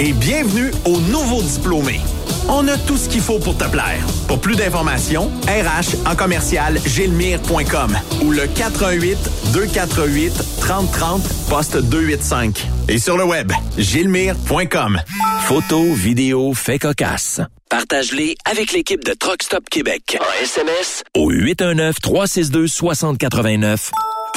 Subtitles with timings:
[0.00, 2.00] Et bienvenue aux nouveaux diplômés.
[2.48, 4.04] On a tout ce qu'il faut pour te plaire.
[4.26, 9.16] Pour plus d'informations, RH en commercial gilmire.com ou le 418
[9.52, 12.66] 248 3030 poste 285.
[12.88, 15.00] Et sur le web, gilmire.com.
[15.42, 17.40] Photos, vidéos, faits cocasse.
[17.68, 20.18] Partage-les avec l'équipe de Truck Stop Québec.
[20.20, 23.92] En SMS Au 819-362-6089.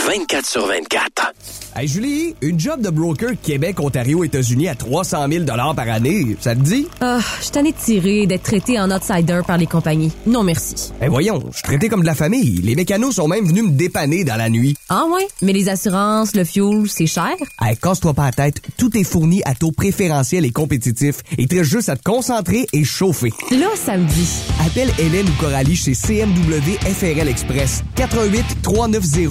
[0.06, 1.34] 24 sur 24.
[1.76, 6.56] Hey Julie, une job de broker Québec, Ontario, États-Unis à 300 000 par année, ça
[6.56, 6.88] te dit?
[7.02, 10.12] Ah, je suis tanné de tirer, d'être traité en outsider par les compagnies.
[10.26, 10.92] Non merci.
[11.02, 12.62] Eh voyons, je suis traité comme de la famille.
[12.64, 14.76] Les mécanos sont même venus me dépanner dans la nuit.
[14.90, 15.28] Ah ouais?
[15.42, 17.36] Mais les assurances, le fuel, c'est cher?
[17.62, 21.18] Hey, casse-toi pas la tête, tout est fourni à taux préférentiel et compétitif.
[21.38, 23.32] Il te reste juste à te concentrer et chauffer.
[23.52, 24.30] Là, ça me dit.
[24.66, 27.84] Appelle Hélène ou Coralie chez CMW FRL Express.
[27.96, 29.28] 88 390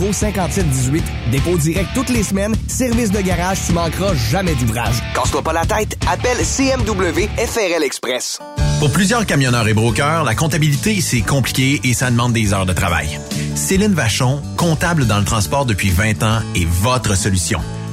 [0.56, 1.04] 5718.
[1.30, 2.54] Dépôt direct toutes les semaines.
[2.66, 4.94] Service de garage, tu manqueras jamais d'ouvrage.
[5.14, 8.38] Casse-toi pas la tête, appelle CMW FRL Express.
[8.78, 12.72] Pour plusieurs camionneurs et brokers, la comptabilité, c'est compliqué et ça demande des heures de
[12.72, 13.18] travail.
[13.54, 17.60] Céline Vachon, comptable dans le transport depuis 20 ans, est votre solution.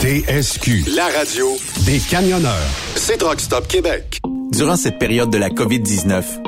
[0.00, 0.84] TSQ.
[0.94, 1.46] La radio
[1.84, 2.52] des camionneurs.
[2.96, 4.20] C'est Truck Stop Québec.
[4.52, 6.47] Durant cette période de la COVID-19,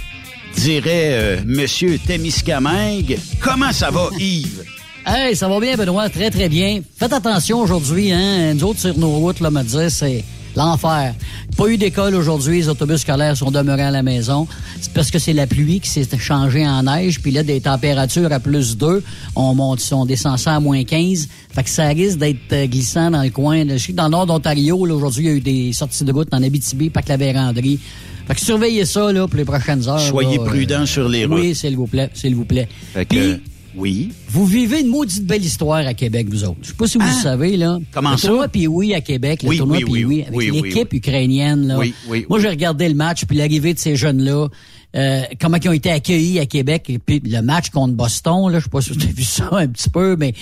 [0.57, 4.65] dirait euh, Monsieur Témiscamingue, comment ça va Yves?
[5.07, 6.81] Hey, ça va bien Benoît, très très bien.
[6.97, 10.23] Faites attention aujourd'hui, hein, nous autres sur nos routes, là, me dire, c'est
[10.55, 11.15] l'enfer.
[11.57, 14.47] Pas eu d'école aujourd'hui, les autobus scolaires sont demeurés à la maison.
[14.81, 18.31] C'est parce que c'est la pluie qui s'est changée en neige, puis là, des températures
[18.31, 19.03] à plus 2,
[19.37, 21.29] on monte, on descend ça à moins 15.
[21.51, 23.67] Fait que ça risque d'être euh, glissant dans le coin.
[23.69, 26.05] Je sais que dans le nord d'Ontario, là, aujourd'hui, il y a eu des sorties
[26.05, 27.79] de route en Abitibi, pas que la véranderie.
[28.27, 29.99] Fait que surveillez ça, là, pour les prochaines heures.
[29.99, 31.39] Soyez là, prudents euh, sur les routes.
[31.41, 32.69] Oui, s'il vous plaît, s'il vous plaît.
[32.93, 33.43] Fait que, Puis,
[33.77, 34.13] oui.
[34.29, 36.59] vous vivez une maudite belle histoire à Québec, vous autres.
[36.63, 37.13] Je sais pas si vous Ah!
[37.15, 37.79] le savez, là.
[37.93, 38.29] Comment le ça?
[38.29, 40.99] tournoi Pee-Wee à Québec, le Oui, tournoi oui, oui, avec oui, oui, l'équipe oui.
[40.99, 41.79] ukrainienne, là.
[41.79, 42.43] Oui, oui, Moi, oui.
[42.43, 44.49] j'ai regardé le match, puis l'arrivée de ces jeunes-là,
[44.97, 48.59] euh, comment ils ont été accueillis à Québec, et puis le match contre Boston, là,
[48.59, 50.35] je sais pas si vous avez vu ça un petit peu, mais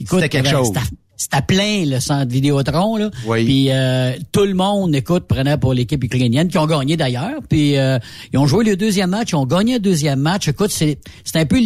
[0.00, 0.72] écoute, C'était quelque euh, chose.
[1.18, 3.10] C'était- plein le centre Vidéotron là.
[3.26, 3.44] Oui.
[3.44, 7.40] Puis euh, tout le monde, écoute, prenait pour l'équipe ukrainienne qui ont gagné d'ailleurs.
[7.48, 7.98] Puis euh,
[8.32, 10.48] ils ont joué le deuxième match, ils ont gagné le deuxième match.
[10.48, 11.58] Écoute, c'est c'est un peu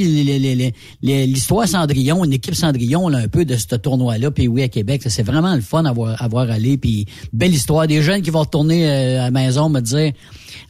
[1.02, 4.30] l'histoire Cendrillon, une équipe Cendrillon là, un peu de ce tournoi-là.
[4.30, 6.76] Puis oui à Québec, c'est vraiment le fun à voir, à voir aller.
[6.78, 10.12] Puis belle histoire, des jeunes qui vont retourner euh, à la maison me dire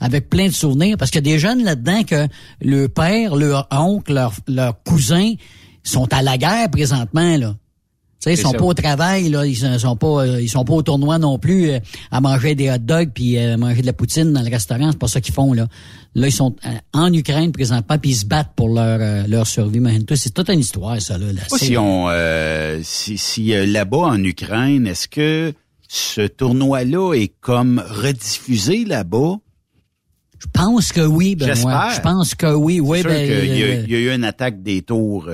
[0.00, 2.26] avec plein de souvenirs parce qu'il y a des jeunes là-dedans que
[2.60, 5.32] le père, leur oncle, leur, leur cousin
[5.84, 7.54] sont à la guerre présentement là.
[8.24, 8.58] Tu sais, ils sont ça.
[8.58, 11.40] pas au travail, là, ils sont- sont pas, euh, ils sont pas au tournoi non
[11.40, 11.78] plus euh,
[12.12, 14.92] à manger des hot dogs puis euh, manger de la poutine dans le restaurant.
[14.92, 15.66] C'est pas ça qu'ils font là.
[16.14, 19.48] Là, ils sont euh, en Ukraine présentement puis ils se battent pour leur euh, leur
[19.48, 19.80] survie.
[20.14, 21.32] C'est toute une histoire ça là.
[21.32, 21.40] là.
[21.58, 25.52] Si on, euh, si, si là-bas en Ukraine, est-ce que
[25.88, 29.34] ce tournoi-là est comme rediffusé là-bas?
[30.38, 31.54] Je pense que oui, Benoît.
[31.54, 31.90] J'espère.
[31.96, 33.02] Je pense que oui, oui.
[33.02, 35.28] Ben, qu'il y, a- il y a eu une attaque des tours.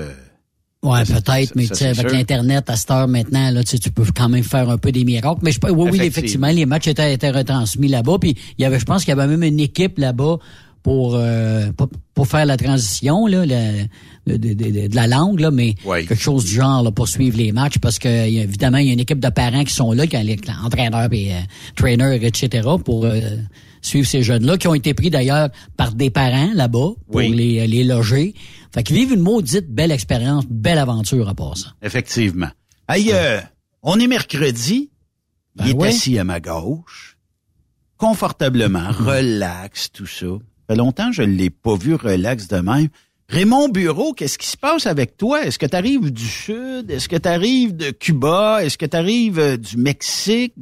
[0.81, 4.29] Ouais, peut-être, mais tu sais, avec l'Internet à cette heure maintenant, là, tu peux quand
[4.29, 5.39] même faire un peu des miracles.
[5.41, 6.47] Mais je oui, oui, Effectivement.
[6.47, 8.17] les matchs étaient, étaient retransmis là-bas.
[8.19, 10.37] Puis il y avait, je pense qu'il y avait même une équipe là-bas
[10.81, 15.51] pour, euh, pour pour faire la transition là, de, de- de- de la langue, là,
[15.51, 15.73] mais
[16.07, 18.77] quelque chose du genre là, pour suivre les matchs, parce que il y a- évidemment,
[18.77, 21.37] il y a une équipe de parents qui sont là, qui les entraîneurs et euh,
[21.75, 23.19] trainers, etc., pour euh,
[23.81, 27.33] suivre ces jeunes-là, qui ont été pris d'ailleurs par des parents là-bas pour Oui.
[27.33, 28.33] les, les loger.
[28.73, 31.73] Fait qu'ils vivent une maudite belle expérience, belle aventure à part ça.
[31.81, 32.49] effectivement.
[32.87, 33.39] Hey, euh,
[33.83, 34.91] on est mercredi.
[35.55, 35.87] Ben il est ouais.
[35.89, 37.17] assis à ma gauche,
[37.97, 40.25] confortablement, relax, tout ça.
[40.27, 40.39] Ça
[40.69, 42.87] fait longtemps que je ne l'ai pas vu relax de même.
[43.27, 45.43] Raymond Bureau, qu'est-ce qui se passe avec toi?
[45.45, 46.89] Est-ce que tu arrives du Sud?
[46.89, 48.63] Est-ce que tu arrives de Cuba?
[48.63, 50.53] Est-ce que tu arrives du Mexique?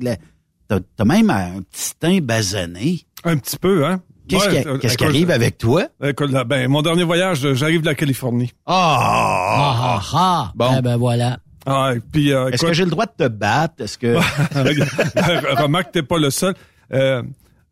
[0.67, 3.01] T'as même un petit teint basané.
[3.24, 4.01] Un petit peu, hein?
[4.27, 5.84] Qu'est-ce Ouais, qui, euh, qu'est-ce qui arrive avec toi?
[6.03, 8.51] Écoute, là, ben, mon dernier voyage, euh, j'arrive de la Californie.
[8.65, 10.51] Ah, ah, ah.
[10.55, 10.69] Bon.
[10.77, 11.38] Eh ben voilà.
[11.65, 13.84] Ah, puis, euh, Est-ce que j'ai le droit de te battre?
[13.84, 14.15] Est-ce que...
[15.62, 16.53] remarque, t'es pas le seul.
[16.93, 17.22] Euh,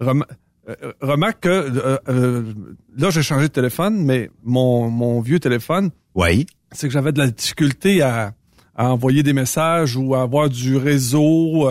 [0.01, 0.25] rem-
[0.69, 2.43] euh, remarque que euh, euh,
[2.97, 6.45] là, j'ai changé de téléphone, mais mon, mon vieux téléphone, Oui.
[6.71, 8.33] c'est que j'avais de la difficulté à,
[8.75, 11.69] à envoyer des messages ou à avoir du réseau.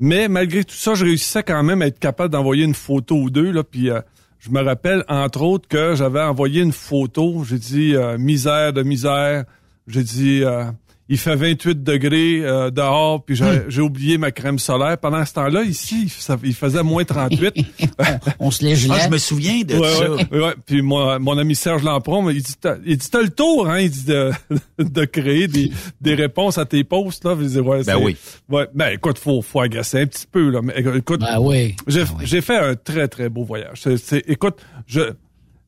[0.00, 3.28] Mais malgré tout ça, je réussissais quand même à être capable d'envoyer une photo ou
[3.28, 3.50] deux.
[3.50, 4.00] Là, puis euh,
[4.38, 7.44] je me rappelle, entre autres, que j'avais envoyé une photo.
[7.44, 9.44] J'ai dit euh, misère de misère.
[9.86, 10.64] J'ai dit euh,
[11.12, 14.96] il fait 28 degrés euh, dehors, puis j'ai j'ai oublié ma crème solaire.
[14.96, 17.52] Pendant ce temps-là, ici, ça- il faisait moins 38.
[18.38, 18.94] On se les gelait.
[18.96, 20.10] Ah, je me souviens de Ouais, ça.
[20.10, 20.54] ouais, ouais.
[20.64, 23.80] Puis mon, mon ami Serge Lampron, il dit, t'as- il dit, t'as le tour, hein,
[23.80, 24.30] il dit de,
[24.78, 27.36] de créer des, des réponses à tes posts, là.
[27.40, 28.16] Je dis, ouais, Ben oui.
[28.48, 30.60] Ouais, ben écoute, faut, faut agacer un petit peu, là.
[30.62, 31.74] Mais écoute, Ben oui.
[31.88, 32.40] j'ai, Ben oui.
[32.40, 33.80] fait un très, très beau voyage.
[33.82, 35.00] C'est, c'est- écoute, je,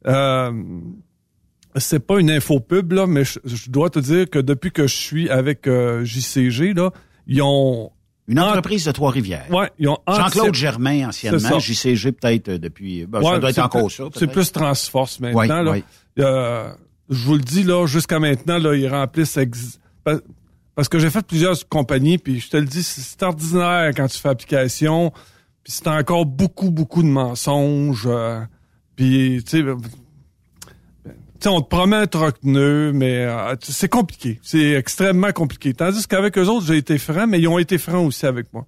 [0.06, 0.52] euh,
[1.76, 4.86] c'est pas une info pub, là, mais je, je dois te dire que depuis que
[4.86, 6.90] je suis avec euh, JCG, là,
[7.26, 7.90] ils ont...
[8.28, 9.46] Une entreprise de Trois-Rivières.
[9.50, 11.58] Ouais, ils ont Jean-Claude Germain, anciennement.
[11.58, 13.04] JCG peut-être euh, depuis...
[13.06, 14.04] ben, ça doit être encore ça.
[14.16, 15.62] C'est plus Transforce maintenant.
[15.62, 15.76] Là.
[16.18, 16.72] Euh,
[17.10, 19.36] je vous le dis, là, jusqu'à maintenant, là, ils remplissent...
[19.36, 19.78] ex-
[20.74, 24.06] Parce que j'ai fait plusieurs compagnies, puis je te le dis, c'est c'est ordinaire quand
[24.06, 25.10] tu fais application,
[25.64, 28.04] puis c'est encore beaucoup, beaucoup de mensonges.
[28.06, 28.40] euh,
[28.94, 29.64] puis, tu sais...
[31.42, 34.38] tu sais, on te promet un troc neuf, mais euh, c'est compliqué.
[34.42, 35.74] C'est extrêmement compliqué.
[35.74, 38.66] Tandis qu'avec eux autres, j'ai été franc, mais ils ont été francs aussi avec moi.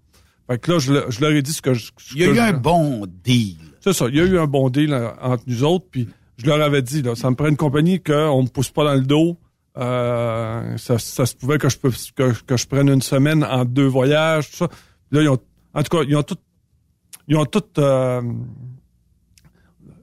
[0.49, 1.87] Fait que là, je, le- je leur ai dit ce que je...
[1.97, 3.57] ce Il y a eu je- un bon deal.
[3.81, 4.07] c'est ça.
[4.09, 5.87] Il y a eu un bon deal euh, entre nous autres.
[5.91, 8.85] Puis je leur avais dit, là, ça me prend une compagnie qu'on me pousse pas
[8.85, 9.39] dans le dos.
[9.79, 13.65] Euh, ça, ça se pouvait que je peux que, que je prenne une semaine en
[13.65, 14.69] deux voyages, tout ça.
[15.11, 15.39] Là, ils ont,
[15.75, 16.37] en tout cas, ils ont tout,
[17.29, 17.63] ils ont tout.
[17.79, 18.21] euh,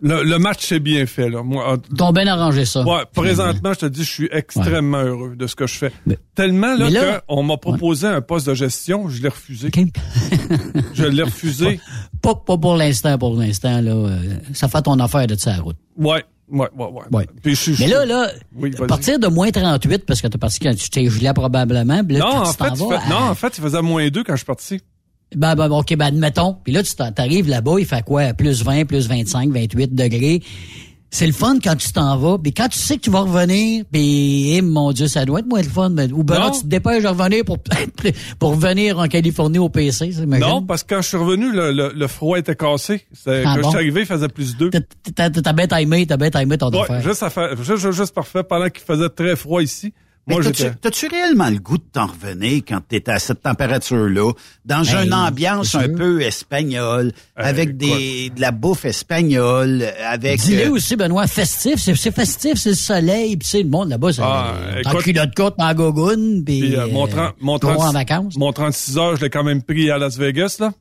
[0.01, 1.43] le, le match s'est bien fait là.
[1.43, 2.83] Moi, t'ont bien arrangé ça.
[2.83, 5.91] Ouais, présentement, je te dis, je suis extrêmement heureux de ce que je fais.
[6.35, 9.69] Tellement là, là- qu'on m'a proposé un poste de gestion, je l'ai refusé.
[10.93, 11.79] je l'ai refusé.
[12.21, 13.91] Pas, pas pour l'instant, pour l'instant, là.
[13.93, 14.19] euh,
[14.53, 15.75] ça fait ton affaire de sa route.
[15.97, 17.01] Ouais, ouais, ouais, ouais.
[17.11, 17.27] Ouais.
[17.41, 20.37] Puis je suis- Mais là, là, Oui, à partir de moins 38, parce que t'es
[20.37, 23.31] parti quand tu t'es gelé probablement, là, non, en fait, il vas fait- non, à-
[23.31, 24.81] en fait, il faisait moins deux quand je suis parti.
[25.35, 26.57] Ben, ben, OK, ben, admettons.
[26.63, 28.33] Puis là, tu t'arrives là-bas, il fait quoi?
[28.33, 30.41] Plus 20, plus 25, 28 degrés.
[31.13, 32.37] C'est le fun quand tu t'en vas.
[32.37, 35.45] Puis quand tu sais que tu vas revenir, puis eh, mon Dieu, ça doit être
[35.45, 35.89] moins le fun.
[35.89, 37.57] mais- ou ben là, tu te dépêches de revenir pour,
[38.39, 40.11] pour revenir en Californie au PC?
[40.25, 43.05] Non, parce que quand je suis revenu, le, le, le froid était cassé.
[43.25, 43.61] Ah quand bon?
[43.63, 44.69] je suis arrivé, il faisait plus deux.
[44.69, 47.01] T'as t'as bien timé, t'as bien timé ton Ouais, affaire.
[47.01, 49.93] juste, à faire- juste- juste parfait pendant qu'il faisait très froid ici.
[50.27, 50.39] Moi,
[50.81, 54.31] t'as-tu- réellement le goût de t'en revenir quand t'es à cette température-là,
[54.65, 60.39] dans Ben, une ambiance c'est un peu espagnole, avec des, de la bouffe espagnole, avec...
[60.39, 63.69] Dis-le euh, aussi, Benoît, festif, c'est c'est festif, c'est le soleil, puis tu sais, le
[63.69, 64.53] monde là-bas, c'est Ah,
[64.85, 68.37] en culotte courte, en gogoune, puis euh, mon, euh, mon, tu vas 30 en vacances.
[68.37, 70.71] mon 36 heures, je l'ai quand même pris à Las Vegas, là.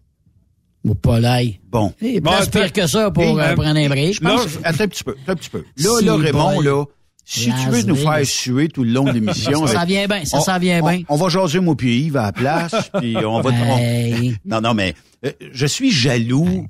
[0.85, 1.61] Ou pas l'ail.
[1.68, 1.92] Bon.
[2.00, 4.14] Eh, Bon, pire que ça pour Eh, euh, euh, prendre un break.
[4.14, 5.64] Je pense, Là, attends un petit peu, attends un petit peu.
[5.76, 6.85] Là, Si là, Raymond, là,
[7.32, 8.16] si Las tu veux nous Vegas.
[8.16, 9.66] faire suer tout le long de l'émission...
[9.66, 11.02] Ça vient bien, ça on- s'en vient bien.
[11.08, 13.50] On va jaser, moi puis Yves, à la place, puis on va...
[13.50, 14.32] on-.
[14.44, 14.94] Non, non, mais
[15.25, 16.66] euh, je suis jaloux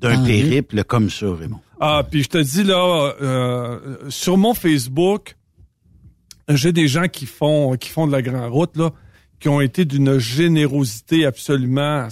[0.00, 0.26] d'un Ah, oui.
[0.42, 1.60] périple comme ça, Raymond.
[1.80, 5.36] Ah, puis je te dis là, euh, sur mon Facebook,
[6.48, 8.90] j'ai des gens qui font qui font de la grande route là,
[9.40, 12.08] qui ont été d'une générosité absolument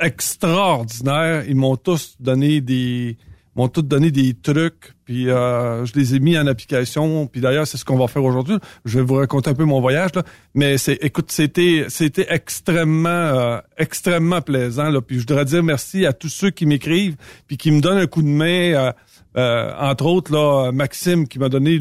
[0.00, 1.44] extraordinaire.
[1.48, 3.16] Ils m'ont tous donné des
[3.60, 7.26] m'ont tous donné des trucs, puis euh, je les ai mis en application.
[7.26, 8.56] Puis d'ailleurs, c'est ce qu'on va faire aujourd'hui.
[8.84, 10.22] Je vais vous raconter un peu mon voyage là,
[10.54, 15.00] mais c'est écoute, c'était c'était extrêmement euh, extrêmement plaisant là.
[15.00, 18.06] Puis je voudrais dire merci à tous ceux qui m'écrivent puis qui me donnent un
[18.06, 18.92] coup de main.
[19.36, 21.78] euh, entre autres là, Maxime qui m'a donné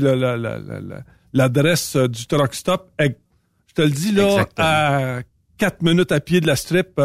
[1.33, 2.91] l'adresse du truck stop.
[2.99, 4.67] Je te le dis là, Exactement.
[4.67, 5.21] à
[5.59, 7.03] quatre minutes à pied de la strip euh,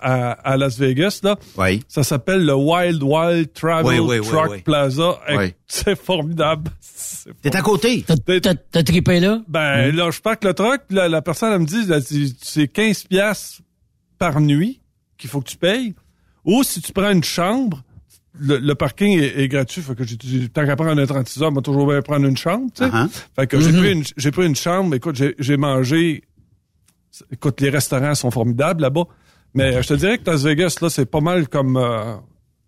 [0.00, 1.36] à, à Las Vegas là.
[1.56, 1.84] Oui.
[1.86, 4.62] Ça s'appelle le Wild Wild Travel Oui, oui, oui, Truck oui.
[4.62, 5.20] Plaza.
[5.36, 5.54] Oui.
[5.68, 6.70] C'est formidable.
[7.42, 8.04] T'es à côté.
[8.04, 9.40] T'as- trippé là?
[9.46, 12.66] ben là, je parque le truck, puis la, la personne elle me dit, c'est- c'est
[12.68, 13.60] 15 pièces
[14.18, 14.80] par nuit
[15.18, 15.94] qu'il faut que tu payes.
[16.44, 17.82] Ou si tu prends une chambre,
[18.38, 19.82] le, le parking est, est gratuit.
[19.82, 22.70] Fait que j'ai tant qu'à prendre un 36 heures, moi toujours bien prendre une chambre.
[22.74, 22.90] tu sais.
[22.90, 23.08] Uh-huh.
[23.36, 24.94] Fait que j'ai pris une j'ai pris une chambre.
[24.94, 26.22] Écoute, j'ai mangé.
[27.32, 29.04] Écoute, les restaurants sont formidables là-bas.
[29.54, 32.14] Mais euh, je te dirais que Las Vegas, là, c'est pas mal comme euh,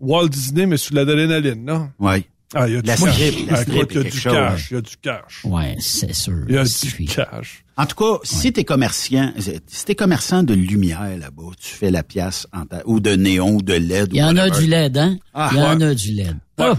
[0.01, 1.89] Walt Disney, mais sous l'adrénaline, là.
[2.01, 2.27] Oui.
[2.55, 3.13] Ah, il y a du La cash.
[3.15, 4.71] strip, la Ah, strip écoute, il y a du cash.
[4.71, 5.41] Il y a du cash.
[5.45, 6.35] Ouais, c'est sûr.
[6.49, 7.65] Il y a du cash.
[7.79, 9.31] En tout cas, si t'es commerçant,
[9.67, 13.55] si t'es commerçant de lumière là-bas, tu fais la pièce en ta- ou de néon
[13.55, 14.09] ou de LED.
[14.13, 15.17] Il y en a du LED, hein?
[15.33, 15.87] Ah, Il y en ouais.
[15.87, 16.27] a du LED.
[16.27, 16.35] Ouais.
[16.59, 16.75] Ah,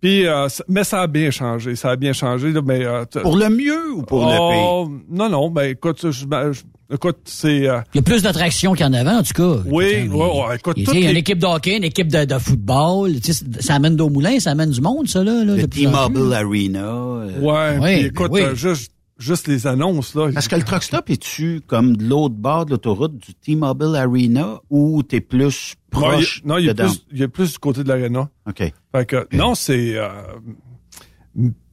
[0.00, 1.74] Puis, euh, mais ça a bien changé.
[1.74, 2.84] Ça a bien changé, là, mais...
[2.84, 4.70] euh, Pour le mieux ou pour le pire?
[4.72, 6.62] Oh, Non, non, ben écoute, je- ben, je-
[6.94, 7.68] écoute, c'est...
[7.68, 9.60] euh, Il y a plus d'attractions qu'il y en tout cas.
[9.66, 11.18] oui, Écoute, ouais, ouais, écoute, Il y a toutes tu sais, une les...
[11.20, 13.20] équipe de hockey, une équipe de, de football.
[13.20, 15.42] Tu sais, ça amène d'eau moulin, ça amène du monde, ça, là.
[15.44, 15.66] là Le.
[15.66, 16.84] T-Mobile Arena.
[16.84, 18.42] euh, Ouais, Oui, puis écoute, oui.
[18.42, 20.30] euh, juste, juste les annonces, là.
[20.32, 24.60] Parce que le truck stop, es-tu comme de l'autre bord de l'autoroute du T-Mobile Arena
[24.70, 27.52] ou t'es plus Non, il- proche non, il y a plus, il y a plus
[27.52, 28.28] du côté de l'aréna.
[28.48, 28.72] OK.
[28.94, 29.94] Fait que, non, c'est...
[29.96, 30.08] Euh,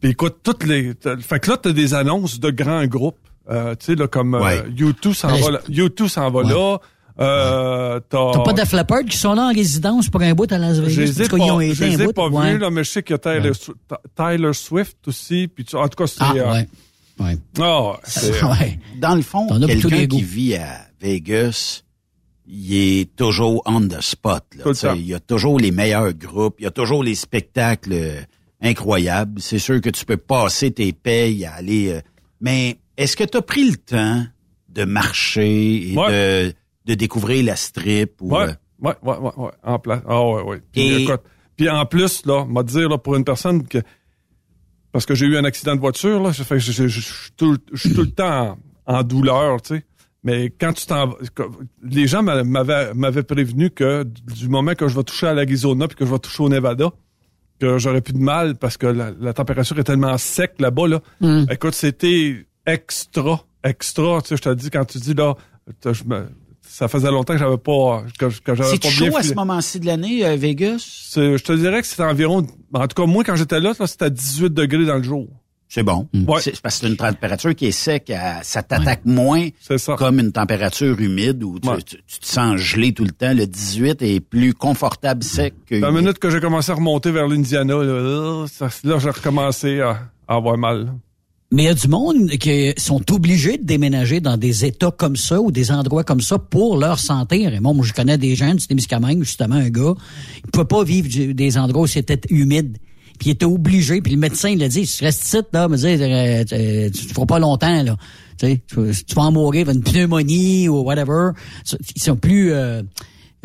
[0.03, 0.93] écoute, toutes les...
[1.21, 3.17] Fait que là, t'as des annonces de grands groupes.
[3.49, 4.59] Euh, tu sais, là, comme Ouais.
[4.65, 5.59] euh, U2 s'en va là.
[5.69, 6.49] U2 s'en va Ouais.
[6.51, 6.77] là.
[7.17, 8.31] Euh, t'as...
[8.33, 10.81] T'as pas de flappers qui sont là en résidence pour un bout à Las Je
[10.81, 10.95] Vegas?
[11.01, 12.51] les ai ont pas, été je un les ai bout, pas ouais.
[12.53, 13.51] vus, là, mais je sais qu'il y a Tyler, Ouais.
[13.51, 15.47] Swi- Tyler Swift aussi.
[15.47, 16.17] Puis tu- en tout cas, c'est...
[16.21, 16.63] Ah, euh,
[17.19, 17.37] ouais.
[17.59, 17.93] Ah,
[18.61, 18.79] ouais.
[18.99, 21.83] Dans le fond, quelqu'un qui vit à Vegas,
[22.47, 24.43] il est toujours on the spot.
[24.57, 24.63] là.
[24.95, 28.25] Il y a toujours les meilleurs groupes, il y a toujours les spectacles
[28.61, 29.41] incroyable.
[29.41, 31.89] C'est sûr que tu peux passer tes payes à aller...
[31.89, 32.01] euh,
[32.41, 34.23] mais est-ce que tu as pris le temps
[34.69, 36.53] de marcher et de,
[36.85, 38.21] de découvrir la strip?
[38.21, 40.01] Ou, Ouais, euh, ouais, ouais, ouais, ouais, en place.
[40.07, 40.61] Ah ouais, ouais.
[40.71, 41.21] Puis, Et- écoute,
[41.57, 43.77] puis en plus, là, m'a dire, là, pour une personne que,
[44.95, 47.01] parce que j'ai eu un accident de voiture, là, ça fait que je, je- je-
[47.01, 47.57] je suis tout,
[48.01, 49.85] le temps en, en douleur, tu sais.
[50.23, 51.13] Mais quand tu t'en
[51.83, 55.97] les gens m'a- m'avaient prévenu que du moment que je vais toucher à l'Arizona puis
[55.97, 56.91] que je vais toucher au Nevada,
[57.59, 61.01] que j'aurais plus de mal parce que la, la température est tellement sec là-bas, là.
[61.19, 61.43] Mm.
[61.51, 65.35] Écoute, c'était extra, extra, tu sais, je te dis, quand tu dis, là,
[65.83, 66.29] je me-
[66.77, 69.33] ça faisait longtemps que j'avais pas, que, que j'avais C'est pas chaud bien à ce
[69.33, 70.85] moment-ci de l'année, euh, Vegas?
[71.09, 73.87] C'est- Je te dirais que c'était environ, en tout cas, moi, quand j'étais là, là,
[73.87, 75.27] c'était à 18 degrés dans le jour.
[75.69, 76.07] C'est bon.
[76.13, 76.41] Ouais.
[76.41, 79.95] C'est parce que c'est une température qui est sec, à- ça t'attaque moins ça.
[79.97, 81.81] comme une température humide où tu, Ouais.
[81.81, 83.33] tu- tu te sens gelé tout le temps.
[83.33, 87.27] Le 18 est plus confortable sec que La minute que j'ai commencé à remonter vers
[87.27, 90.93] l'Indiana, là, euh, ça- là, j'ai recommencé à, à avoir mal.
[91.55, 95.15] Mais il y a du monde qui sont obligés de déménager dans des États comme
[95.15, 97.47] ça ou des endroits comme ça pour leur santé.
[97.47, 99.93] Raymond, moi, je connais des gens du Témiscamingue, justement, un gars,
[100.43, 102.77] il pouvait pas vivre des endroits où c'était humide.
[103.19, 105.99] Puis il était obligé, puis le médecin il a dit, tu restes ici, là, dire,
[106.01, 107.95] euh, euh, tu ne feras pas longtemps, là.
[108.37, 111.29] Tu, sais, tu, tu vas en mourir d'une pneumonie ou whatever.
[111.95, 112.83] Ils sont plus euh,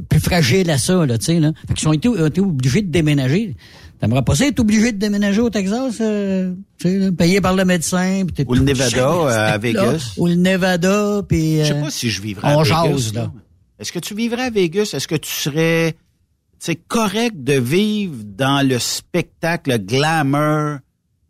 [0.08, 1.52] plus fragiles à ça, là, tu sais, là.
[1.68, 3.54] Fait qu'ils ont été obligés de déménager.
[4.00, 7.54] T'aimerais pas ça être obligé de déménager au Texas, euh, tu sais, là, payé par
[7.54, 8.24] le médecin.
[8.34, 9.58] t'es Ou le Nevada, euh, à là.
[9.58, 10.14] Vegas.
[10.16, 11.58] Ou le Nevada, puis...
[11.58, 12.88] Je sais euh, pas si je vivrais à Vegas.
[12.88, 13.30] jase, là.
[13.78, 14.90] Est-ce que tu vivrais à Vegas?
[14.94, 15.96] Est-ce que tu serais
[16.60, 20.78] c'est correct de vivre dans le spectacle glamour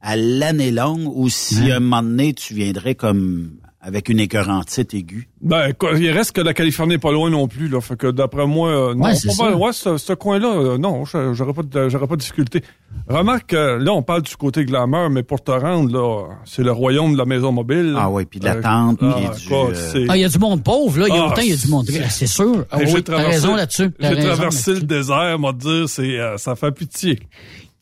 [0.01, 4.93] à l'année longue ou si à un moment donné tu viendrais comme avec une écœurantite
[4.93, 5.29] aiguë?
[5.41, 7.81] Ben, quoi, il reste que la Californie est pas loin non plus, là.
[7.81, 11.05] Fait que d'après moi, euh, non, Ouais, c'est pas ouais, ce, ce coin-là, euh, non,
[11.07, 12.63] je- j'aurais pas, de, j'aurais pas de difficulté.
[13.09, 16.73] Remarque, euh, là, on parle du côté glamour, mais pour te rendre, là, c'est le
[16.73, 17.95] royaume de la maison mobile.
[17.97, 20.25] Ah oui, puis de la tente, ah, puis du, quoi, euh, c'est- Ah, il y
[20.25, 21.07] a du monde pauvre, là.
[21.09, 22.67] Il y a Ah, autant, il y a du monde riche, c'est sûr.
[22.71, 23.91] Ah oui, j'ai t'as traversé- raison là-dessus.
[23.99, 27.19] T'as J'ai traversé le désert, moi, dire, c'est, euh, ça fait pitié.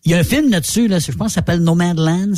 [0.05, 2.35] Il y a un film là-dessus, là, je pense que ça s'appelle Nomadlands.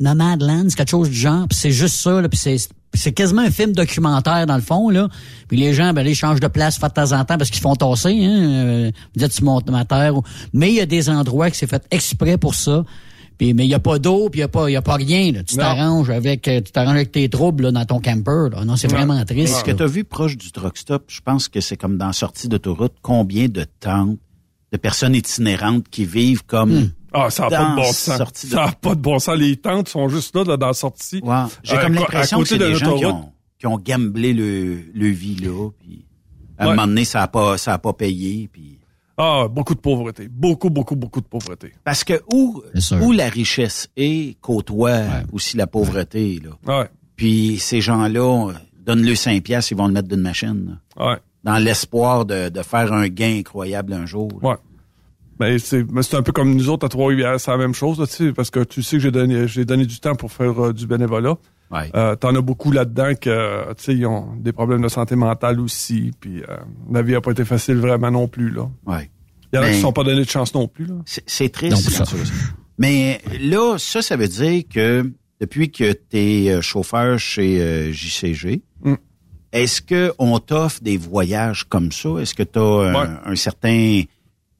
[0.00, 1.46] Nomadlands, quelque chose du genre.
[1.48, 2.28] Puis c'est juste ça, là.
[2.28, 2.56] Puis c'est,
[2.96, 5.08] c'est quasiment un film documentaire, dans le fond, là.
[5.48, 7.62] Puis les gens, ben, là, ils changent de place de temps en temps parce qu'ils
[7.62, 8.40] font tasser, hein.
[8.40, 10.14] Euh, vous dites, tu montes ma terre.
[10.52, 12.84] Mais il y a des endroits qui c'est fait exprès pour ça.
[13.38, 14.82] Puis, mais il y a pas d'eau, puis il y a pas, il y a
[14.82, 15.42] pas rien, là.
[15.42, 18.64] Tu t'arranges avec, euh, tu t'arranges avec tes troubles, là, dans ton camper, là.
[18.64, 19.56] Non, c'est vraiment triste.
[19.56, 22.06] Est-ce que tu as vu proche du truck stop, je pense que c'est comme dans
[22.06, 24.18] la sortie d'autoroute, combien de tentes
[24.72, 28.18] de personnes itinérantes qui vivent comme Ah, ça n'a pas de bon sens.
[28.34, 29.36] Ça n'a pas de bon sens.
[29.36, 31.22] Les tentes sont juste là, là dans la sortie.
[31.62, 34.78] J'ai Euh, comme l'impression que c'est de des gens qui ont, qui ont gamblé le,
[34.94, 36.04] le vie là, puis
[36.58, 36.74] à un Ouais.
[36.76, 38.78] moment donné, ça a pas, ça a pas payé, puis
[39.18, 40.28] Ah, beaucoup de pauvreté.
[40.28, 41.72] Beaucoup, beaucoup, beaucoup de pauvreté.
[41.84, 42.62] parce que où,
[43.00, 45.00] où la richesse est, côtoie
[45.32, 46.80] aussi la pauvreté, là.
[46.80, 46.88] Ouais.
[47.14, 48.52] Puis ces gens-là, euh,
[48.84, 51.06] donne-le 5 piastres, ils vont le mettre d'une machine, là.
[51.10, 51.16] Ouais.
[51.44, 54.28] dans l'espoir de, de faire un gain incroyable un jour.
[54.42, 54.48] là.
[54.50, 54.56] Ouais.
[55.40, 57.98] Mais c'est mais c'est un peu comme nous autres à Trois-Rivières, c'est la même chose,
[58.00, 60.32] là, tu sais, parce que tu sais que j'ai donné, j'ai donné du temps pour
[60.32, 61.36] faire euh, du bénévolat.
[61.70, 61.90] Ouais.
[61.94, 65.16] Euh, T'en as beaucoup là-dedans que, euh, tu sais, ils ont des problèmes de santé
[65.16, 66.56] mentale aussi, puis euh,
[66.92, 68.68] la vie a pas été facile vraiment non plus, là.
[68.86, 69.10] Ouais.
[69.52, 70.94] Il y en a Mais- qui ne sont pas donné de chance non plus, là.
[71.04, 72.00] C'est- triste.
[72.00, 72.18] Non,
[72.78, 78.62] Mais là, ça, ça veut dire que depuis que tu es chauffeur chez euh, JCG,
[78.82, 78.94] Mm.
[79.52, 82.10] est-ce que on t'offre des voyages comme ça?
[82.20, 83.08] Est-ce que tu as un, Ouais.
[83.24, 84.02] un certain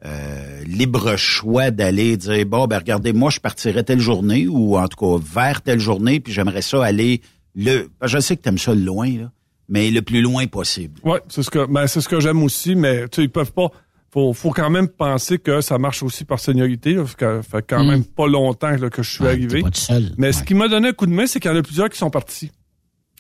[0.07, 4.87] euh, libre choix d'aller dire, bon, ben regardez, moi, je partirais telle journée ou en
[4.89, 7.21] tout cas vers telle journée, puis j'aimerais ça aller
[7.55, 7.89] le...
[8.03, 9.33] Je sais que tu aimes ça loin, là,
[9.69, 11.01] mais le plus loin possible.
[11.05, 13.53] Ouais, c'est ce que, ben, c'est ce que j'aime aussi, mais tu sais, ils peuvent
[13.53, 13.69] pas.
[14.13, 16.95] Faut, faut quand même penser que ça marche aussi par seniorité.
[16.95, 17.89] Là, parce que ça fait quand Mm.
[17.89, 19.61] même pas longtemps là, que je suis arrivé.
[19.63, 20.13] pas tout seul.
[20.17, 21.91] Mais ce qui m'a donné un coup de main, c'est qu'il y en a plusieurs
[21.91, 22.51] qui sont partis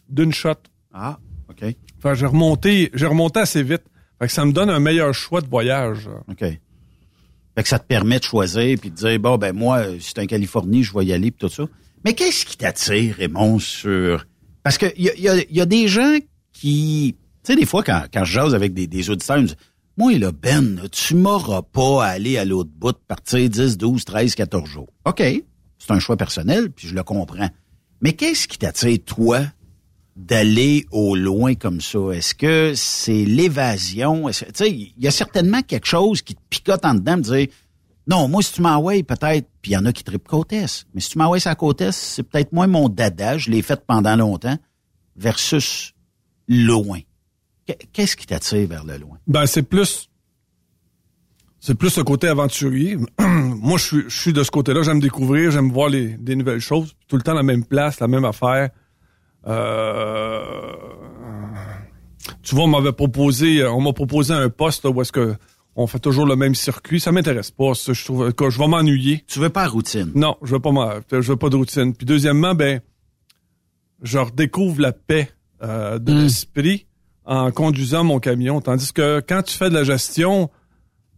[0.08, 0.54] d'une shot.
[0.94, 1.18] Ah,
[1.50, 1.74] ok.
[1.98, 3.82] Enfin, j'ai remonté, j'ai remonté assez vite.
[4.18, 6.08] Fait que ça me donne un meilleur choix de voyage.
[6.30, 6.44] OK.
[7.56, 10.18] Fait que ça te permet de choisir puis de dire bon ben moi euh, c'est
[10.18, 11.64] en Californie, je vais y aller puis tout ça.
[12.04, 14.26] Mais qu'est-ce qui t'attire Raymond sur
[14.62, 16.16] parce que il y a, y a- y a des gens
[16.52, 19.46] qui tu sais des fois quand, quand je jase avec des, des auditeurs, ils me
[19.48, 19.56] disent
[19.96, 24.04] moi là Ben, tu m'auras pas à aller à l'autre bout de partir 10, 12,
[24.04, 24.88] 13, 14 jours.
[25.06, 25.22] OK,
[25.78, 27.48] c'est un choix personnel puis je le comprends.
[28.02, 29.40] Mais qu'est-ce qui t'attire toi
[30.16, 31.98] d'aller au loin comme ça?
[32.12, 34.28] Est-ce que c'est l'évasion?
[34.28, 37.46] Tu sais, il y a certainement quelque chose qui te picote en dedans, de dire,
[38.08, 41.00] non, moi, si tu m'envoies, peut-être, puis il y en a qui trippent côte mais
[41.00, 44.16] si tu m'envoies sa côte est, c'est peut-être moins mon dada, je l'ai fait pendant
[44.16, 44.56] longtemps,
[45.16, 45.92] versus
[46.48, 47.00] loin.
[47.66, 49.18] Qu- Qu'est-ce qui t'attire vers le loin?
[49.26, 50.08] Ben, c'est plus.
[51.58, 52.96] c'est plus le côté aventurier.
[53.20, 54.82] Moi, je suis, je de ce côté-là.
[54.82, 56.94] J'aime découvrir, j'aime voir les, des nouvelles choses.
[57.08, 58.70] Tout le temps la même place, la même affaire.
[59.46, 60.40] Euh,
[62.42, 65.34] tu vois, on m'avait proposé, on m'a proposé un poste là, où est-ce que
[65.78, 67.00] on fait toujours le même circuit.
[67.00, 67.74] Ça m'intéresse pas.
[67.74, 69.22] Ça, je trouve que je vais m'ennuyer.
[69.28, 70.10] Tu veux pas la routine?
[70.14, 70.70] Non, je veux pas
[71.12, 71.94] je veux pas de routine.
[71.94, 72.80] Puis deuxièmement, ben,
[74.02, 75.30] je redécouvre la paix
[75.62, 76.86] euh, de l'esprit
[77.26, 78.60] en conduisant mon camion.
[78.62, 80.48] Tandis que quand tu fais de la gestion,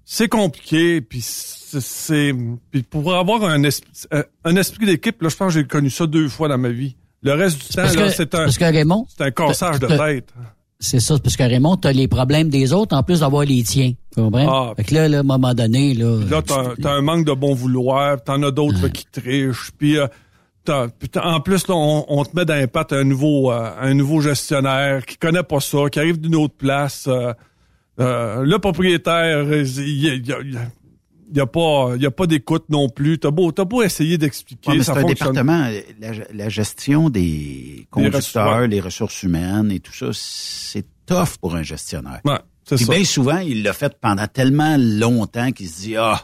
[0.05, 1.01] c'est compliqué.
[1.03, 2.35] Puis c'est, c'est-
[2.73, 3.93] puis pour avoir un, esprit,
[4.45, 6.97] un esprit d'équipe, là, je pense que j'ai connu ça deux fois dans ma vie.
[7.23, 7.83] Le reste du temps,
[8.49, 10.33] c'est un, Raymond, c'est un cassage de tête.
[10.81, 13.93] C'est ça, parce que Raymond, t'as les problèmes des autres en plus d'avoir les tiens.
[14.15, 14.71] Tu comprends?
[14.71, 14.75] Ah.
[14.77, 16.21] fait que là, là, à un moment donné, là.
[16.31, 20.07] Là, t'as, t'as un manque de bon vouloir, t'en as d'autres qui trichent, puis, euh,
[21.17, 24.21] en plus là, on, on te met dans les pattes un nouveau, euh, un nouveau
[24.21, 27.07] gestionnaire qui connaît pas ça, qui arrive d'une autre place.
[27.09, 27.33] euh,
[28.01, 30.59] euh, le propriétaire, euh, il y a, il il
[31.29, 33.19] y a- il y a pas, y a pas d'écoute non plus.
[33.19, 35.33] T'as beau, t'as beau essayer d'expliquer, Ouais, ça un fonctionne.
[35.33, 35.69] département,
[36.01, 41.63] la, la gestion des conducteurs, les ressources humaines et tout ça, c'est tough pour un
[41.63, 42.21] gestionnaire.
[42.25, 42.93] Ouais, c'est Puis ça.
[42.95, 46.21] bien souvent, il l'a fait pendant tellement longtemps qu'il se dit, ah,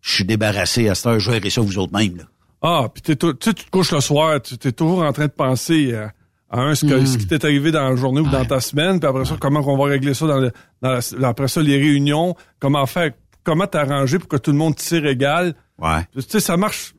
[0.00, 2.16] je suis débarrassé à cette heure, je vais ça vous autres mêmes.
[2.18, 2.24] Là.
[2.62, 5.32] Ah, puis tu sais, tu te couches le soir, tu es toujours en train de
[5.32, 6.06] penser euh,
[6.50, 7.06] à un ce, que- Mm.
[7.06, 9.60] ce qui t'est arrivé dans la journée ou dans ta semaine, puis après ça, comment
[9.64, 10.50] on va régler ça dans, le,
[10.82, 13.10] dans la- après ça les réunions, comment faire,
[13.48, 15.54] comment t'arranger pour que tout le monde tire égal.
[15.78, 16.04] Ouais.
[16.14, 16.94] Tu sais, ça marche.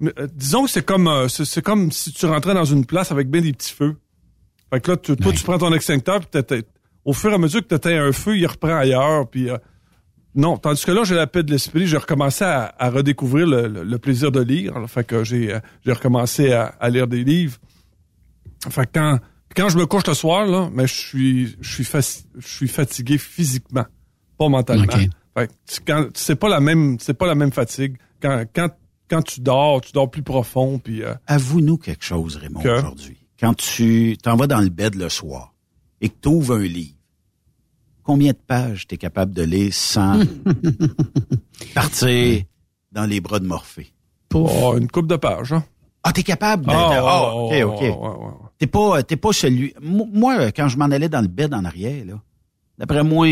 [0.00, 3.10] Mais, euh, disons que c'est comme euh, c'est comme si tu rentrais dans une place
[3.10, 3.96] avec bien des petits feux.
[4.72, 6.62] Fait que là, tu- toi, tu prends ton extincteur, puis
[7.04, 9.56] au fur et à mesure que tu éteins un feu, il reprend ailleurs, puis euh,
[10.36, 11.86] non, tandis que là, j'ai la paix de l'esprit.
[11.88, 14.74] J'ai recommencé à, à redécouvrir le, le- le plaisir de lire.
[14.86, 15.52] Fait que j'ai
[15.86, 17.56] recommencé à, à lire des livres.
[18.70, 19.18] Fait que quand,
[19.56, 21.84] quand je me couche le soir, là, mais je suis je suis
[22.38, 23.86] je suis fatigué physiquement,
[24.38, 24.84] pas mentalement.
[25.38, 27.96] Fait que c'est pas la même c'est pas la même fatigue.
[28.20, 28.68] Quand quand
[29.10, 32.68] quand tu dors, tu dors plus profond, puis euh, Avoue-nous quelque chose, Raymond, Que?
[32.78, 33.16] aujourd'hui.
[33.40, 35.54] Quand tu t'en vas dans le bed le soir
[36.00, 36.94] et que tu ouvres un livre,
[38.02, 40.20] combien de pages tu es capable de lire sans
[41.74, 42.42] partir
[42.92, 43.92] dans les bras de Morphée?
[44.34, 45.52] oh, une coupe de pages.
[45.52, 45.64] Hein.
[46.02, 46.70] Ah, t'es capable de...
[46.70, 48.50] Ah, Ah, OK, OK.
[48.58, 49.74] T'es pas, t'es pas celui...
[49.80, 52.20] Mo- Moi, quand je m'en allais dans le bed en arrière, là,
[52.78, 53.26] d'après moi,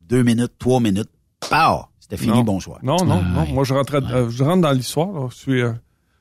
[0.00, 1.10] deux minutes, trois minutes,
[1.48, 2.42] pow, c'était fini, Non.
[2.44, 2.78] bonsoir.
[2.82, 3.46] Non, non, non.
[3.46, 5.30] Moi, je rentre, je rentre dans l'histoire.
[5.30, 5.72] Je suis, euh,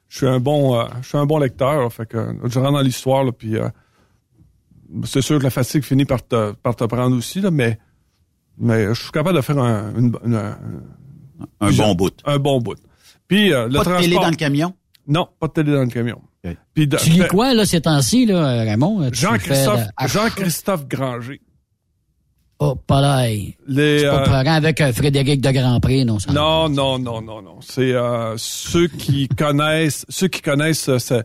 [0.08, 1.82] je suis un bon, euh, je suis un bon lecteur.
[1.82, 1.89] là.
[1.89, 3.67] fait que euh, je rentre dans l'histoire, puis euh,
[5.05, 7.79] c'est sûr que la fatigue finit par te, par te prendre aussi, là, mais,
[8.58, 10.58] mais je suis capable de faire un, une- une- un,
[11.62, 12.13] Un bon bout.
[12.25, 12.77] Un bon bout.
[13.27, 14.73] Puis euh, le Pas de télé dans le camion?
[15.08, 16.21] Non, pas de télé dans le camion.
[16.73, 19.10] Puis de- Tu lis quoi, là, ces temps-ci, là, Raymond?
[19.12, 21.41] Jean-Christophe, la- Jean-Christophe Granger.
[22.62, 23.26] Oh, pas là.
[23.67, 26.19] Les, C'est pas euh, avec Frédéric de Grandpré, non?
[26.19, 26.34] Ça.
[26.34, 27.60] Non, non, non, non, non.
[27.62, 31.24] C'est euh, ceux qui connaissent, ceux qui connaissent, c'est-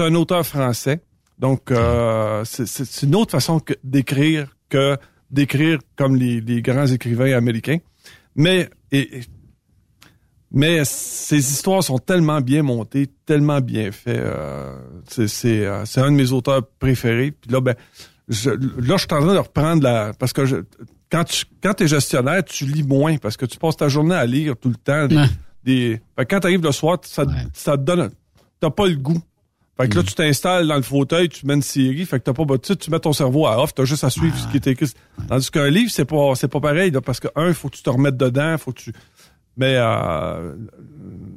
[0.00, 1.00] un auteur français.
[1.38, 4.96] Donc, euh, c'est- une autre façon que- d'écrire que
[5.30, 7.78] d'écrire comme les, les grands écrivains américains.
[8.36, 9.22] Mais et- et-
[10.52, 14.18] mais ces histoires sont tellement bien montées, tellement bien faites.
[14.18, 17.32] euh, c'est c'est euh, c'est un de mes auteurs préférés.
[17.32, 17.74] Puis là, ben,
[18.28, 20.56] je, là, je suis en train de reprendre la parce que je,
[21.10, 24.24] quand tu quand es gestionnaire, tu lis moins parce que tu passes ta journée à
[24.26, 25.06] lire tout le temps.
[25.06, 25.26] Des, Ouais.
[25.64, 28.10] des- fait que quand tu arrives le soir, ça, ça te donne,
[28.60, 29.20] t'as pas le goût.
[29.76, 32.32] Fait que là, tu t'installes dans le fauteuil, tu mets une série, fait que t'as
[32.34, 34.56] pas, tu, sais, tu mets ton cerveau à off, t'as juste à suivre ce qui
[34.56, 34.92] est écrit.
[35.28, 37.76] Tandis qu'un livre, c'est pas, c'est pas pareil, là, parce que un, il faut que
[37.76, 38.92] tu te remettes dedans, faut que tu,
[39.56, 40.54] mais euh,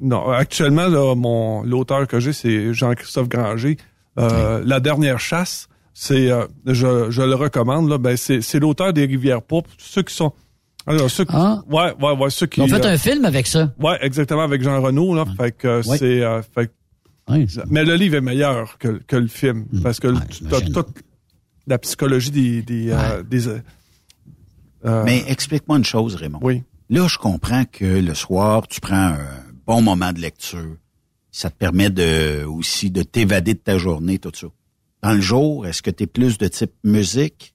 [0.01, 3.77] non, actuellement, là, mon l'auteur que j'ai, c'est Jean-Christophe Granger.
[4.19, 5.67] Euh, La dernière chasse,
[5.97, 7.89] c'est, euh, je, je le recommande.
[7.89, 9.71] Là, ben c'est, c'est l'auteur des Rivières pourpres.
[9.79, 10.33] Ceux qui sont,
[10.85, 11.63] alors ceux qui, Ah.
[11.69, 12.59] ouais, ouais, ouais, ceux qui.
[12.59, 13.73] Ils ont fait euh, un film avec ça.
[13.79, 15.25] Ouais, exactement avec Jean Renault là.
[15.37, 15.97] Fait que euh, Ouais.
[15.97, 16.69] c'est, euh, fait
[17.71, 20.89] mais le livre est meilleur que, que le film parce que tu as toute
[21.65, 23.47] la psychologie des, des, euh, des
[25.05, 26.37] Mais explique-moi une chose, Raymond.
[26.43, 26.61] Oui.
[26.89, 29.17] Là, je comprends que le soir, tu prends un
[29.65, 30.75] bon moment de lecture.
[31.31, 34.47] Ça te permet de aussi de t'évader de ta journée, tout ça.
[35.03, 37.53] Dans le jour, est-ce que tu es plus de type musique,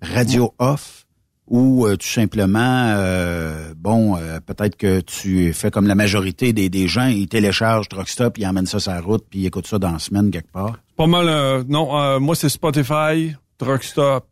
[0.00, 1.06] radio off,
[1.48, 2.58] ou euh, tout simplement,
[2.96, 7.88] euh, bon, euh, peut-être que tu fais comme la majorité des, des gens, ils téléchargent
[7.88, 10.50] Truckstop, ils emmènent ça sur la route, puis ils écoutent ça dans la semaine quelque
[10.52, 10.78] part?
[10.96, 11.28] pas mal.
[11.28, 14.26] euh, non, euh, moi c'est Spotify, Truckstop.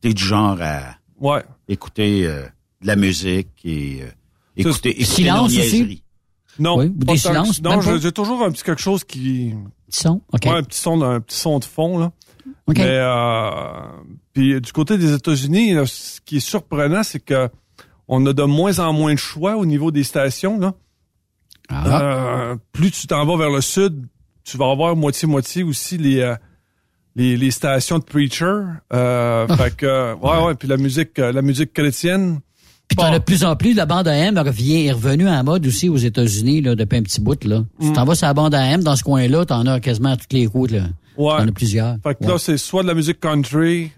[0.00, 1.44] T'es du genre à Ouais.
[1.68, 2.42] écouter euh,
[2.80, 4.06] de la musique et euh,
[4.56, 6.02] écouter, écouter Silence aussi?
[6.58, 9.54] Non, Oui, ou pas des silences, Non, j'ai toujours un petit quelque chose qui.
[9.88, 10.20] Petit son?
[10.32, 10.44] OK.
[10.44, 12.12] Ouais, un petit son, un petit son de fond là.
[12.66, 12.78] OK.
[12.78, 13.60] Mais euh,
[14.32, 17.48] puis du côté des États-Unis, ce qui est surprenant, c'est que
[18.08, 20.58] on a de moins en moins de choix au niveau des stations.
[20.58, 20.74] Là.
[21.68, 22.02] Ah.
[22.02, 24.06] Euh, plus tu t'en vas vers le sud,
[24.44, 26.34] tu vas avoir moitié-moitié aussi les, euh,
[27.14, 28.62] les, les stations de preacher.
[28.92, 32.40] Euh, fait que, ouais, ouais, puis la musique, euh, la musique chrétienne.
[32.90, 35.64] Puis t'en as de plus en plus, la bande AM revient, est revenue en mode
[35.64, 37.42] aussi aux États-Unis là, depuis un petit bout.
[37.44, 37.62] Là.
[37.80, 40.32] Tu t'en vas sur la bande AM, dans ce coin-là, t'en as quasiment à toutes
[40.32, 40.72] les routes.
[40.72, 40.88] Là.
[41.16, 41.38] Ouais.
[41.38, 41.96] T'en as plusieurs.
[42.02, 42.32] Fait que Ouais.
[42.32, 43.92] là, c'est soit de la musique country,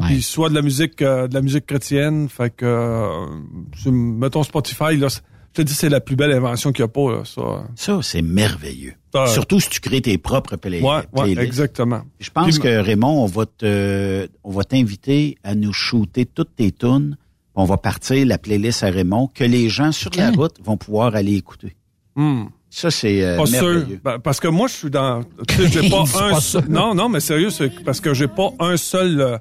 [0.00, 2.28] puis soit de la musique, euh, de la musique chrétienne.
[2.30, 5.08] Fait que, euh, mettons Spotify, là,
[5.56, 7.64] je te dis, c'est la plus belle invention qu'il n'y a pas, là, ça.
[7.76, 8.94] Ça, c'est merveilleux.
[9.14, 9.26] Ah.
[9.28, 11.40] Surtout si tu crées tes propres play- Ouais, ouais, playlists.
[11.42, 12.02] exactement.
[12.18, 16.56] Je pense Puis- que Raymond, on va te, on va t'inviter à nous shooter toutes
[16.56, 17.16] tes tunes.
[17.54, 21.14] On va partir la playlist à Raymond que les gens sur la route vont pouvoir
[21.14, 21.76] aller écouter.
[22.16, 22.46] Hmm.
[22.68, 23.62] Ça, c'est euh, Pas sûr.
[23.62, 24.00] merveilleux.
[24.02, 25.22] Ben, parce que moi, je suis dans.
[25.46, 26.30] Tu sais, j'ai pas un.
[26.30, 26.68] pas seul- ça.
[26.68, 29.20] non, non, mais sérieux, c'est parce que j'ai pas un seul.
[29.20, 29.38] euh,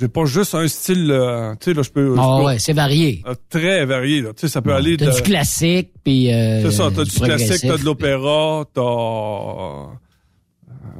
[0.00, 1.10] j'ai pas juste un style.
[1.10, 2.14] euh, tu sais, là, je peux.
[2.18, 3.22] Ah ouais, c'est varié.
[3.26, 4.30] euh, très varié, là.
[4.30, 5.04] Tu sais, ça peut aller de.
[5.06, 6.32] T'as du classique, puis...
[6.32, 9.86] Euh, C'est ça, t'as du classique, t'as de l'opéra, t'as euh,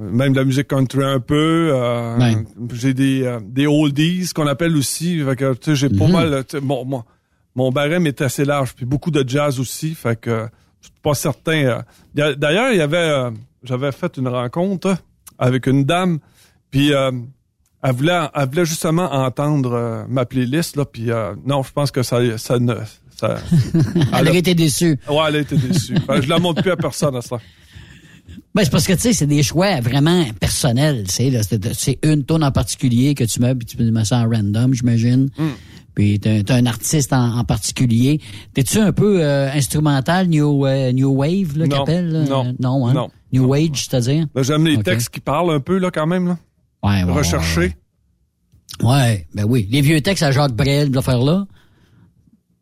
[0.00, 1.70] même de la musique country un peu.
[1.72, 2.35] euh, Ouais.
[2.74, 5.20] J'ai des, euh, des oldies qu'on appelle aussi.
[5.20, 6.12] Fait que, tu sais, j'ai pas Mhm.
[6.12, 6.44] mal.
[6.48, 6.85] sais, Mon,
[7.55, 9.94] mon, barème est assez large, puis beaucoup de jazz aussi.
[9.94, 10.46] Fait que
[10.81, 11.83] je suis pas certain.
[12.14, 13.31] D'ailleurs, il y avait, euh,
[13.62, 14.96] j'avais fait une rencontre
[15.38, 16.18] avec une dame,
[16.70, 17.11] puis euh,
[17.83, 21.90] elle voulait, elle voulait justement entendre euh, ma playlist là, puis euh, non, je pense
[21.90, 22.75] que ça, ça ne,
[23.16, 23.38] ça.
[24.18, 24.99] Elle aurait été déçue.
[25.09, 25.95] Ouais, elle a été déçue.
[25.95, 27.37] Que je la montre plus à personne à ça.
[28.55, 31.40] Ben, c'est parce que, tu sais, c'est des choix vraiment personnels, tu sais.
[31.75, 35.29] C'est une tonne en particulier que tu mets, puis tu mets ça en random, j'imagine.
[35.38, 35.51] Hmm.
[35.95, 38.21] Puis t'as t'as un artiste en, en particulier.
[38.55, 42.25] T'es-tu un peu euh, instrumental, new, euh, new wave, là, Non, qu'appelle?
[42.29, 42.92] non, Euh, non, hein?
[42.95, 43.11] non.
[43.33, 44.27] New age, c'est-à-dire?
[44.35, 46.38] Ben, J'aime les textes qui parlent un peu, là, quand même, là.
[46.83, 47.77] Ouais, ouais, Recherchés.
[48.83, 49.68] Ouais, ben oui.
[49.71, 51.47] Les vieux textes à Jacques Brel, de faire là.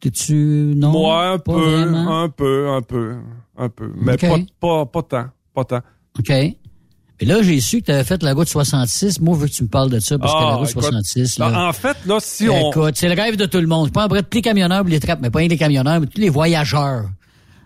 [0.01, 0.93] T'es-tu, non?
[0.93, 2.23] Moi, un pas peu, vraiment?
[2.23, 3.17] un peu, un peu,
[3.57, 3.93] un peu.
[3.97, 5.81] Mais pas, pas, pas tant, pas tant.
[6.19, 6.31] OK.
[6.31, 9.21] Et là, j'ai su que tu avais fait la route 66.
[9.21, 10.83] Moi, je veux que tu me parles de ça, parce que Ah, la route écoute,
[10.85, 11.69] 66, là, là...
[11.69, 12.71] En fait, là, si on...
[12.71, 13.93] Écoute, c'est le rêve de tout le monde.
[13.93, 16.31] Pas en vrai, tous les camionneurs, les trappes, mais pas les camionneurs, mais tous les
[16.31, 17.11] voyageurs,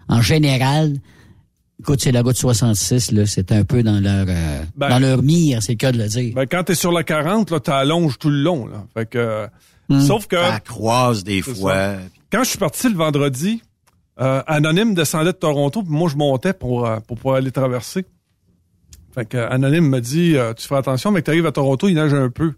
[0.09, 0.97] en général.
[1.80, 3.26] Écoute, c'est la route 66, là.
[3.26, 6.06] C'est un peu dans leur, euh, Ben- dans leur mire, c'est le cas de le
[6.08, 6.32] dire.
[6.34, 8.84] Ben, quand t'es sur la 40, là, t'allonges tout le long, là.
[8.94, 9.48] Fait que...
[9.88, 10.00] Hmm.
[10.00, 10.37] Sauf que...
[10.37, 11.74] Ça croise des fois.
[11.74, 11.98] ça.
[12.32, 13.60] Quand je suis parti le vendredi,
[14.20, 18.06] euh, Anonyme descendait de Toronto, puis moi, je montais pour, euh, pour pouvoir aller traverser.
[19.12, 21.52] Fait que euh, Anonyme me dit, euh, tu fais attention, mais que tu arrives à
[21.52, 22.54] Toronto, il neige un peu.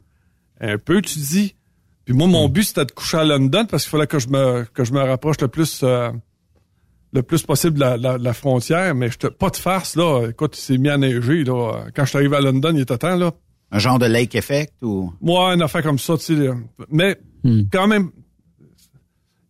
[0.60, 1.54] Un peu, tu dis.
[2.04, 4.64] Puis moi, mon but, c'était de coucher à London parce qu'il fallait que je me,
[4.72, 6.10] que je me rapproche le plus, euh,
[7.12, 8.94] le plus possible de la, la- la frontière.
[8.94, 10.26] Mais je pas de farce, là.
[10.28, 11.84] Écoute, il s'est mis à neiger, là.
[11.94, 13.32] Quand je suis arrivé à London, il était temps, là.
[13.72, 15.12] Un genre de lake effect ou?
[15.20, 16.50] Moi, une affaire comme ça, tu sais.
[16.90, 17.18] Mais
[17.72, 18.10] quand même,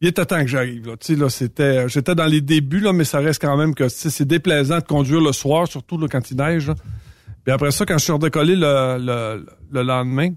[0.00, 0.86] il était temps que j'arrive.
[0.86, 3.74] Là, tu sais, là, c'était, j'étais dans les débuts, là, mais ça reste quand même
[3.74, 6.68] que tu sais, c'est déplaisant de conduire le soir, surtout là, quand il neige.
[6.68, 6.74] là.
[7.44, 10.30] Puis après ça, quand je suis redécollé le, le, le lendemain,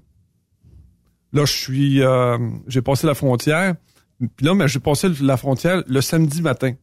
[1.34, 3.76] là, je suis, euh, j'ai passé la frontière.
[4.36, 6.74] Puis là, mais j'ai passé la frontière le samedi matin.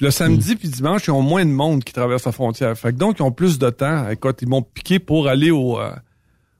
[0.00, 2.76] Le samedi puis dimanche, ils ont moins de monde qui traverse la frontière.
[2.78, 4.08] Fait que donc, ils ont plus de temps.
[4.08, 5.90] Écoute, ils m'ont piqué pour aller au, euh,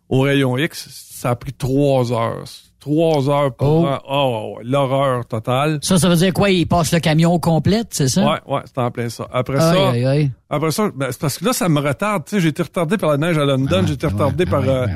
[0.09, 0.89] au rayon X.
[0.91, 2.45] Ça a pris trois heures.
[2.81, 3.85] Trois heures pour...
[3.85, 3.99] Oh.
[4.09, 5.79] Oh, l'horreur totale.
[5.83, 6.49] Ça, ça veut dire quoi?
[6.51, 8.25] Ils passent le camion au complet, c'est ça?
[8.25, 9.27] Ouais, ouais, c'était en plein ça.
[9.33, 10.31] Après Aïe, ça, aïe, aïe.
[10.49, 12.25] après ça, ben, c'est parce que là, ça me retarde.
[12.25, 14.63] Tu sais, j'ai été retardé par la neige à London, j'ai été retardé par.
[14.69, 14.87] euh,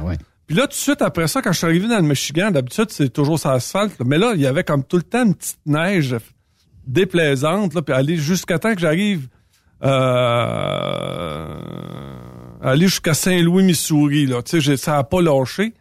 [0.47, 2.87] Puis là, tout de suite après ça, quand je suis arrivé dans le Michigan, d'habitude,
[2.91, 3.99] c'est toujours sur l'asphalte.
[3.99, 4.05] là.
[4.09, 6.17] Mais là, il y avait comme tout le temps une petite neige
[6.87, 9.29] déplaisante, là, puis aller jusqu'à temps que j'arrive
[9.85, 11.47] euh,
[12.63, 14.27] aller jusqu'à Saint-Louis, Missouri.
[14.27, 14.43] Là.
[14.43, 15.75] Tu sais, ça a pas lâché.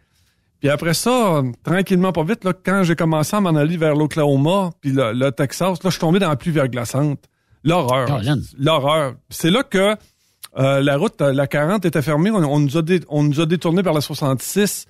[0.60, 4.70] Puis après ça, tranquillement, pas vite, là, quand j'ai commencé à m'en aller vers l'Oklahoma,
[4.80, 7.18] puis le, le Texas, là, je suis tombé dans la pluie verglaçante.
[7.64, 8.06] L'horreur.
[8.58, 9.14] L'horreur.
[9.28, 9.96] C'est là que
[10.58, 12.30] euh, la route, euh, la 40 était fermée.
[12.30, 14.86] On, on nous a dé- on nous a détourné par la 66.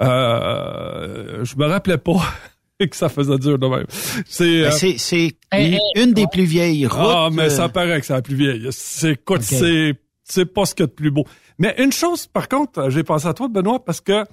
[0.00, 2.20] Euh, je me rappelais pas
[2.88, 3.86] que ça faisait dur de même.
[4.26, 4.62] C'est...
[4.62, 7.00] Ben, euh, Eh, eh, une des plus vieilles routes.
[7.02, 8.66] ah, mais euh, ça paraît que c'est la plus vieille.
[8.70, 9.42] C'est, écoute, Ok.
[9.48, 11.24] c'est, c'est pas ce qu'il y a de plus beau.
[11.58, 14.24] Mais une chose, par contre, j'ai pensé à toi, Benoît, parce que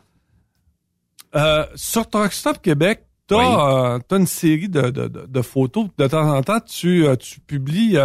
[1.36, 4.00] euh, sur Truck Stop Québec, t'as, Oui.
[4.12, 5.88] euh, une série de, de, de, de photos.
[5.98, 7.98] De temps en temps, tu, euh, tu publies.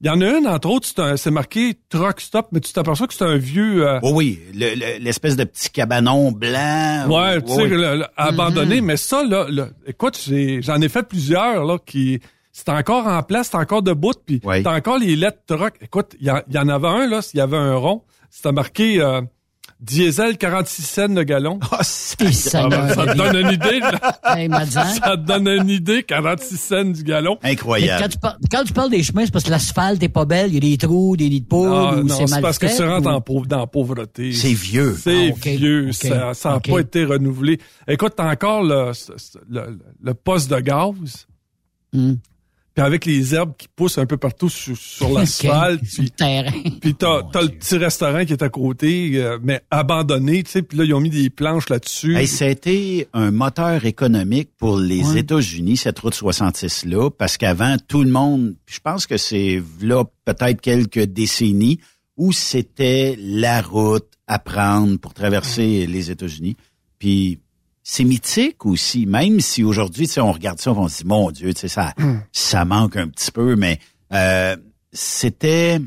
[0.00, 3.14] Il y en a une, entre autres, c'est, marqué Truck Stop, mais tu t'aperçois que
[3.14, 3.86] c'est un vieux.
[3.88, 7.06] euh, Oh oui, le- le- l'espèce de petit cabanon blanc.
[7.08, 8.02] Ouais, tu sais, oui.
[8.16, 8.80] abandonné.
[8.82, 12.20] Mais ça, là, là, écoute, j'ai- j'en ai fait plusieurs, là, qui,
[12.52, 15.74] c'est encore en place, c'est encore debout, puis t'as encore les lettres truck.
[15.80, 19.00] Écoute, il y, y en avait un, là, s'il y avait un rond, c'était marqué,
[19.00, 19.22] euh,
[19.80, 21.58] diesel 46 cents de gallon.
[21.62, 21.78] Oh, Ah,
[22.18, 23.80] ben, ça te donne une idée.
[23.80, 24.18] là.
[24.24, 24.84] Hey, Madzan.
[24.84, 27.38] ça te donne une idée, 46 cents du gallon.
[27.42, 30.24] Mais quand, tu par- quand tu parles des chemins, c'est parce que l'asphalte est pas
[30.24, 32.42] belle, il y a des trous, des nids de poudre, Ah, ou non, c'est mal
[32.42, 34.32] parce que tu rentres ou- en pauvre, dans la pauvreté.
[34.32, 34.96] C'est vieux.
[34.98, 35.92] C'est Ah, vieux.
[35.92, 37.58] ça n'a pas été renouvelé.
[37.86, 38.92] Écoute, t'as encore le,
[39.48, 41.26] le, le poste de gaz.
[41.92, 42.14] Hmm.
[42.76, 45.82] Puis avec les herbes qui poussent un peu partout sur, sur l'asphalte.
[45.86, 46.52] Sur le terrain.
[46.78, 50.62] Puis t'as t'as le petit restaurant qui est à côté, euh, mais abandonné, tu sais.
[50.62, 52.14] Puis là, ils ont mis des planches là-dessus.
[52.14, 55.20] Hey, ça a été un moteur économique pour les Ouais.
[55.20, 60.60] États-Unis, cette route 66-là, parce qu'avant, tout le monde, je pense que c'est là peut-être
[60.60, 61.80] quelques décennies,
[62.18, 66.56] où c'était la route à prendre pour traverser les États-Unis.
[66.98, 67.38] Puis
[67.88, 71.60] c'est mythique aussi, même si aujourd'hui, on regarde ça, on se dit, mon Dieu, tu
[71.60, 71.94] sais, ça,
[72.32, 73.78] ça manque un petit peu, mais
[74.12, 74.56] euh,
[74.92, 75.78] c'était,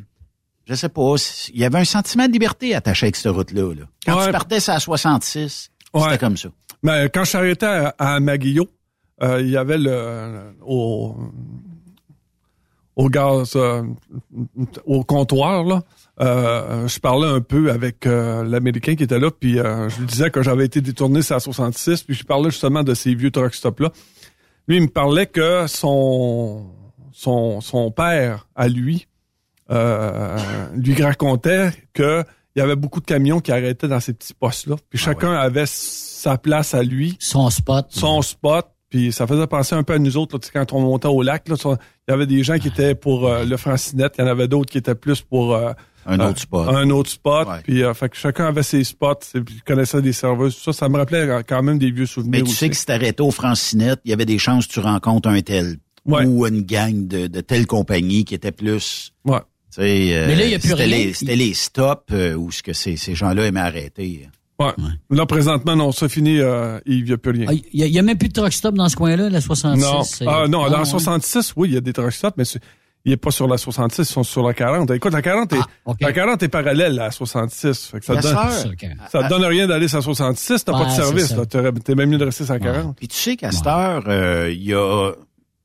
[0.65, 1.15] je sais pas,
[1.53, 3.73] il y avait un sentiment de liberté attaché avec cette route-là.
[3.75, 3.83] là.
[4.05, 4.27] Quand Ouais.
[4.27, 6.01] tu partais ça à 66, Ouais.
[6.03, 6.47] c'était comme ça.
[6.83, 8.69] Mais quand je suis arrêté à, à Maguillot,
[9.21, 11.17] euh, il y avait le au
[12.95, 13.83] au gaz euh,
[14.85, 15.83] au comptoir là.
[16.21, 20.05] Euh, je parlais un peu avec euh, l'américain qui était là puis euh, je lui
[20.05, 23.31] disais que j'avais été détourné sur la 66 puis je parlais justement de ces vieux
[23.31, 23.91] truck stop là.
[24.67, 26.65] Lui il me parlait que son
[27.13, 29.07] son son père à lui
[29.71, 30.37] euh,
[30.75, 32.23] lui racontait que
[32.55, 34.75] il y avait beaucoup de camions qui arrêtaient dans ces petits postes-là.
[34.89, 37.15] Puis chacun avait sa place à lui.
[37.19, 37.85] Son spot.
[37.89, 38.67] Son spot.
[38.89, 41.47] Puis ça faisait penser un peu à nous autres, là, quand on montait au lac.
[41.47, 44.27] Là, il y avait des gens qui étaient pour euh, le Francinette, il y en
[44.27, 45.53] avait d'autres qui étaient plus pour...
[45.53, 45.71] euh,
[46.05, 46.67] Un euh, autre spot.
[46.69, 47.47] Un autre spot.
[47.63, 50.55] Puis euh, fait que chacun avait ses spots, et puis connaissait des serveuses.
[50.57, 52.55] Ça, ça me rappelait quand même des vieux souvenirs Mais tu aussi.
[52.55, 55.41] sais que si t'arrêtais au Francinette, il y avait des chances que tu rencontres un
[55.41, 55.77] tel.
[56.05, 56.25] Ouais.
[56.25, 59.11] Ou une gang de, de telle compagnie qui était plus...
[59.25, 59.39] Ouais.
[59.71, 60.97] Tu sais, euh, Mais là, il y a plus c'était rien.
[60.97, 64.27] Les, c'était les stops euh, où ce que ces, ces gens-là aimaient arrêter.
[64.59, 64.71] Ouais.
[65.11, 67.45] Là, présentement, non, ça finit, euh, il n'y a plus rien.
[67.49, 70.21] Ah, Il n'y a, même plus de truck stop dans ce coin-là, la 66.
[70.25, 70.85] Non, ah, non, dans Ah, la ouais.
[70.85, 72.59] 66, oui, il y a des truck stops, mais c'est-
[73.05, 74.91] il n'est pas sur la 66, ils sont sur la 40.
[74.91, 77.87] Écoute, la 40 est, Ah, la 40 est parallèle à la 66.
[77.87, 78.35] Fait que ça, te donne,
[79.11, 81.35] ça te donne rien d'aller sur la 66, t'as Ouais, pas de c'est service.
[81.83, 82.97] T'es même mieux de rester sur la 40.
[82.97, 85.11] Puis tu sais qu'à cette heure, euh, il y a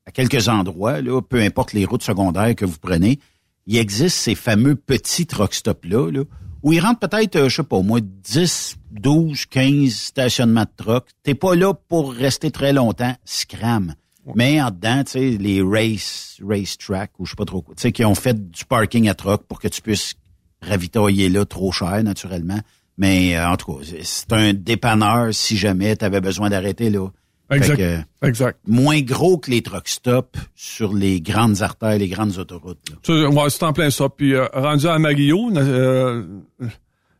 [0.07, 3.19] à quelques endroits, là, peu importe les routes secondaires que vous prenez,
[3.67, 6.21] il existe ces fameux petits truck stops-là, là,
[6.63, 10.83] où il rentre peut-être, euh, je sais pas, au moins 10, 12, 15 stationnements de
[10.83, 11.05] truck.
[11.23, 13.93] T'es pas là pour rester très longtemps, scram.
[14.33, 17.75] Mais en dedans, tu sais, les race, race track, ou je sais pas trop quoi,
[17.75, 20.15] tu sais, qui ont fait du parking à truck pour que tu puisses
[20.61, 22.59] ravitailler là trop cher, naturellement.
[22.97, 27.07] Mais euh, en tout cas, c'est- un dépanneur si jamais tu avais besoin d'arrêter là.
[27.51, 27.75] Exact.
[27.77, 28.59] Que, exact.
[28.65, 32.79] Moins gros que les truck stops sur les grandes artères, les grandes autoroutes.
[33.07, 33.29] là.
[33.29, 34.09] Ouais, c'est en plein ça.
[34.09, 36.25] Puis euh, rendu à Maguillot, euh,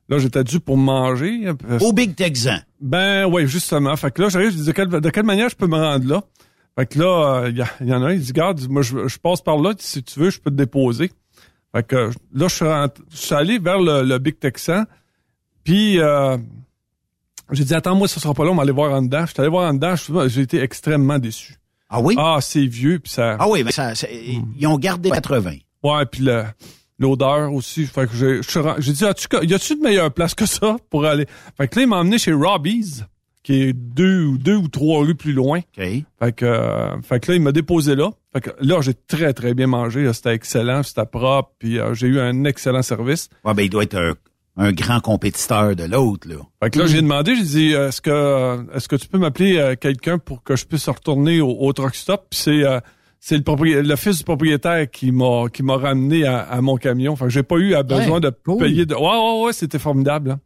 [0.09, 1.51] là, j'étais dû pour manger.
[1.81, 2.57] Au Big Texan.
[2.81, 3.95] Ben oui, justement.
[3.97, 6.07] Fait que là, j'arrive, je dis de quelle, de quelle manière je peux me rendre
[6.07, 6.23] là?
[6.77, 8.81] Fait que là, euh, il y, il y en a un, il dit, garde, moi,
[8.81, 11.11] je, je passe par là, si tu veux, je peux te déposer.
[11.73, 14.83] Fait que euh, là, je suis, rentré- je suis allé vers le, le Big Texan.
[15.63, 16.37] Puis, euh,
[17.51, 19.25] j'ai dit, attends, moi, ça sera pas long, on va aller voir en dedans.
[19.25, 19.95] Je suis allé voir en dedans,
[20.27, 21.55] j'ai été extrêmement déçu.
[21.89, 22.15] Ah oui?
[22.17, 23.37] Ah, c'est vieux, puis ça...
[23.39, 25.51] Ah oui, mais ça, ça- ils ont gardé 80.
[25.83, 26.43] Ouais, puis le-
[26.99, 27.85] l'odeur aussi.
[27.85, 28.15] Fait que
[28.79, 31.27] j'ai dit, As-tu, y a-tu de meilleure place que ça pour aller?
[31.57, 33.03] Fait que là, il m'a emmené chez Robbie's,
[33.45, 35.59] qui est deux ou deux ou trois rues plus loin.
[36.19, 38.09] Fait que, euh, fait que là, il m'a déposé là.
[38.33, 40.11] Fait que là, j'ai très, très bien mangé.
[40.13, 43.29] C'était excellent, c'était propre, puis euh, j'ai eu un excellent service.
[43.43, 44.13] Ouais, ben, il doit être un,
[44.57, 46.37] un grand compétiteur de l'autre, là.
[46.63, 49.19] Fait que là, j'ai demandé, j'ai dit, euh, est-ce que, euh, est-ce que tu peux
[49.19, 52.25] m'appeler euh, quelqu'un pour que je puisse retourner au, au truck stop?
[52.31, 52.79] Puis c'est, euh,
[53.19, 56.77] c'est le, propri- le fils du propriétaire qui m'a, qui m'a ramené à, à mon
[56.77, 57.15] camion.
[57.15, 58.57] Fait que j'ai pas eu à besoin Ouais, de cool.
[58.57, 60.31] payer de, ouais, ouais, ouais, c'était formidable.
[60.31, 60.39] hein.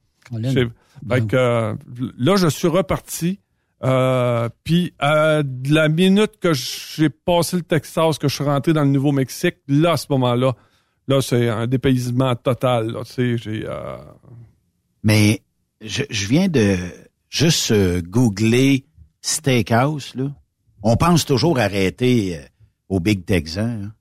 [0.44, 0.68] J'ai-
[1.08, 1.76] Fait que,
[2.18, 3.40] là, je suis reparti.
[3.82, 8.74] Euh, puis à de la minute que j'ai passé le Texas, que je suis rentré
[8.74, 10.54] dans le Nouveau-Mexique, là, à ce moment-là,
[11.08, 12.92] là, c'est un dépaysement total.
[12.92, 13.66] Là, tu sais, j'ai...
[13.66, 13.96] euh,
[15.04, 15.42] Mais
[15.80, 16.76] je, je viens de
[17.30, 18.86] juste euh, googler
[19.22, 20.26] steakhouse, là.
[20.84, 22.42] On pense toujours arrêter euh,
[22.90, 23.92] au Big Texan, hein.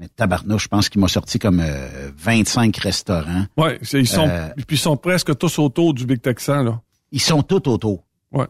[0.00, 3.44] Mais tabarnouche, je pense qu'il m'a sorti comme euh, 25 restaurants.
[3.58, 6.80] Ouais, c'est- ils sont, Euh, puis ils sont presque tous autour du Big Texan, là.
[7.12, 8.02] Ils sont tous autour.
[8.32, 8.46] Ouais.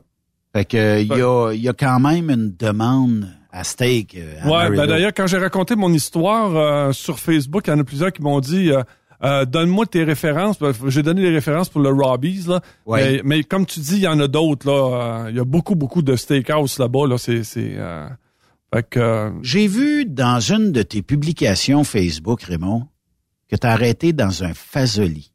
[0.54, 4.14] Fait que euh, il y, a, il y a quand même une demande à steak.
[4.16, 7.72] euh, à Ouais, ben d'ailleurs, quand j'ai raconté mon histoire euh, sur Facebook, il y
[7.72, 8.82] en a plusieurs qui m'ont dit euh,
[9.24, 10.56] euh, donne-moi tes références.
[10.60, 12.60] Ben, J'ai donné les références pour le Robbie's, là.
[12.86, 13.14] Ouais.
[13.14, 15.24] Mais, mais comme tu dis, il y en a d'autres, là.
[15.26, 17.18] Euh, Il y a beaucoup, beaucoup de steakhouse là-bas, là.
[17.18, 17.42] C'est.
[17.42, 18.06] c'est euh,
[18.72, 18.98] fait que.
[19.00, 22.86] euh, J'ai vu dans une de tes publications Facebook, Raymond,
[23.48, 25.32] que tu as arrêté dans un Fasoli.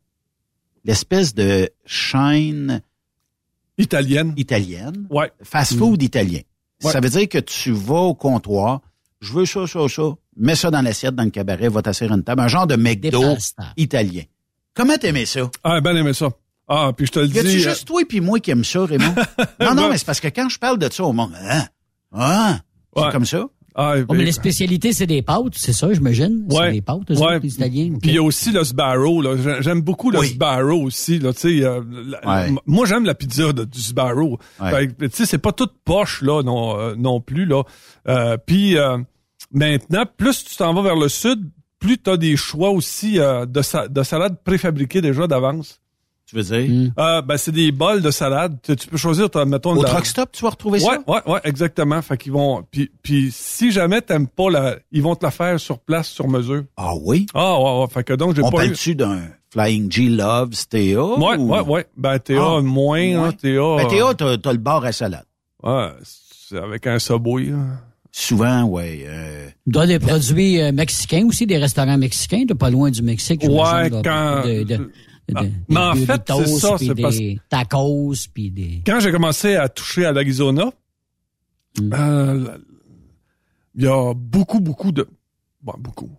[0.83, 2.81] l'espèce de chaîne
[3.77, 4.33] italienne.
[4.37, 5.07] Italienne.
[5.09, 5.31] Ouais.
[5.41, 6.39] Fast food italien.
[6.83, 6.91] Ouais.
[6.91, 8.81] Ça veut dire que tu vas au comptoir,
[9.21, 10.03] je veux ça, ça, ça,
[10.37, 12.75] mets ça dans l'assiette, dans le cabaret, va t'asseoir à une table, un genre de
[12.75, 13.35] McDo
[13.77, 14.23] italien.
[14.73, 15.49] Comment t'aimais ça?
[15.63, 16.29] Ah, ben aimé ça.
[16.67, 17.59] Ah, puis je te le Y a-tu dis.
[17.59, 19.15] juste toi et puis moi qui aime ça, Raymond?
[19.61, 21.65] non, non, mais c'est parce que quand je parle de ça au monde, hein?
[22.11, 22.59] Ah,
[22.95, 23.11] c'est Ouais.
[23.11, 23.45] comme ça?
[23.77, 26.45] Ah, Oh, mais les spécialités, c'est des pâtes, c'est ça, j'imagine?
[26.49, 26.71] C'est Ouais.
[26.71, 27.17] des pâtes, Ouais.
[27.17, 27.97] autres, les Italiens.
[28.01, 29.21] Puis il y a aussi le Sbarro.
[29.59, 30.27] J'aime beaucoup le Oui.
[30.29, 31.19] Sbarro aussi.
[31.19, 31.81] Là, tu sais, euh,
[32.23, 32.55] la- Ouais.
[32.65, 34.39] Moi, j'aime la pizza de- du Sbarro.
[34.61, 34.71] Ouais.
[34.71, 37.45] Fait que, Tu sais, c'est pas toute poche là non, euh, non plus.
[37.45, 37.63] là.
[38.07, 38.97] Euh, Puis euh,
[39.51, 43.45] maintenant, plus tu t'en vas vers le sud, plus tu as des choix aussi euh,
[43.45, 45.81] de, sa- de salade préfabriquées déjà d'avance.
[46.27, 46.67] Tu veux dire?
[46.69, 46.93] Mm.
[46.99, 48.57] Euh, ben, c'est des bols de salade.
[48.63, 49.75] Tu, tu peux choisir, t'as, mettons...
[49.75, 51.03] Au la- truck stop, tu vas retrouver Ouais, ça?
[51.11, 52.01] ouais, ouais, exactement.
[52.01, 52.63] Fait qu'ils vont...
[52.71, 54.75] Puis, puis si jamais t'aimes pas la...
[54.91, 56.63] Ils vont te la faire sur place, sur mesure.
[56.77, 57.27] Ah oui?
[57.35, 57.87] Ah, ouais, ouais.
[57.93, 58.69] Fait que donc, j'ai On pas eu...
[58.69, 59.21] parle-tu d'un
[59.51, 60.77] Flying G Loves TA?
[60.77, 61.85] Ouais, ou- ouais, ouais.
[61.95, 63.13] Ben, TA, Ah, moins, ouais.
[63.13, 63.47] hein, TA...
[63.77, 65.25] Ben, TA, t'as, t'as le bar à salade.
[65.61, 67.57] Ouais, c'est avec un Subway, là.
[68.11, 69.03] Souvent, ouais.
[69.05, 73.43] euh, doit des produits euh, mexicains aussi, des restaurants mexicains, de pas loin du Mexique.
[73.43, 74.91] Ouais, quand- de- de-
[75.33, 77.19] Ah, de- mais en fait, c'est ça, puis c'est des parce-
[77.49, 78.83] tacos, puis des...
[78.85, 80.71] Quand j'ai commencé à toucher à l'Arizona,
[81.81, 81.93] Mm.
[81.93, 82.57] euh,
[83.75, 85.07] il y a beaucoup, beaucoup de...
[85.61, 86.09] Bon, beaucoup.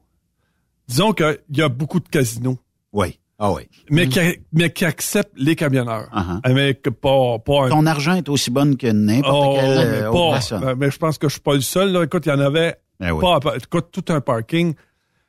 [0.88, 2.58] Disons qu'il y a beaucoup de casinos,
[2.92, 3.18] oui.
[3.38, 3.62] Ah oui.
[3.90, 4.18] mais, qui,
[4.52, 6.08] mais qui acceptent les camionneurs.
[6.10, 6.40] Uh-huh.
[6.42, 10.10] Avec pas, pas un Ton argent est aussi bonne que n'importe Oh, quelle mais euh,
[10.10, 10.64] autre pas- personne.
[10.64, 11.92] euh, mais je pense que je suis pas le seul.
[11.92, 12.02] Là.
[12.04, 13.20] Écoute, il y en avait Ben oui.
[13.20, 13.38] pas.
[13.56, 14.74] Écoute, tout un parking.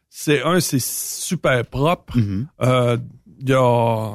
[0.09, 2.17] C'est un, c'est super propre.
[2.17, 2.47] Mhm.
[2.61, 2.97] Euh,
[3.39, 4.13] Il y a,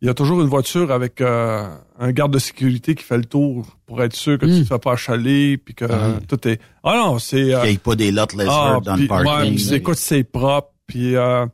[0.00, 3.24] il y a toujours une voiture avec euh, un garde de sécurité qui fait le
[3.24, 6.18] tour pour être sûr que tu ne te fais pas achaler, puis que Ah.
[6.28, 6.60] tout est.
[6.84, 7.52] Ah non, c'est.
[7.54, 9.52] euh, Qu'il n'y ait pas des lot lizards ah, dans le parking.
[9.52, 11.16] ouais, c'est- écoute, c'est propre, puis.
[11.16, 11.46] Euh,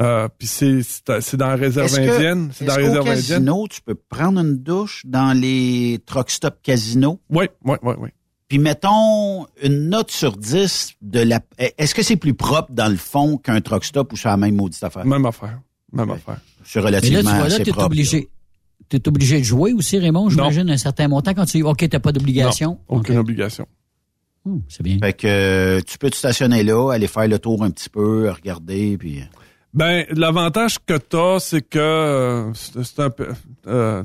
[0.00, 2.50] euh, puis c'est c'est dans la réserve indienne.
[2.52, 3.14] C'est dans la réserve indienne.
[3.16, 7.20] casino, tu peux prendre une douche dans les truck stop casino?
[7.30, 8.08] Oui, oui, oui, oui.
[8.48, 11.40] Puis mettons une note sur 10 de la.
[11.58, 14.56] Est-ce que c'est plus propre dans le fond qu'un truck stop ou c'est la même
[14.56, 15.04] maudite affaire?
[15.06, 15.60] Même affaire.
[15.94, 16.38] Même affaire.
[16.64, 17.86] C'est Mais là, relativement tu vois, là, propre.
[17.86, 18.28] obligé.
[18.88, 22.00] T'es obligé de jouer aussi, Raymond, j'imagine, un certain montant quand tu dis, OK, t'as
[22.00, 22.78] pas d'obligation.
[22.88, 23.66] Aucune obligation.
[24.46, 24.98] Hum, c'est bien.
[24.98, 28.30] Fait que euh, tu peux te stationner là, aller faire le tour un petit peu,
[28.30, 29.22] regarder, puis.
[29.72, 33.28] Ben, l'avantage que t'as, c'est que euh, c'est un peu.
[33.66, 34.04] Euh,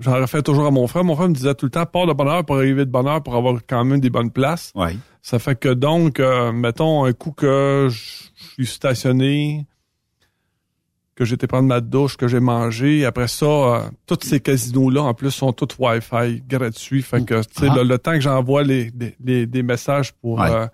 [0.00, 1.02] J'en refais toujours à mon frère.
[1.04, 3.08] Mon frère me disait tout le temps, pars de bonne heure pour arriver de bonne
[3.08, 4.70] heure pour avoir quand même des bonnes places.
[4.76, 4.96] Ouais.
[5.22, 9.66] Ça fait que donc, euh, mettons un coup que je je suis stationné,
[11.24, 13.04] que été prendre ma douche, que j'ai mangé.
[13.04, 17.02] Après ça, euh, tous ces casinos-là, en plus, sont tous Wi-Fi gratuits.
[17.02, 17.76] Fait que, tu sais, Ah.
[17.76, 18.90] le, le temps que j'envoie les,
[19.24, 20.50] les, messages pour, Ouais.
[20.50, 20.66] euh,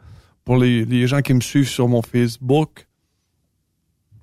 [0.45, 2.87] pour les, les gens qui me suivent sur mon Facebook,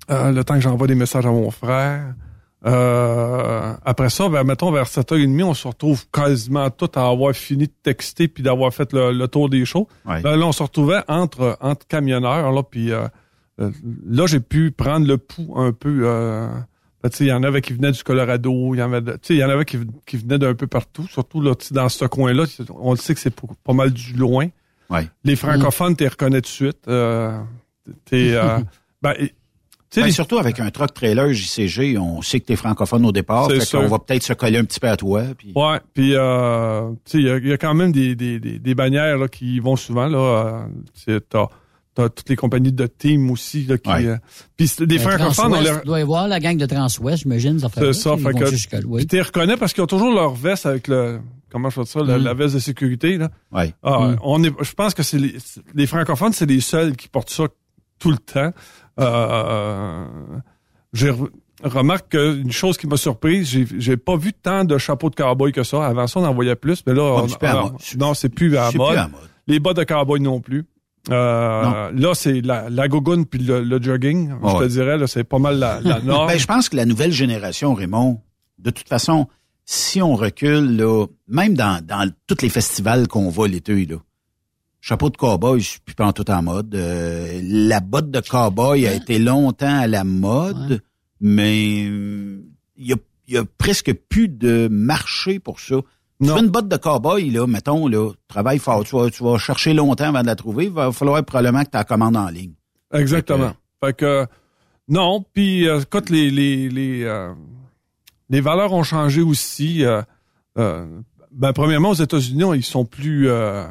[0.09, 2.13] euh, le temps que j'envoie des messages à mon frère,
[3.83, 7.73] après ça, ben, mettons, vers 7h30, on se retrouve quasiment tout à avoir fini de
[7.83, 9.87] texter puis d'avoir fait le, le tour des shows.
[10.05, 10.21] Ouais.
[10.21, 12.91] Ben, là, on se retrouvait entre, entre camionneurs, là, puis
[14.07, 16.01] là, j'ai pu prendre le pouls un peu.
[16.05, 16.47] Euh,
[17.03, 19.19] ben, tu il y en avait qui venaient du Colorado, il y en avait, tu
[19.23, 21.89] sais, il y en avait qui, qui venaient d'un peu partout, surtout là, tu dans
[21.89, 22.43] ce coin-là.
[22.79, 23.33] On le sait que c'est
[23.63, 24.47] pas mal du loin.
[24.89, 25.07] Ouais.
[25.23, 26.77] Les francophones, t'es reconnais tout de suite.
[26.87, 27.39] Euh,
[28.05, 28.59] t'es, euh,
[29.01, 29.13] ben,
[29.89, 33.11] tu Ben, les- surtout avec un truck trailer JCG, on sait que t'es francophone au
[33.11, 35.23] départ, fait qu'on va peut-être se coller un petit peu à toi.
[35.37, 35.51] Puis...
[35.55, 38.59] Ouais, puis euh, tu il y a- il y, a quand même des, des, des,
[38.59, 40.07] des bannières là, qui vont souvent.
[40.07, 40.17] là.
[40.17, 40.65] Euh,
[41.03, 41.47] tu t'as,
[41.95, 43.89] t'as toutes les compagnies de team aussi là, qui.
[43.89, 44.05] Ouais.
[44.05, 44.17] euh,
[44.57, 47.59] puis des francophones, on Transwest, les, tu dois y voir la gang de Transwest, j'imagine.
[47.59, 48.15] ça fait c'est ça.
[48.17, 48.97] Fait que, oui.
[48.99, 51.19] puis t'es reconnais parce qu'ils ont toujours leur veste avec le.
[51.51, 52.23] Comment je fais ça, la, Mm.
[52.23, 53.29] la veste de sécurité là.
[53.51, 53.73] Ouais.
[53.83, 54.15] Ah, Mm.
[54.23, 55.35] on est, je pense que c'est les,
[55.75, 57.43] les francophones, c'est les seuls qui portent ça
[57.99, 58.51] tout le temps.
[58.99, 60.05] Euh,
[60.93, 61.29] j'ai re-
[61.63, 65.51] remarque qu'une chose qui m'a surprise, j'ai, j'ai pas vu tant de chapeaux de cowboy
[65.51, 65.85] que ça.
[65.85, 68.77] Avant ça, on en voyait plus, mais là, Ah, on- non, c'est plus à C'est
[68.77, 68.89] mode.
[68.91, 69.19] plus à mode.
[69.47, 70.65] Les bas de cowboy non plus.
[71.09, 74.29] Euh, là, c'est la, la gogoune puis le, le jogging.
[74.29, 74.59] Je ouais.
[74.59, 76.27] te dirais, là, c'est pas mal la, la norme.
[76.27, 78.21] Ben, je pense que la nouvelle génération, Raymond,
[78.59, 79.27] de toute façon,
[79.65, 83.97] si on recule, là, même dans, dans tous les festivals qu'on va l'été, là,
[84.79, 86.75] chapeau de cowboy, je suis plus en tout en mode.
[86.75, 90.81] Euh, la botte de cowboy a été longtemps à la mode,
[91.19, 92.43] mais euh,
[92.75, 92.97] il y a,
[93.27, 95.77] il y a presque plus de marché pour ça.
[96.21, 96.35] Tu Non.
[96.35, 99.73] veux une botte de cowboy, là, mettons, là, travaille fort, tu vas, tu vas chercher
[99.73, 102.53] longtemps avant de la trouver, il va falloir probablement que tu la commandes en ligne.
[102.93, 103.53] Exactement.
[103.83, 104.27] Fait que
[104.87, 107.33] non, puis euh, écoute, les les les, euh,
[108.29, 109.83] les valeurs ont changé aussi.
[109.83, 110.01] euh,
[110.57, 110.85] euh,
[111.31, 113.65] ben premièrement aux États-Unis, ils sont plus euh,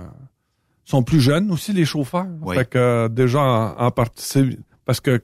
[0.84, 2.26] sont plus jeunes aussi les chauffeurs.
[2.42, 2.56] Oui.
[2.56, 5.22] Fait que euh, déjà en, en partie parce que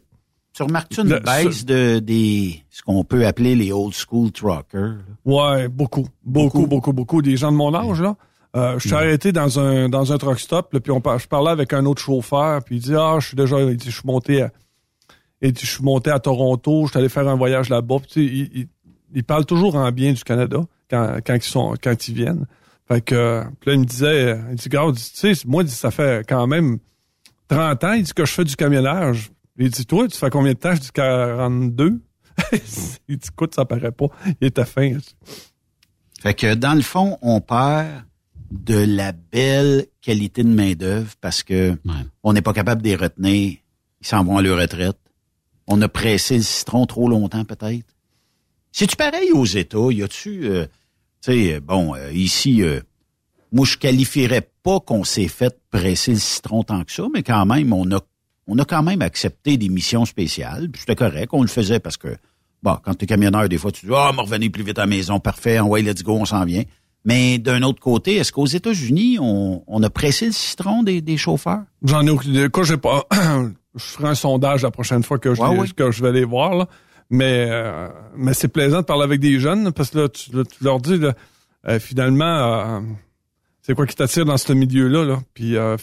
[0.56, 4.96] Tu remarques-tu une Le- baisse de des ce qu'on peut appeler les old school truckers?
[5.26, 8.16] Ouais, beaucoup, beaucoup, beaucoup, beaucoup, des gens de mon âge là.
[8.56, 11.50] Euh, je suis arrêté dans un dans un truck stop, là, puis on je parlais
[11.50, 14.06] avec un autre chauffeur, puis il dit ah je suis déjà, il dit, je suis
[14.06, 14.50] monté, à,
[15.42, 17.96] je suis monté à Toronto, je suis allé faire un voyage là-bas.
[17.98, 18.68] Puis, tu sais, il, il,
[19.14, 22.46] il parle toujours en bien du Canada quand quand ils sont quand ils viennent.
[22.88, 26.26] Fait que puis là il me disait, il dit regarde, tu sais moi ça fait
[26.26, 26.78] quand même
[27.48, 29.30] 30 ans, il dit que je fais du camionnage.
[29.58, 32.00] Il dit toi tu fais combien de temps Je dis 42.
[33.08, 34.06] il dit écoute ça paraît pas,
[34.40, 34.96] il était fin.
[36.20, 38.04] Fait que dans le fond, on perd
[38.50, 41.76] de la belle qualité de main-d'œuvre parce que
[42.22, 43.56] on n'est pas capable de les retenir.
[44.00, 44.98] Ils s'en vont à leur retraite.
[45.66, 47.86] On a pressé le citron trop longtemps, peut-être.
[48.70, 49.90] C'est-tu pareil aux États?
[49.90, 50.66] Y a-tu, euh,
[51.22, 52.80] tu sais, bon, euh, ici, euh,
[53.50, 57.46] moi, je qualifierais pas qu'on s'est fait presser le citron tant que ça, mais quand
[57.46, 58.00] même, on a,
[58.46, 60.68] on a quand même accepté des missions spéciales.
[60.70, 62.16] puis C'était correct, on le faisait parce que,
[62.62, 64.86] bon, quand t'es camionneur, des fois, tu dis, ah, me revenir plus vite à la
[64.86, 66.62] maison, parfait, ouais, let's go, on s'en vient.
[67.04, 71.16] Mais d'un autre côté, est-ce qu'aux États-Unis, on, on a pressé le citron des, des
[71.16, 71.62] chauffeurs?
[71.84, 72.48] J'en ai aucune idée.
[72.64, 73.04] J'ai pas.
[73.12, 76.56] je ferai un sondage la prochaine fois que je, Ouais, que je vais les voir.
[76.56, 76.66] Là.
[77.08, 80.42] Mais, euh, mais c'est plaisant de parler avec des jeunes parce que là, tu, là,
[80.44, 81.14] tu leur dis là,
[81.68, 82.80] euh, finalement, euh,
[83.62, 85.04] c'est quoi qui t'attire dans ce milieu-là.
[85.04, 85.20] Là?
[85.34, 85.76] Puis, euh,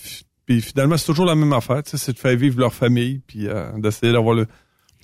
[0.46, 1.82] puis finalement, c'est toujours la même affaire.
[1.84, 4.46] tu sais, C'est de faire vivre leur famille puis euh, d'essayer d'avoir le.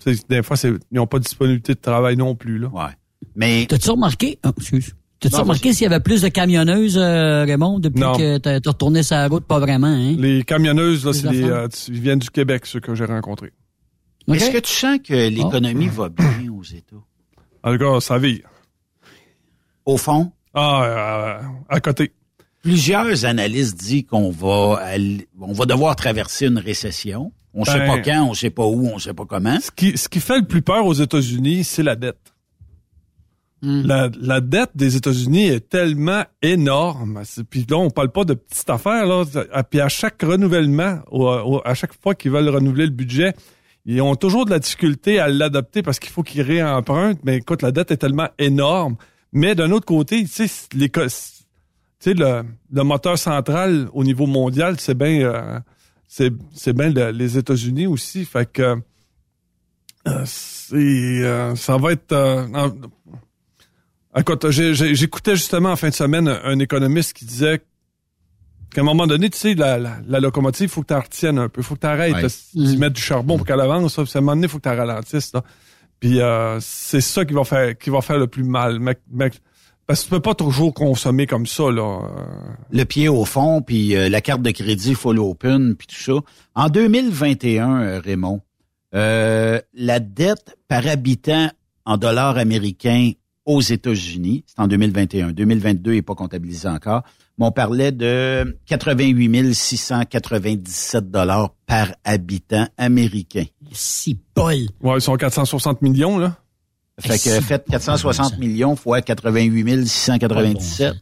[0.04, 2.58] tu sais, Des fois, c'est- ils n'ont pas de disponibilité de travail non plus.
[2.60, 2.68] Là.
[2.68, 2.92] Ouais.
[3.36, 3.66] Mais.
[3.68, 4.40] T'as-tu remarqué?
[4.46, 4.96] Oh, excuse.
[5.20, 8.14] T'as-tu remarqué s'il y avait plus de camionneuses, euh, Raymond, depuis Non.
[8.16, 9.44] que t'as t'as retourné sa route?
[9.46, 10.16] Pas vraiment, hein?
[10.18, 13.52] Les camionneuses, là, c'est euh, ils viennent du Québec, ceux que j'ai rencontrés.
[14.30, 16.96] Est-ce que tu sens que l'économie va bien aux États?
[17.64, 18.48] En tout cas, ça vire.
[19.86, 20.32] Au fond?
[20.54, 22.14] Ah, euh, à côté.
[22.62, 27.32] Plusieurs analystes disent qu'on va, aller- on va devoir traverser une récession.
[27.54, 29.60] On sait Ben, pas quand, on sait pas où, on sait pas comment.
[29.60, 32.18] Ce qui, ce qui fait le plus peur aux États-Unis, c'est la dette.
[33.62, 33.82] Hmm.
[33.86, 37.22] La, la dette des États-Unis est tellement énorme.
[37.50, 39.06] Puis là, on parle pas de petites affaires.
[39.06, 39.24] Là.
[39.52, 43.34] À- Puis à chaque renouvellement, au- au- à chaque fois qu'ils veulent renouveler le budget,
[43.86, 47.20] ils ont toujours de la difficulté à l'adopter parce qu'il faut qu'ils réempruntent.
[47.24, 48.96] Mais écoute, la dette est tellement énorme.
[49.34, 50.48] Mais d'un autre côté, tu sais,
[52.00, 55.60] tu sais, le, le moteur central au niveau mondial, c'est bien, euh,
[56.08, 58.26] c'est, c'est bien le- les États-Unis aussi.
[58.26, 58.78] Fait que
[60.08, 62.12] euh, c'est, euh, ça va être.
[62.14, 62.72] euh, en-
[64.20, 67.62] Écoute, j'écoutais justement en fin de semaine un, un économiste qui disait
[68.74, 71.00] qu'à un moment donné, tu sais, la, la, la locomotive, il faut que tu la
[71.02, 71.62] retiennes un peu.
[71.62, 72.28] Il faut que tu arrêtes Ouais.
[72.56, 73.94] d'y mettre du charbon pour qu'elle avance.
[73.96, 75.32] Puis à un moment donné, il faut que tu ralentisses.
[75.34, 75.44] Là.
[76.00, 78.80] Puis euh, c'est ça qui va faire qui va faire le plus mal.
[79.90, 81.72] Parce que tu peux pas toujours consommer comme ça.
[81.72, 82.02] là.
[82.70, 86.14] Le pied au fond, puis euh, la carte de crédit full open, puis tout ça.
[86.54, 88.40] En 2021, euh, Raymond,
[88.94, 91.50] euh, la dette par habitant
[91.86, 93.14] en dollars américains
[93.46, 95.32] aux États-Unis, c'est en 2021.
[95.32, 97.02] 2022 n'est pas comptabilisé encore.
[97.40, 103.46] Mais on parlait de 88 697 dollars par habitant américain.
[103.72, 104.68] Si Paul.
[104.84, 106.38] Ouais, ils sont 460 millions, là.
[107.00, 110.96] Fait que faites 460 millions fois 88 697.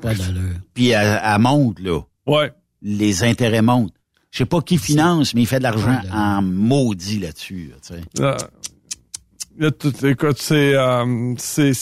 [0.00, 0.54] Pas d'allure.
[0.74, 2.00] Puis elle, elle monte, là.
[2.26, 2.52] Ouais.
[2.82, 3.92] Les intérêts montent.
[4.30, 7.70] Je sais pas qui finance, mais il fait de l'argent en maudit là-dessus.
[7.70, 8.22] là, tu sais.
[8.22, 8.36] Euh,
[9.58, 11.72] il y a tout- écoute, c'est, euh, c'est,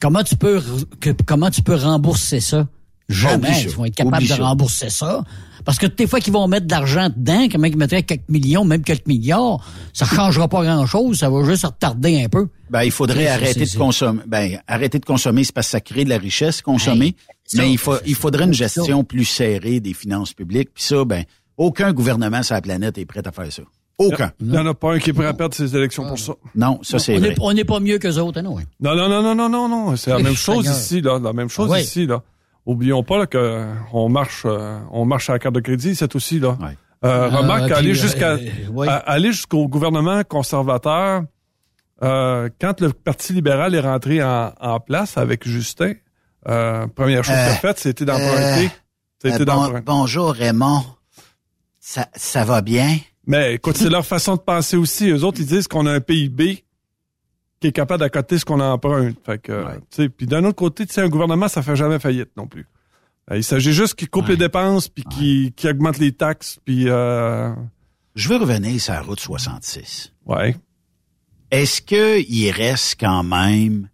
[0.00, 0.62] Comment tu peux
[1.00, 2.66] que- comment tu peux rembourser ça?
[3.12, 5.22] Jamais ils vont être capables de rembourser ça.
[5.64, 8.64] Parce que des fois qu'ils vont mettre de l'argent dedans, comment ils mettraient quelques millions,
[8.64, 12.48] même quelques milliards, ça changera pas grand-chose, ça va juste retarder un peu.
[12.70, 14.22] Ben, il faudrait arrêter de consommer.
[14.26, 17.14] Ben, arrêter de consommer, c'est parce que ça crée de la richesse, consommer.
[17.44, 20.70] ça, mais il, faut, il faudrait une gestion plus serrée des finances publiques.
[20.74, 21.24] Puis ça, ben,
[21.58, 23.62] aucun gouvernement sur la planète est prêt à faire ça.
[23.98, 24.32] Aucun.
[24.40, 26.32] il y en a pas un qui est prêt à perdre ses élections pour ça.
[26.54, 27.28] Non, ça, c'est on vrai.
[27.28, 28.56] n'est on n'est pas mieux que autres, hein, non?
[28.80, 29.96] Non, non, non, non, non, non, non.
[29.96, 31.18] C'est la Eh, même chose ici, là.
[31.22, 32.22] La même chose Ah ici, là.
[32.70, 35.94] Oublions pas là, que euh, on marche, euh, on marche à la carte de crédit,
[35.96, 36.50] c'est aussi là.
[36.60, 36.76] Ouais.
[37.04, 38.38] Euh, Ah, remarque, puis, aller euh, jusqu'à euh,
[38.70, 38.86] ouais.
[38.88, 41.22] aller jusqu'au gouvernement conservateur.
[42.02, 45.92] euh, quand le Parti libéral est rentré en, en place avec Justin,
[46.48, 48.70] euh, première chose Euh, qu'il a faite, c'était d'emprunter.
[49.22, 49.82] C'était Euh, bon- d'emprunter.
[49.84, 50.82] bonjour, Raymond.
[51.80, 52.98] Ça, ça va bien?
[53.26, 55.10] Mais écoute, c'est leur façon de penser aussi.
[55.10, 56.64] Eux autres, ils disent qu'on a un PIB
[57.60, 59.16] qui est capable d'accoter ce qu'on emprunte.
[59.24, 61.98] Fait que, tu sais, puis d'un autre côté, tu sais, un gouvernement, ça fait jamais
[61.98, 62.66] faillite non plus.
[63.30, 66.88] Euh, Il s'agit juste qu'il coupe les dépenses, puis qu'il qu'il augmente les taxes, puis...
[66.88, 67.52] Euh,
[68.14, 70.12] Je veux revenir sur la route 66.
[70.26, 70.56] ouais.
[71.50, 73.88] Est-ce que il reste quand même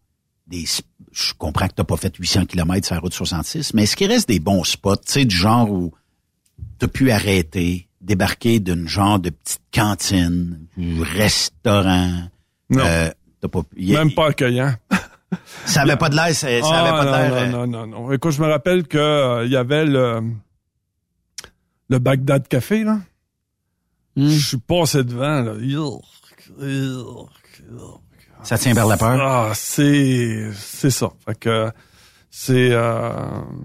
[0.46, 0.64] des...
[1.12, 3.96] Je comprends que tu n'as pas fait 800 km sur la route 66, mais est-ce
[3.96, 5.92] qu'il reste des bons spots, tu sais, du genre où
[6.78, 12.28] tu pu arrêter, débarquer d'une genre de petite cantine, du restaurant.
[12.68, 12.84] Non.
[12.84, 13.10] Euh,
[13.40, 14.74] pas, Même pas accueillant.
[15.66, 17.50] ça avait pas de l'air, ça, ça avait Ah, pas de l'air.
[17.50, 18.12] non, euh, non, non, non, non.
[18.12, 20.20] Écoute, je me rappelle que euh, il y avait le
[21.88, 22.98] le Bagdad Café là.
[24.16, 24.28] Hmm.
[24.28, 25.52] Je suis passé devant là.
[25.60, 26.02] Yurk,
[26.60, 28.00] yurk, yurk.
[28.42, 29.20] Ça tient vers la peur.
[29.20, 31.10] Ah, c'est c'est ça.
[31.26, 31.70] Fait que
[32.30, 33.10] c'est euh,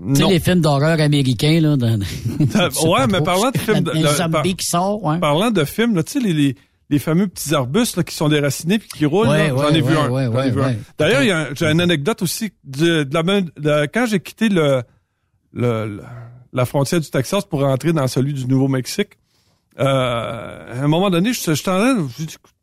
[0.10, 0.30] Tu sais, non.
[0.30, 1.76] les films d'horreur américains, là.
[1.78, 2.00] Dans,
[2.90, 5.20] ouais, mais parlant de films de, de- zombie par- qui sort, ouais.
[5.20, 6.56] parlant de films, là, tu sais les, les
[6.92, 9.82] les fameux petits arbustes là, qui sont déracinés puis qui roulent, Ouais, j'en ouais, ai
[9.82, 10.10] vu ouais, un.
[10.48, 10.80] ai vu.
[11.00, 14.84] D'ailleurs, j'ai une anecdote aussi de, de la même- de- quand j'ai quitté le,
[15.54, 16.04] le, le-
[16.54, 19.12] la frontière du Texas pour rentrer dans celui du Nouveau-Mexique.
[19.80, 22.08] Euh, à un moment donné, je, je t'en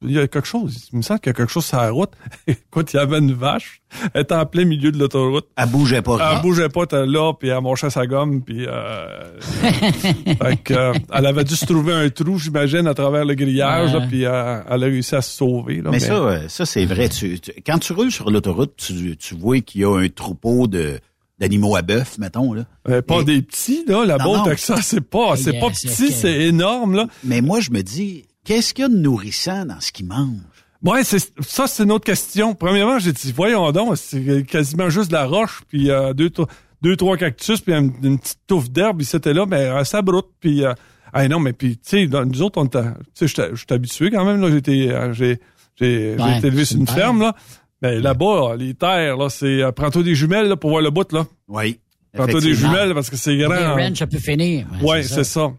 [0.02, 0.88] il y a quelque chose.
[0.92, 2.10] Il me semble qu'il y a quelque chose sur la route.
[2.46, 3.80] Écoute, il y avait une vache.
[4.14, 5.46] Elle était en plein milieu de l'autoroute.
[5.56, 6.34] Elle bougeait pas.
[6.36, 10.74] Elle bougeait pas, elle était là, puis elle marchait sa gomme, puis euh, fait que,
[10.74, 14.00] euh, elle avait dû se trouver un trou, j'imagine, à travers le grillage, Ouais.
[14.00, 15.80] là, puis euh, elle a réussi à se sauver.
[15.80, 17.08] Là, mais, ça, euh, ça c'est vrai.
[17.08, 20.66] Tu, tu- quand tu roules sur l'autoroute, tu, tu vois qu'il y a un troupeau
[20.66, 21.00] de
[21.38, 22.64] d'animaux à bœuf, mettons là.
[22.88, 24.44] Euh, pas Et- des petits, là, là-bas Non, non.
[24.44, 27.06] Texas, c'est pas, c'est pas petit, c'est énorme, là.
[27.24, 30.40] Mais moi, je me dis, qu'est-ce qu'il y a de nourrissant dans ce qu'ils mangent?
[30.82, 32.54] Ouais, c'est ça, c'est une autre question.
[32.54, 36.46] Premièrement, j'ai dit, voyons donc, c'est quasiment juste de la roche, puis euh, deux, trois-
[36.82, 40.02] deux, trois cactus, puis une, une petite touffe d'herbe, ils étaient là, mais euh, ça
[40.02, 40.64] broute, puis...
[40.64, 40.72] Euh,
[41.12, 44.10] ah non, mais puis, tu sais, nous autres, on était- tu sais, j'étais- j'étais habitué
[44.10, 45.40] quand même, là, j'étais, euh, j'ai,
[45.80, 47.34] j'ai, été élevé sur une une ferme, là.
[47.82, 51.10] Mais là-bas, les terres, là, c'est, euh, prends-toi des jumelles, là, pour voir le bout,
[51.12, 51.26] là.
[51.46, 51.78] Oui.
[52.12, 53.74] Prends-toi des jumelles, parce que c'est Les grand.
[53.76, 54.66] ranch, ça peut finir.
[54.82, 55.52] Ouais, c'est ça.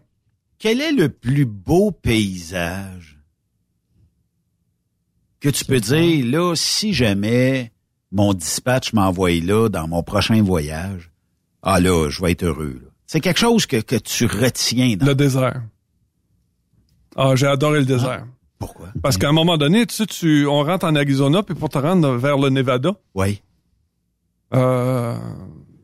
[0.58, 3.18] Quel est le plus beau paysage
[5.40, 7.72] que tu peux dire, là, si jamais
[8.12, 11.10] mon dispatch m'envoie là dans mon prochain voyage,
[11.62, 12.78] ah là, je vais être heureux.
[12.84, 12.90] là.
[13.06, 14.96] C'est quelque chose que, que tu retiens.
[14.96, 15.06] Dans...
[15.06, 15.62] Le désert.
[17.16, 18.26] Ah, j'ai adoré le désert.
[18.60, 18.88] Pourquoi?
[19.02, 21.78] Parce qu'à un moment donné, tu sais, tu, on rentre en Arizona, puis pour te
[21.78, 23.42] rendre vers le Nevada, Oui.
[24.54, 25.16] euh,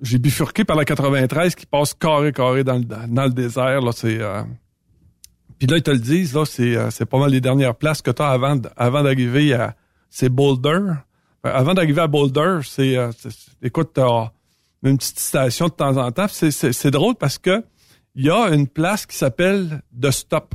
[0.03, 3.81] j'ai bifurqué par la 93 qui passe carré carré dans le, dans le désert.
[3.81, 4.43] Là, c'est, euh,
[5.59, 8.03] puis là, ils te le disent, là, c'est, euh, c'est pas mal les dernières places
[8.03, 9.75] que tu as avant, avant d'arriver à.
[10.11, 10.69] C'est Boulder.
[10.69, 10.95] Euh,
[11.43, 12.97] Avant d'arriver à Boulder, c'est.
[12.97, 13.31] euh, c'est-
[13.63, 14.31] écoute, t'as
[14.83, 16.27] une petite station de temps en temps.
[16.29, 17.65] C'est, c'est, c'est drôle parce que
[18.15, 20.55] il y a une place qui s'appelle The Stop.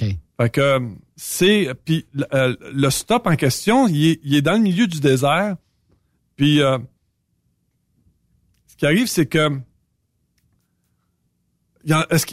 [0.00, 0.08] OK.
[0.40, 0.80] Fait que euh,
[1.16, 4.86] c'est puis le- euh, le stop en question, il est, il est dans le milieu
[4.86, 5.56] du désert.
[6.36, 6.78] Puis euh,
[8.68, 9.48] ce qui arrive, c'est que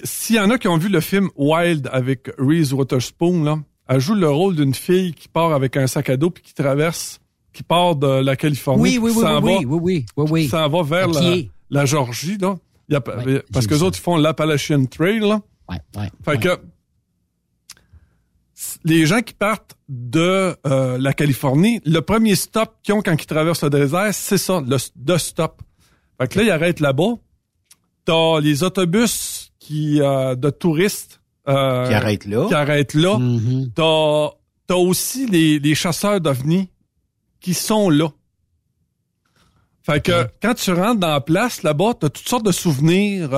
[0.04, 4.00] s'il y en a qui ont vu le film Wild avec Reese Witherspoon, là, elle
[4.00, 7.20] joue le rôle d'une fille qui part avec un sac à dos puis qui traverse,
[7.54, 10.26] qui part de la Californie, Oui, oui, qui oui, s'en va, oui, oui, oui, oui,
[10.32, 10.44] oui.
[10.44, 11.08] qui s'en va vers
[11.70, 12.58] la, Georgie, là.
[12.90, 15.42] Il y a- Ouais, parce que les autres ils font l'Appalachian Trail, là.
[15.70, 16.10] Ouais, ouais.
[16.24, 16.60] Fait que
[18.84, 23.26] les gens qui partent de euh, la Californie, le premier stop qu'ils ont quand ils
[23.26, 25.62] traversent le désert, c'est ça, le de stop.
[26.20, 27.16] Fait que là, ils arrêtent là-bas.
[28.06, 32.48] T'as les autobus qui euh, de touristes euh, Qui arrêtent là.
[32.48, 33.18] Qui arrêtent là.
[33.18, 33.72] Mhm.
[33.76, 34.30] T'as
[34.68, 36.70] t'as aussi les, les chasseurs d'ovnis
[37.40, 38.10] qui sont là.
[39.84, 43.30] Fait que quand tu rentres dans la place là-bas, t'as toutes sortes de souvenirs.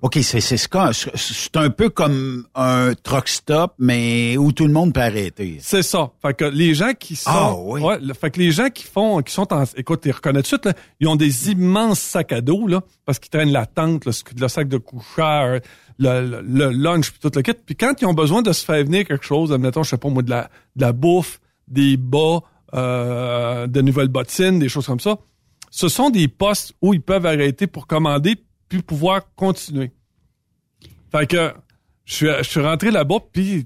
[0.00, 5.00] OK, c'est, c'est, un peu comme un truck stop, mais où tout le monde peut
[5.00, 5.58] arrêter.
[5.60, 6.12] C'est ça.
[6.22, 7.80] Fait que les gens qui sont, Ah, oui.
[7.80, 10.62] ouais, fait que les gens qui font, qui sont en, écoute, ils reconnaissent tout de
[10.62, 14.04] suite, là, ils ont des immenses sacs à dos là, parce qu'ils traînent la tente,
[14.04, 15.58] le, le sac de coucheur,
[15.98, 17.54] le, le, le lunch puis tout le kit.
[17.66, 20.08] Puis quand ils ont besoin de se faire venir quelque chose, admettons, je sais pas
[20.10, 22.38] moi, de la, de la bouffe, des bas,
[22.74, 25.18] euh, de nouvelles bottines, des choses comme ça,
[25.70, 28.36] ce sont des postes où ils peuvent arrêter pour commander
[28.68, 29.90] puis pouvoir continuer.
[31.10, 31.52] Fait que
[32.04, 33.64] je suis, je suis rentré là-bas puis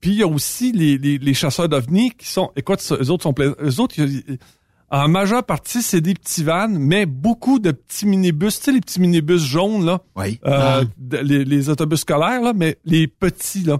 [0.00, 3.10] puis il y a aussi les, les, les chasseurs d'ovnis qui sont, écoute, ça, eux
[3.10, 3.94] autres sont pleins, eux autres,
[4.90, 8.80] en majeure partie, c'est des petits vannes, mais beaucoup de petits minibus, tu sais, les
[8.82, 10.02] petits minibus jaunes, là.
[10.14, 10.38] Oui.
[10.44, 13.78] Euh, de- les, les autobus scolaires, là, mais les petits, là.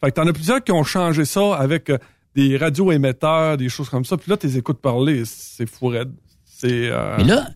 [0.00, 1.98] Fait que t'en as plusieurs qui ont changé ça avec euh,
[2.34, 4.16] des radio-émetteurs, des choses comme ça.
[4.16, 6.12] Puis là, t'es écoutes parler, c'est fou raide.
[6.44, 6.90] C'est...
[6.90, 7.48] euh, Mais là,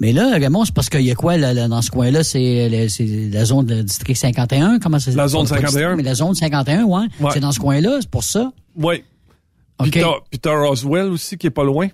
[0.00, 2.22] mais là, Raymond, c'est parce qu'il y a quoi là, là, dans ce coin-là?
[2.24, 4.78] C'est le- c'est la zone de district 51?
[4.78, 5.96] Comment ça La zone pas district, 51.
[5.96, 7.00] Mais la zone 51, ouais.
[7.20, 7.30] Ouais.
[7.34, 8.52] C'est dans ce coin-là, c'est pour ça?
[8.76, 9.04] Ouais.
[9.80, 10.00] Puis OK.
[10.00, 11.88] t'as- puis t'as Roswell aussi qui est pas loin.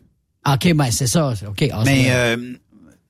[0.47, 1.33] OK, ben c'est ça.
[1.49, 1.69] OK.
[1.73, 2.37] Ah, Mais euh,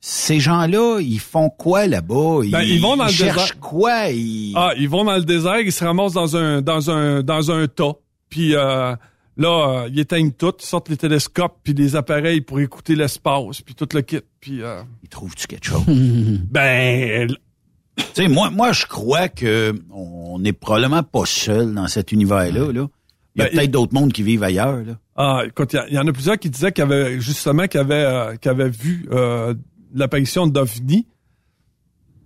[0.00, 2.40] ces gens-là, ils font quoi là-bas?
[2.50, 3.60] Ben, ils vont dans le cherchent désert.
[3.60, 4.08] quoi?
[4.10, 4.52] Ils...
[4.56, 7.66] Ah, ils vont dans le désert, ils se ramassent dans un dans un dans un
[7.66, 7.92] tas.
[8.30, 8.94] Puis euh,
[9.38, 13.62] là, euh, ils éteignent tout, ils sortent les télescopes puis les appareils pour écouter l'espace,
[13.62, 14.20] puis tout le kit.
[14.40, 15.84] Puis euh, Ils trouvent-tu quelque chose?
[16.50, 17.28] ben
[17.96, 22.72] Tu sais, moi, moi, je crois que on n'est probablement pas seul dans cet univers-là.
[22.72, 22.86] Là.
[23.34, 24.82] Il y a Ben, peut-être d'autres mondes qui vivent ailleurs.
[24.84, 24.98] Là.
[25.16, 27.82] Ah, écoute, il y en a plusieurs qui disaient qu'il y avait justement qu'il y
[27.84, 29.54] avait, euh, qu'il y avait vu euh,
[29.94, 31.06] l'apparition d'OVNI.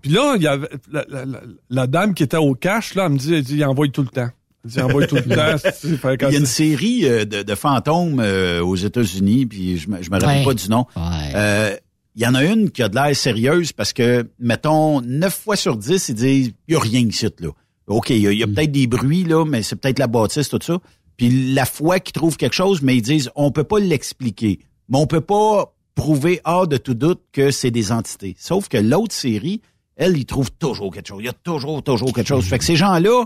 [0.00, 1.40] Puis là, il y avait la, la- la-
[1.70, 4.02] la dame qui était au cash, là, elle me dit, elle dit, il envoie tout
[4.02, 4.28] le temps.
[4.64, 5.56] Il envoie tout le temps.
[5.74, 9.46] c'est- fait que- Il y a une série euh, de, de fantômes euh, aux États-unis,
[9.46, 10.44] puis je me, je me rappelle Ouais.
[10.44, 10.86] pas du nom.
[11.34, 11.76] Euh,
[12.14, 15.56] Il y en a une qui a de l'air sérieuse parce que, mettons, 9 fois
[15.56, 17.48] sur 10, ils disent il y a rien ici, là.
[17.86, 18.54] OK, il y a, il y a Mm.
[18.54, 20.78] peut-être des bruits, là, mais c'est peut-être la bâtisse, tout ça.
[21.16, 24.60] Puis la fois qu'ils trouvent quelque chose, mais ils disent on peut pas l'expliquer.
[24.88, 28.34] Mais on peut pas prouver hors de tout doute que c'est des entités.
[28.38, 29.60] Sauf que l'autre série,
[29.96, 31.18] elle, ils trouvent toujours quelque chose.
[31.20, 32.44] Il y a toujours, toujours quelque chose.
[32.44, 33.24] Fait que ces gens-là,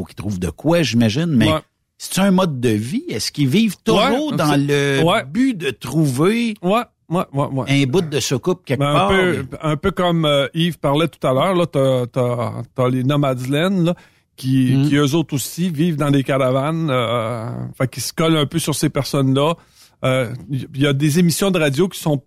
[0.00, 1.60] faut qu'ils trouvent de quoi, j'imagine, mais Ouais.
[1.98, 3.04] c'est un mode de vie?
[3.08, 5.24] Est-ce qu'ils vivent toujours Ouais, dans le ouais.
[5.26, 6.80] but de trouver Ouais,
[7.10, 7.82] ouais, ouais, ouais.
[7.82, 9.08] un bout de soucoupe quelque Ben, un, part?
[9.10, 13.04] peu, un peu comme euh, Yves parlait tout à l'heure, là, t'as, t'as, t'as les
[13.04, 13.94] Nomadland, là,
[14.36, 14.88] qui, Mm.
[14.88, 18.58] qui eux autres aussi vivent dans des caravanes, euh, fait qu'ils se collent un peu
[18.58, 19.54] sur ces personnes-là.
[20.02, 22.22] Euh, Il y a des émissions de radio qui sont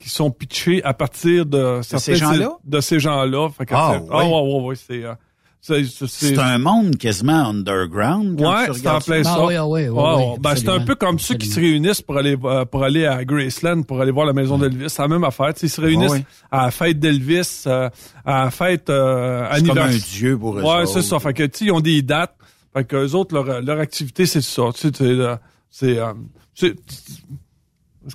[0.00, 2.52] qui sont pitchées à partir de, ces gens-là?
[2.64, 3.48] De ces gens-là.
[3.50, 5.14] Fait que Ah, c'est- ah, ouais, ouais, ouais, c'est, euh,
[5.60, 8.40] c'est, c'est, C'est un monde quasiment underground.
[8.40, 9.34] Ouais, c'est en plein ça.
[9.38, 10.84] Ah oui, ah oui, oui, oui, ben, c'est un absolument.
[10.86, 14.12] peu comme ceux qui se réunissent pour aller euh, pour aller à Graceland, pour aller
[14.12, 14.88] voir la maison d'Elvis.
[14.90, 15.52] C'est la même affaire.
[15.62, 16.24] Ils se réunissent Ouais, ouais.
[16.50, 17.90] à la fête d'Elvis, euh,
[18.24, 20.08] à la fête euh, C'est comme un anniversaire.
[20.12, 21.18] dieu pour eux Ouais, c'est ça.
[21.18, 22.34] Fait que ils ont des dates.
[22.72, 24.62] Fait que eux autres, leur, leur activité, c'est ça.
[24.74, 25.36] Tu sais, c'est, euh,
[25.70, 26.12] c'est, euh,
[26.54, 26.76] c'est-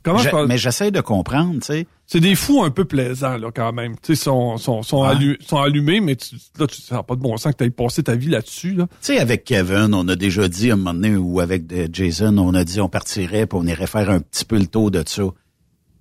[0.01, 0.47] comment je Je- parle?
[0.47, 1.87] mais j'essaie de comprendre, tu sais.
[2.07, 3.95] C'est des fous un peu plaisants, là, quand même.
[4.01, 5.09] Tu sais, sont, sont, sont, Ouais.
[5.15, 7.69] allu- sont allumés, mais tu, là, tu n'a pas de bon sens que tu aies
[7.69, 8.87] passé ta vie là-dessus, là.
[8.87, 11.87] Tu sais, avec Kevin, on a déjà dit à un moment donné, ou avec de-
[11.91, 14.91] Jason, on a dit on partirait puis on irait faire un petit peu le tour
[14.91, 15.23] de ça.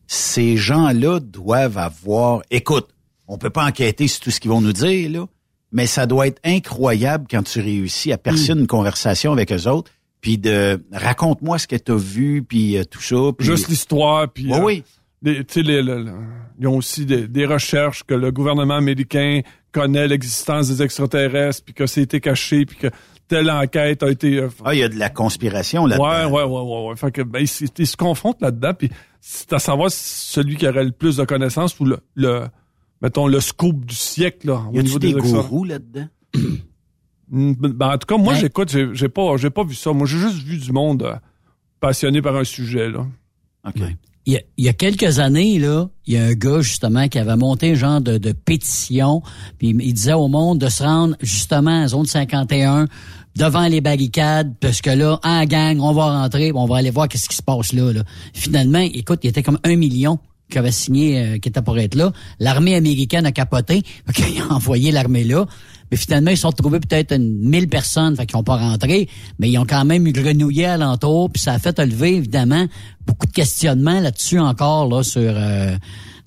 [0.06, 2.42] Ces gens-là doivent avoir...
[2.50, 2.88] Écoute,
[3.28, 5.26] on peut pas enquêter sur tout ce qu'ils vont nous dire, là,
[5.70, 9.90] mais ça doit être incroyable quand tu réussis à percer une conversation avec eux autres,
[10.22, 13.16] puis de raconte-moi ce que tu as vu, puis euh, tout ça.
[13.36, 14.46] Puis, Juste l'histoire, puis...
[14.50, 14.84] Ouais, euh, oui.
[15.20, 16.12] les- tu sais, les- le- le-
[16.58, 19.40] ils ont aussi des, des recherches que le gouvernement américain
[19.72, 22.86] connaît l'existence des extraterrestres, puis que c'était caché, puis que
[23.26, 24.36] telle enquête a été...
[24.38, 26.04] euh, Ah, il y a de la conspiration là-dedans.
[26.08, 26.96] Ouais, ouais, ouais, ouais, ouais.
[26.96, 30.56] Fait que, ben, ils, se- ils se confrontent là-dedans, puis c'est à savoir si celui
[30.56, 32.42] qui aurait le plus de connaissances ou le, le
[33.00, 36.06] mettons, le scoop du siècle, là, Y a-tu des gourous là-dedans?
[37.32, 38.40] Mm, Ben, en tout cas, moi, Ouais.
[38.40, 39.92] j'écoute, j'ai j'ai pas, j'ai pas vu ça.
[39.92, 41.14] Moi, j'ai juste vu du monde euh,
[41.80, 43.06] passionné par un sujet, là.
[43.66, 43.80] OK.
[44.24, 47.08] Il y, a, il y a quelques années, là, il y a un gars, justement,
[47.08, 49.20] qui avait monté un genre de, de pétition,
[49.58, 52.86] puis il, disait au monde de se rendre, justement, à zone 51,
[53.34, 57.08] devant les barricades, parce que là, en gang, on va rentrer, on va aller voir
[57.08, 58.04] qu'est-ce qui se passe là, là.
[58.32, 61.94] Finalement, écoute, il était comme un million qui avait signé, euh, qui était pour être
[61.96, 62.12] là.
[62.38, 63.82] L'armée américaine a capoté,
[64.14, 65.46] qu'il a envoyé l'armée là.
[65.92, 69.08] Mais finalement, ils se sont retrouvés peut-être une 1000 personnes, fait qu'ils n'ont pas rentré,
[69.38, 72.66] mais ils ont quand même eu grenouillé alentour, puis ça a fait lever, évidemment,
[73.06, 75.76] beaucoup de questionnements là-dessus encore, là, sur euh,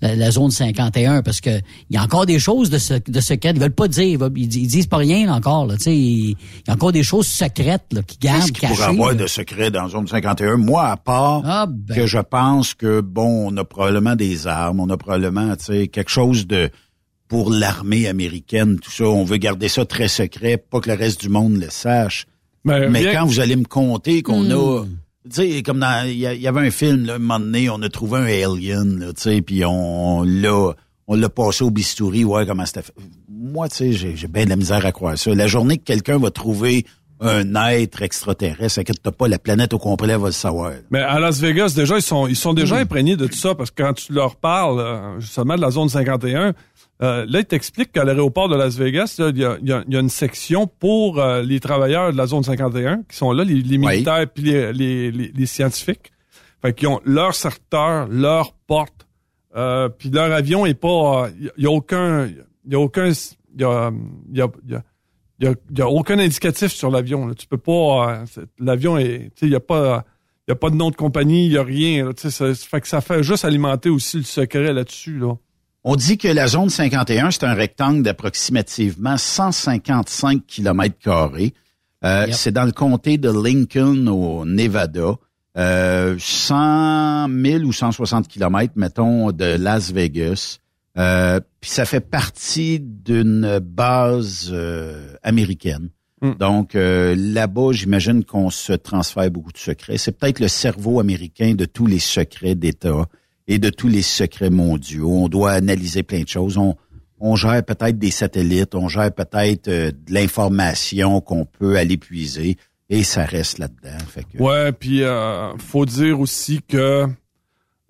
[0.02, 1.50] la, la zone 51, parce que
[1.90, 3.56] il y a encore des choses de, ce, de secrètes.
[3.56, 5.98] Ils veulent pas dire, ils, ils disent- pas rien encore, là, tu sais.
[5.98, 6.36] Il y
[6.70, 8.84] a encore des choses secrètes, là, qui gardent, qu'il cachées.
[8.84, 9.16] avoir là.
[9.16, 10.58] de secret dans Zone 51?
[10.58, 11.96] Moi, à part Ah, ben.
[11.96, 15.88] que je pense que, bon, on a probablement des armes, on a probablement, tu sais,
[15.88, 16.70] quelque chose de
[17.28, 19.06] pour l'armée américaine, tout ça.
[19.06, 22.26] On veut garder ça très secret, pas que le reste du monde le sache.
[22.64, 24.52] Mais, Mais bien- quand vous allez me compter qu'on Hmm.
[24.52, 24.86] a...
[25.28, 26.08] Tu sais, comme dans...
[26.08, 29.08] Il y, avait un film, là, un moment donné, on a trouvé un alien, là,
[29.14, 30.74] tu sais, puis on, l'a...
[31.08, 32.94] On l'a passé au bistouri, ouais, comment c'était fait.
[33.30, 35.34] Moi, tu sais, j'ai, j'ai bien de la misère à croire ça.
[35.36, 36.86] La journée que quelqu'un va trouver
[37.22, 40.74] un être extraterrestre, inquiète-toi pas, la planète au complet va le savoir.
[40.92, 43.72] Mais à Las Vegas, déjà, ils sont, ils sont déjà imprégnés de tout ça parce
[43.72, 46.54] que quand tu leur parles, euh, justement, de la zone 51,
[47.02, 49.84] euh, là, ils t'expliquent qu'à l'aéroport de Las Vegas, il y a, il y a-
[49.88, 53.32] il y a une section pour euh, les travailleurs de la zone 51 qui sont
[53.34, 53.88] là, les, les Oui.
[53.88, 56.12] militaires puis les, les, les, scientifiques.
[56.62, 59.08] Fait qu'ils ont leur secteur, leur porte,
[59.56, 61.28] euh, puis leur avion est pas...
[61.40, 62.28] Il y, a aucun...
[62.28, 63.10] Il y a aucun...
[63.10, 63.92] Il y a,
[64.32, 64.84] il y a, il y a
[65.38, 67.28] il y a, il aucun indicatif sur l'avion.
[67.28, 67.34] là.
[67.36, 68.22] Tu peux pas.
[68.38, 69.32] euh, l'avion est.
[69.36, 70.06] Tu sais, il y a pas.
[70.48, 72.06] Il y a pas de nom de compagnie, il y a rien.
[72.06, 72.14] là.
[72.14, 75.20] Tu sais, ça, ça fait que ça fait juste alimenter aussi le secret là-dessus.
[75.20, 75.34] Là.
[75.88, 81.54] On dit que la zone 51, c'est un rectangle d'approximativement 155 km carrés.
[82.04, 82.36] Euh, Yep.
[82.36, 85.14] C'est dans le comté de Lincoln, au Nevada.
[85.58, 90.58] Euh, 100 000 ou 160 km, mettons, de Las Vegas.
[90.98, 95.90] Euh, Puis ça fait partie d'une base euh, américaine.
[96.24, 96.32] Mm.
[96.40, 100.00] Donc euh, là-bas, j'imagine qu'on se transfère beaucoup de secrets.
[100.00, 103.06] C'est peut-être le cerveau américain de tous les secrets d'État
[103.48, 105.10] et de tous les secrets mondiaux.
[105.12, 106.58] On doit analyser plein de choses.
[106.58, 106.76] On,
[107.20, 112.58] on gère peut-être des satellites, on gère peut-être euh, de l'information qu'on peut aller puiser
[112.90, 113.98] et ça reste là-dedans.
[114.08, 117.08] Fait que- Ouais, puis euh, faut dire aussi que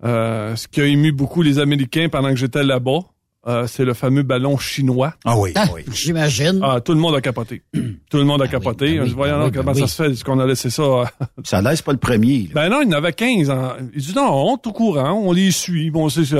[0.04, 3.00] euh, ce qui a ému beaucoup les Américains pendant que j'étais là-bas,
[3.46, 5.14] euh, c'est le fameux ballon chinois.
[5.24, 6.60] Ah oui, Ah, J'imagine.
[6.62, 7.62] Ah, tout le monde a capoté.
[8.10, 8.96] tout le monde a capoté.
[8.96, 9.88] ben oui, Je voyais ben oui, comment ça oui.
[9.88, 10.82] se fait est-ce qu'on a laissé ça.
[10.82, 11.04] euh,
[11.44, 12.50] Ça laisse pas le premier.
[12.52, 12.62] là.
[12.62, 13.50] Ben non, il y en avait 15.
[13.50, 15.90] en- Il dit non, on est au courant, on les suit.
[15.90, 16.36] Bon, c'est ça.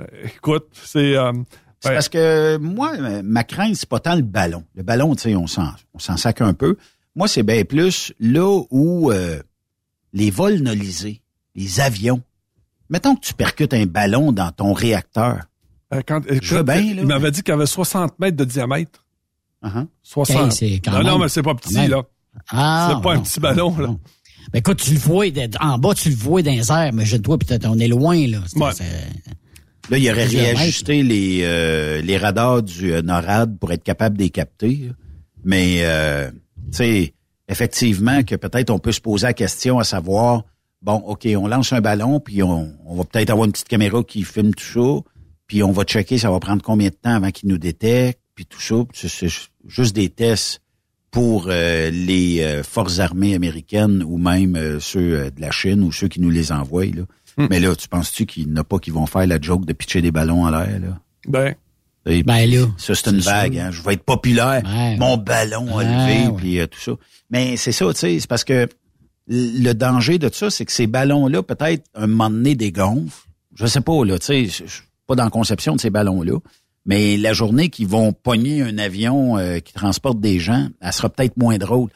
[0.00, 1.16] Euh, écoute, c'est.
[1.16, 1.32] euh,
[1.80, 4.64] C'est parce que moi, ma crainte, c'est pas tant le ballon.
[4.74, 6.76] Le ballon, tu sais, on s'en, on s'en sac un peu.
[7.16, 9.40] Moi, c'est bien plus là où euh,
[10.12, 11.20] les vols nolisés,
[11.54, 12.22] les avions.
[12.88, 15.40] Mettons que tu percutes un ballon dans ton réacteur.
[15.92, 18.36] Euh, quand, écoute, Je veux bien, là, il m'avait dit qu'il y avait 60 mètres
[18.36, 19.04] de diamètre.
[19.62, 19.86] Uh-huh.
[20.02, 20.36] 60.
[20.36, 22.02] Hey, c'est quand non, non, mais c'est pas petit, là.
[22.50, 23.88] Ah, c'est pas un non, petit ballon, là.
[24.52, 25.26] Ben écoute, tu le vois,
[25.60, 28.26] en bas, tu le vois dans les airs, mais je toi, peut-être on est loin,
[28.26, 28.38] là.
[28.56, 28.70] Ouais.
[29.90, 34.22] Là, il aurait réajusté les, euh, les radars du euh, NORAD pour être capable de
[34.22, 34.92] les capter.
[35.44, 36.30] Mais, euh,
[36.70, 37.14] tu sais,
[37.48, 40.44] effectivement, que peut-être on peut se poser la question à savoir,
[40.80, 44.02] bon, OK, on lance un ballon, puis on, on va peut-être avoir une petite caméra
[44.04, 45.09] qui filme tout ça,
[45.50, 48.46] puis on va checker ça va prendre combien de temps avant qu'il nous détecte, puis
[48.46, 48.76] tout ça.
[48.92, 49.26] C'est
[49.66, 50.62] juste des tests
[51.10, 55.82] pour euh, les euh, forces armées américaines ou même euh, ceux euh, de la Chine
[55.82, 56.84] ou ceux qui nous les envoient.
[56.86, 57.02] Là.
[57.50, 59.72] Mais là, tu penses-tu qu'il n'y en a pas qui vont faire la joke de
[59.72, 60.78] pitcher des ballons en l'air?
[60.78, 61.00] Là?
[61.26, 61.54] Ben,
[62.06, 62.68] Et Ben là.
[62.78, 63.58] ça, c'est une c'est vague.
[63.58, 63.70] Hein?
[63.72, 64.62] Je vais être populaire.
[64.64, 64.96] Ouais.
[64.98, 66.34] Mon ballon a Ouais, levé, ouais.
[66.36, 66.92] puis euh, tout ça.
[67.28, 68.68] Mais c'est ça, tu sais, c'est parce que
[69.26, 73.26] le danger de ça, c'est que ces ballons-là, peut-être, un moment donné, dégonflent.
[73.56, 74.64] Je sais pas, là, tu sais,
[75.10, 76.38] pas dans la conception de ces ballons-là.
[76.86, 81.08] Mais la journée qu'ils vont pogner un avion euh, qui transporte des gens, elle sera
[81.10, 81.88] peut-être moins drôle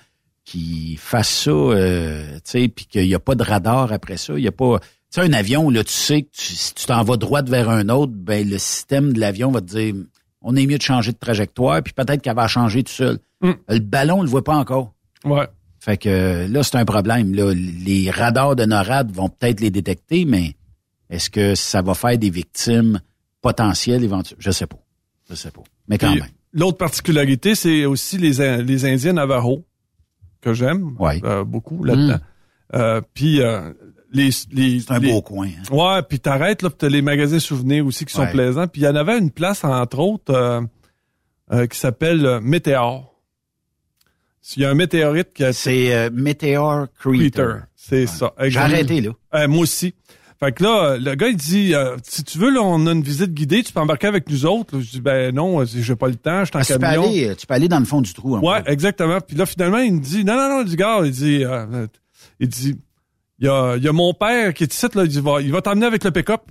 [0.45, 4.35] qu'ils fassent ça, euh, tu sais, puis qu'il n'y a pas de radar après ça.
[4.37, 4.79] Il y a pas...
[4.81, 7.71] Tu sais, un avion, là, tu sais que tu- si tu t'en vas droit vers
[7.71, 9.95] un autre, ben le système de l'avion va te dire
[10.43, 13.19] on est mieux de changer de trajectoire, puis peut-être qu'elle va changer tout seul.
[13.41, 13.53] Mm.
[13.71, 14.93] Le ballon, on le voit pas encore.
[15.25, 15.47] ouais.
[15.81, 17.35] Fait que là, c'est un problème.
[17.35, 17.53] Là.
[17.55, 20.55] Les radars de NORAD vont peut-être les détecter, mais
[21.11, 23.01] est-ce que ça va faire des victimes
[23.43, 24.39] potentielles éventuelles?
[24.41, 24.79] Je sais pas.
[25.29, 25.63] Je sais pas.
[25.89, 26.31] Mais quand Puis, même.
[26.53, 29.65] L'autre particularité, c'est aussi les, les Indiens Navajo,
[30.41, 31.21] que j'aime Ouais.
[31.25, 32.19] euh, beaucoup là-dedans.
[32.75, 33.73] Euh, puis euh,
[34.13, 35.49] les, les, C'est un les- beau coin.
[35.49, 35.75] hein.
[35.75, 38.67] Ouais, puis t'arrêtes là, puis t'as les magasins souvenirs aussi qui sont plaisants.
[38.69, 40.65] Puis il y en avait une place entre autres
[41.71, 43.11] qui s'appelle Météor.
[44.57, 46.87] Il y a un météorite qui a C'est Meteor.
[47.03, 47.55] Peter.
[47.75, 48.33] C'est ça.
[48.45, 49.47] J'ai arrêté, là.
[49.49, 49.95] Moi aussi.
[50.41, 53.03] Fait que là, le gars, il dit, euh, si tu veux, là, on a une
[53.03, 54.76] visite guidée, tu peux embarquer avec nous autres.
[54.76, 56.78] Là, je dis, ben non, euh, j'ai pas le temps, je suis en Ah, tu,
[56.78, 58.37] peux aller, euh, tu peux aller dans le fond du trou.
[58.37, 58.72] en Ouais, fait.
[58.72, 59.20] exactement.
[59.20, 61.87] Puis là, finalement, il me dit, non, non, non, du gars, il dit, euh,
[62.41, 62.76] il dit,
[63.39, 65.53] il y a, il y a mon père qui est ici, là, il va, il
[65.53, 66.43] va t'emmener avec le pick-up.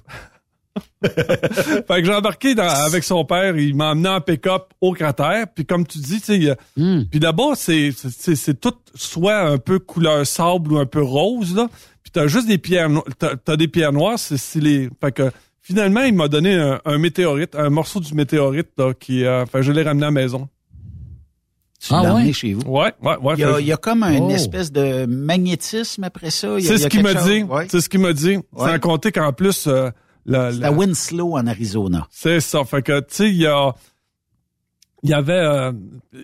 [1.04, 5.46] fait que j'ai embarqué dans- avec son père, il m'a emmené en pick-up au cratère,
[5.54, 7.04] puis comme tu dis, tu sais, Hmm.
[7.12, 11.56] puis là-bas, c'est, c'est, c'est tout soit un peu couleur sable ou un peu rose,
[11.56, 11.68] là,
[12.14, 15.32] t'as juste des pierres, no- t'as, t'as des pierres noires, c'est, c'est les, fait que
[15.62, 19.60] finalement, il m'a donné un, un météorite, un morceau du météorite, là, qui, euh, fait
[19.60, 20.48] que je l'ai ramené à la maison.
[21.80, 22.32] Tu Ah, ouais?
[22.32, 22.62] chez vous?
[22.70, 23.34] Ouais, ouais, ouais.
[23.36, 24.30] Il y, a, fait- il y a comme une Oh.
[24.30, 26.56] espèce de magnétisme après ça?
[26.58, 27.44] Il y a- C'est ce qu'il m'a dit.
[27.44, 27.68] Ouais.
[27.70, 28.38] C'est ce qu'il m'a dit.
[28.38, 28.44] Ouais.
[28.72, 29.90] Sans compter qu'en plus, euh,
[30.26, 32.08] la- C'est la- à Winslow, en Arizona.
[32.10, 32.64] c'est ça.
[32.64, 33.74] Fait que, tu sais, il y a,
[35.04, 35.72] il y avait, euh,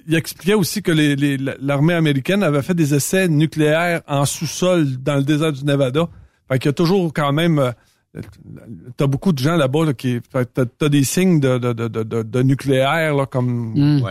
[0.08, 4.98] il expliquait aussi que les, les- l'armée américaine avait fait des essais nucléaires en sous-sol
[5.04, 6.08] dans le désert du Nevada.
[6.48, 8.22] Fait qu'il y a toujours quand même, euh,
[8.98, 12.24] t'as beaucoup de gens là-bas là, qui, t'as, t'as des signes de, de, de, de,
[12.24, 13.74] de nucléaire là, comme.
[13.76, 14.02] Hmm.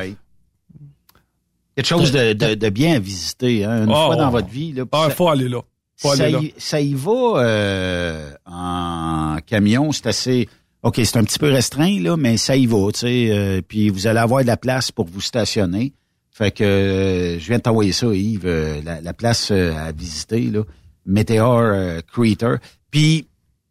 [1.75, 4.33] Quelque chose de, de, de bien à visiter, hein, une Oh, fois dans oh.
[4.33, 4.73] votre vie.
[4.73, 5.61] Là, Ah, ça- faut aller là.
[5.97, 6.39] Faut ça, aller là.
[6.41, 10.49] y, ça y va euh, en camion, c'est assez.
[10.89, 13.28] OK, c'est un petit peu restreint, là, mais ça y va, tu sais.
[13.30, 15.93] euh, puis vous allez avoir de la place pour vous stationner.
[16.32, 20.41] Fait que euh, je viens de t'envoyer ça, Yves, euh, la, la place à visiter,
[20.43, 20.62] là.
[21.05, 22.57] Meteor Crater.
[22.91, 23.26] Puis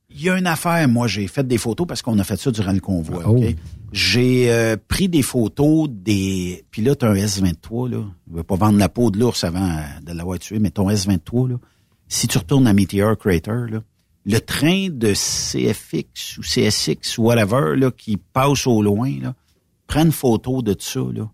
[0.09, 2.51] il y a une affaire, moi, j'ai fait des photos parce qu'on a fait ça
[2.51, 3.37] durant le convoi, Oh.
[3.37, 3.55] OK?
[3.93, 6.65] J'ai pris des photos des...
[6.71, 8.03] Puis là, t'as un S-23, là.
[8.29, 11.49] Je veux pas vendre la peau de l'ours avant de l'avoir tué, mais ton S-23,
[11.49, 11.55] là,
[12.07, 13.81] si tu retournes à Meteor Crater, là,
[14.27, 19.33] le train de CFX ou CSX ou whatever, là, qui passe au loin, là,
[19.87, 21.31] prends une photo de ça, là.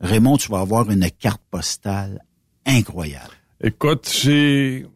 [0.00, 2.22] Raymond, tu vas avoir une carte postale
[2.64, 3.32] incroyable.
[3.60, 4.86] Écoute, j'ai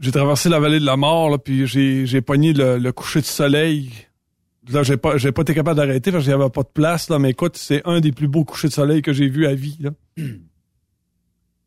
[0.00, 3.26] j'ai traversé la vallée de la mort, là, puis j'ai pogné le, le coucher de
[3.26, 3.90] soleil.
[4.70, 7.08] Là, j'ai pas j'ai pas été capable d'arrêter parce qu'il y avait pas de place
[7.10, 9.54] là, mais écoute, c'est un des plus beaux couchers de soleil que j'ai vu à
[9.54, 9.90] vie là.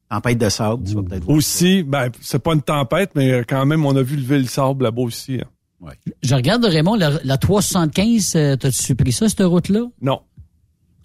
[0.09, 1.37] Tempête de sable, tu vas peut-être voir.
[1.37, 4.83] Aussi, ben c'est pas une tempête, mais quand même on a vu lever le sable
[4.85, 5.35] là-bas aussi.
[5.39, 5.91] hein.
[6.23, 9.81] Je regarde, Raymond, la, la 375, euh, t'as-tu pris ça, cette route-là?
[10.01, 10.19] Non.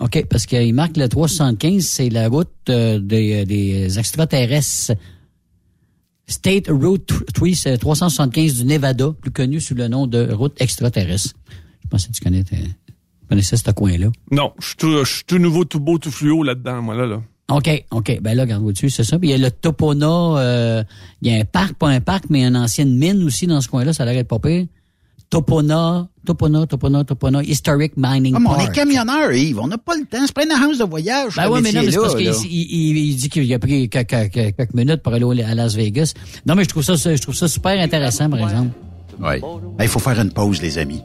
[0.00, 4.92] OK, parce qu'il marque la 375, c'est la route euh, des, des extraterrestres.
[6.26, 11.34] State Route 3, 375 du Nevada, plus connu sous le nom de route extraterrestre.
[11.84, 12.56] Je pense que tu connais, tu
[13.28, 14.08] connaissais ce coin-là.
[14.30, 17.06] Non, je suis tout, je suis tout nouveau, tout beau, tout fluo là-dedans, moi, là,
[17.06, 17.22] là.
[17.50, 18.18] OK, OK.
[18.22, 19.18] Ben là, regarde dessus, c'est ça.
[19.18, 20.82] Puis il y a le Topona, euh,
[21.20, 23.68] il y a un parc, pas un parc, mais une ancienne mine aussi dans ce
[23.68, 24.64] coin-là, ça a l'air d'être pas pire.
[25.30, 28.68] Topona, Topona, Topona, Topona, Historic Mining Ah, mais on Park.
[28.70, 29.58] est camionneur, Yves.
[29.60, 30.18] On n'a pas le temps.
[30.24, 31.34] C'est pas une agence de voyage.
[31.36, 33.88] Ben ouais, mais non, mais c'est parce qu'il il, il- il dit qu'il a pris
[33.88, 36.12] quelques, minutes pour aller à Las Vegas.
[36.46, 38.70] Non, mais je trouve ça, je trouve ça super intéressant, par exemple.
[39.20, 39.40] Oui.
[39.76, 41.02] Ben, Il faut faire une pause, les amis.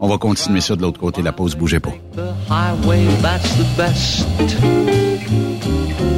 [0.00, 1.22] On va continuer ça de l'autre côté.
[1.22, 1.94] La pause, bougez pas.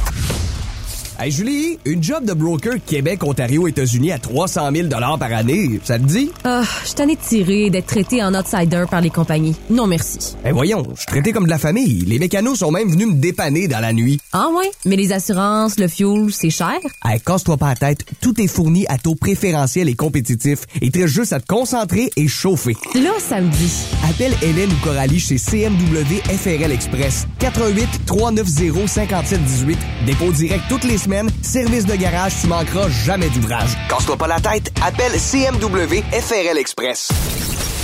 [1.18, 5.98] Hey Julie, une job de broker Québec, Ontario, États-Unis à 300 000 par année, ça
[5.98, 6.30] te dit?
[6.44, 9.56] Ah, je de tirer et d'être traité en outsider par les compagnies.
[9.70, 10.36] Non merci.
[10.44, 12.04] Ben voyons, je suis traité comme de la famille.
[12.06, 14.20] Les mécanos sont même venus me dépanner dans la nuit.
[14.34, 14.70] Ah ouais?
[14.84, 16.76] Mais les assurances, le fuel, c'est cher?
[17.06, 20.66] Hey, casse-toi pas la tête, tout est fourni à taux préférentiel et compétitif.
[20.82, 22.76] Il te reste juste à te concentrer et chauffer.
[22.94, 23.72] Là, ça me dit.
[24.10, 27.26] Appelle Hélène ou Coralie chez CMW FRL Express.
[27.40, 29.80] 88 390 5718.
[30.06, 31.30] Dépôt direct toutes les semaines.
[31.42, 33.70] Service de garage, tu manqueras jamais d'ouvrage.
[33.90, 37.10] Casse-toi pas la tête, appelle CMW FRL Express.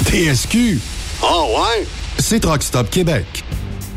[0.05, 0.79] TSQ.
[1.23, 1.85] Ah ouais?
[2.19, 3.43] C'est Truck Stop Québec.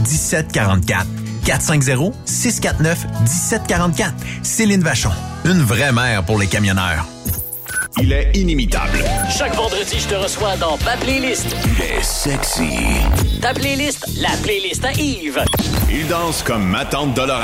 [0.00, 1.06] 1744.
[1.44, 4.14] 450 649 1744.
[4.42, 5.10] Céline Vachon,
[5.44, 7.06] une vraie mère pour les camionneurs.
[8.00, 9.02] Il est inimitable.
[9.36, 11.46] Chaque vendredi, je te reçois dans ma playlist.
[11.64, 12.68] Il est sexy.
[13.40, 15.42] Ta playlist, la playlist à Yves.
[15.90, 17.40] Il danse comme ma tante Dolores.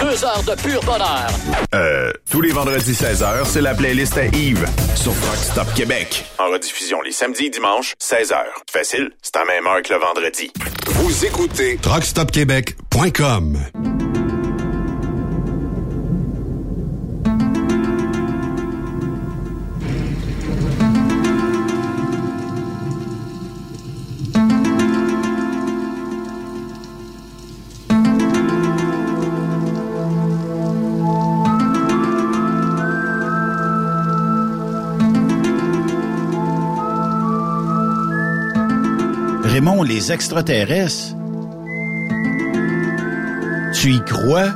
[0.00, 1.26] Deux heures de pur bonheur.
[1.74, 6.26] Euh, tous les vendredis 16h, c'est la playlist à Yves sur Rock Stop Québec.
[6.38, 8.36] En rediffusion les samedis et dimanches, 16h.
[8.70, 10.52] Facile, c'est à même heure que le vendredi.
[10.86, 13.58] Vous écoutez truckstopquebec.com.
[39.62, 41.14] Raymond, les extraterrestres,
[43.72, 44.48] tu y crois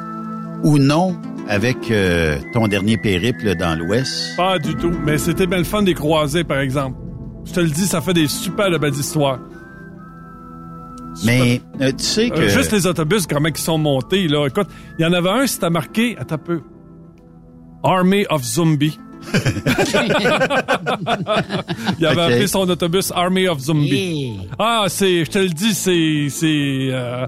[0.65, 1.17] ou non
[1.49, 4.37] avec euh, ton dernier périple dans l'Ouest?
[4.37, 4.91] Pas du tout.
[5.05, 6.99] Mais c'était bien le fun des croisés, par exemple.
[7.45, 9.39] Je te le dis, ça fait des super de belles histoires.
[11.25, 12.41] Mais euh, tu sais que...
[12.41, 14.49] Euh, juste les autobus, comment ils sont montés, là.
[14.49, 14.67] Écoute,
[14.99, 16.17] il y en avait un, c'était marqué...
[16.19, 16.61] Attends un peu.
[17.85, 18.99] Army of Zombies.
[21.99, 22.31] il avait Ok.
[22.33, 24.39] appelé son autobus Army of Zombies.
[24.59, 25.25] Ah, c'est...
[25.25, 26.29] Je te le dis, c'est...
[26.31, 26.89] C'est...
[26.93, 27.27] euh,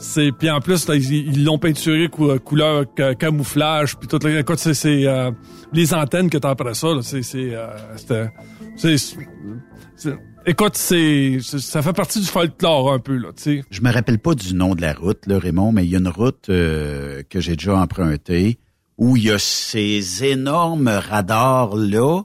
[0.00, 4.38] c'est puis en plus là, ils l'ont peinturé cou- couleur ca- camouflage puis tout là,
[4.38, 5.32] écoute c'est c'est euh,
[5.72, 7.66] les antennes que t'as après ça là, c'est c'est euh,
[7.96, 8.30] c'était-
[8.76, 8.94] c'est
[10.46, 13.90] écoute c'est c'est- ça fait partie du folklore un peu là tu sais Je me
[13.92, 16.48] rappelle pas du nom de la route, là, Raymond, mais il y a une route
[16.48, 18.60] euh, que j'ai déjà empruntée
[18.98, 22.22] où il y a ces énormes radars-là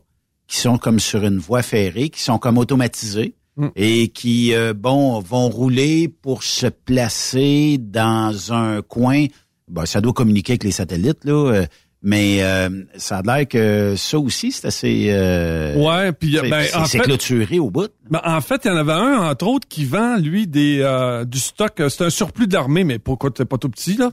[0.48, 3.36] qui sont comme sur une voie ferrée, qui sont comme automatisés
[3.76, 9.28] et qui, euh, bon, vont rouler pour se placer dans un coin.
[9.68, 11.66] Bon, ça doit communiquer avec les satellites, là, euh,
[12.02, 15.06] mais euh, ça a l'air que ça aussi, c'est assez...
[15.10, 17.90] euh, Ouais, puis, ben, c'est- clôturé au bout.
[18.10, 21.24] Ben, en fait, il y en avait un, entre autres, qui vend, lui, des euh,
[21.24, 21.82] du stock.
[21.90, 24.12] C'est un surplus de l'armée, mais pourquoi c'est pas tout petit, là?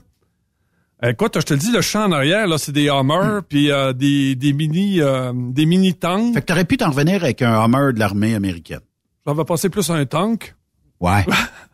[1.03, 3.91] Écoute, je te le dis, le champ en arrière, là, c'est des Hummers, puis euh,
[3.91, 6.35] des, des mini euh, des mini tanks.
[6.35, 8.81] Fait que t'aurais pu t'en revenir avec un Hummer de l'armée américaine.
[9.25, 10.55] Ça va passer plus à un tank.
[10.99, 11.23] Ouais.
[11.25, 11.31] tu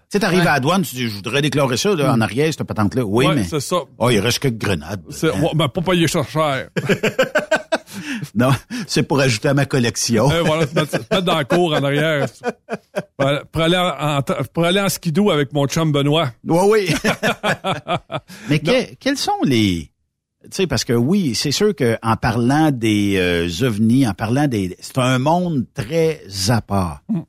[0.10, 2.64] sais, t'arrives à la douane, tu dis, je voudrais déclarer ça là, en arrière, cette
[2.64, 3.04] patente-là.
[3.04, 3.44] Oui, Ouais, mais...
[3.44, 3.78] c'est ça.
[3.98, 5.04] Oh, il reste quelques grenades.
[5.10, 6.24] C'est, ouais, ben, pas payer cher.
[8.36, 8.50] Non,
[8.88, 10.30] c'est pour ajouter à ma collection.
[10.32, 12.28] Euh, voilà, mettre, dans la cour en arrière.
[13.18, 14.22] Pour aller, pour aller en, en-
[14.54, 16.32] pour aller en skidoo avec mon chum Benoît.
[16.46, 16.96] Oui, oui.
[18.50, 19.92] Mais que- quels sont les...
[20.44, 24.78] Tu sais, parce que oui, c'est sûr qu'en parlant des euh, ovnis, en parlant des...
[24.80, 27.02] C'est un monde très à part.
[27.10, 27.20] Mm.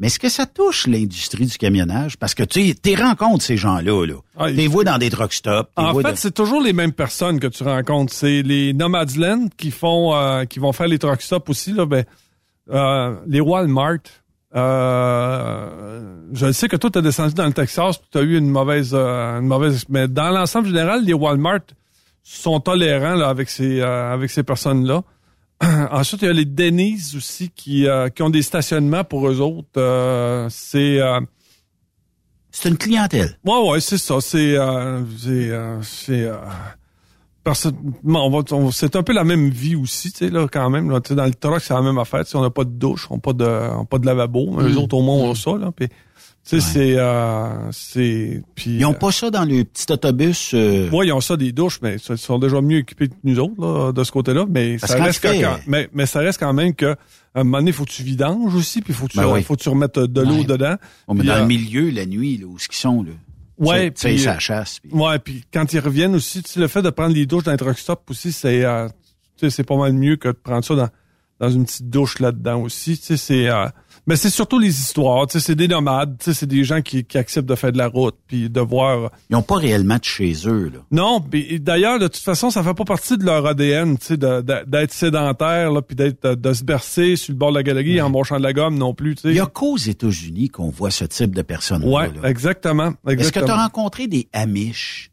[0.00, 2.16] Mais est-ce que ça touche l'industrie du camionnage?
[2.16, 4.14] Parce que tu sais, t'es rencontres ces gens-là, là.
[4.36, 5.70] Ah, T'es vois dans des truck stops.
[5.76, 8.12] En fait, c'est toujours les mêmes personnes que tu rencontres.
[8.12, 11.72] C'est les Nomadland qui font, euh, qui vont faire les truck stops aussi.
[11.72, 12.04] Là, ben,
[12.70, 14.00] euh, les Walmart.
[14.56, 18.50] Euh, je sais que toi, tu as descendu dans le Texas, tu as eu une
[18.50, 19.84] mauvaise, une mauvaise.
[19.88, 21.60] Mais dans l'ensemble général, les Walmart
[22.24, 25.02] sont tolérants là, avec ces, avec ces personnes-là.
[25.90, 29.40] Ensuite, il y a les Denny's aussi qui, euh, qui ont des stationnements pour eux
[29.40, 29.68] autres.
[29.78, 31.20] Euh, c'est euh,
[32.50, 33.38] c'est une clientèle.
[33.44, 34.20] Ouais, ouais, c'est ça.
[34.20, 34.56] C'est,
[35.18, 35.50] c'est,
[35.82, 36.30] c'est,
[38.04, 40.90] on on- un peu la même vie aussi, tu sais là, quand même.
[40.90, 42.24] Là, dans le truck, c'est la même affaire.
[42.34, 43.44] On n'a pas de douche, on n'a pas de,
[43.76, 44.50] on pas de lavabo.
[44.56, 44.66] Mais Mm.
[44.68, 45.70] Les autres au moins ont ça là.
[46.48, 48.76] Tu sais, c'est, euh, c'est, puis.
[48.76, 50.50] Ils ont pas ça dans le petit autobus.
[50.54, 53.38] euh, Ouais, ils ont ça des douches, mais ils sont déjà mieux équipés que nous
[53.38, 54.44] autres là, de ce côté-là.
[54.48, 56.96] Mais Parce ça qu'en reste fait- quand, mais, mais ça reste quand même que
[57.36, 59.42] à un moment donné, faut que tu vidanges aussi, puis faut que tu, Ben oui.
[59.42, 60.44] faut que tu remettes de l'eau Ouais.
[60.44, 60.76] dedans.
[61.08, 63.10] On met dans euh, le milieu, la nuit, là, où ce qu'ils sont, là.
[63.58, 64.80] Ouais, Tu sais, puis, ça euh, chasse.
[64.80, 67.44] puis- Ouais, puis quand ils reviennent aussi, tu sais, le fait de prendre les douches
[67.44, 68.88] dans les truck stop aussi, c'est euh,
[69.36, 70.88] tu sais, c'est pas mal mieux que de prendre ça dans,
[71.40, 72.98] dans une petite douche là-dedans aussi.
[72.98, 73.66] Tu sais, c'est euh,
[74.06, 75.26] mais c'est surtout les histoires.
[75.26, 76.16] Tu sais, c'est des nomades.
[76.18, 78.60] Tu sais, c'est des gens qui, qui acceptent de faire de la route puis de
[78.60, 79.10] voir.
[79.30, 80.80] Ils ont pas réellement de chez eux, là.
[80.90, 81.24] Non,
[81.60, 85.72] d'ailleurs, de toute façon, ça fait pas partie de leur ADN, tu sais, d'être sédentaire
[85.72, 88.36] là, puis d'être de, de se bercer sur le bord de la galerie en marchant
[88.38, 89.14] de la gomme non plus.
[89.14, 89.28] Tu sais.
[89.30, 92.88] Il y a qu'aux États-Unis qu'on voit ce type de personnes Ouais, exactement.
[92.88, 93.46] Est-ce que exactement.
[93.46, 95.10] tu as rencontré des Amish?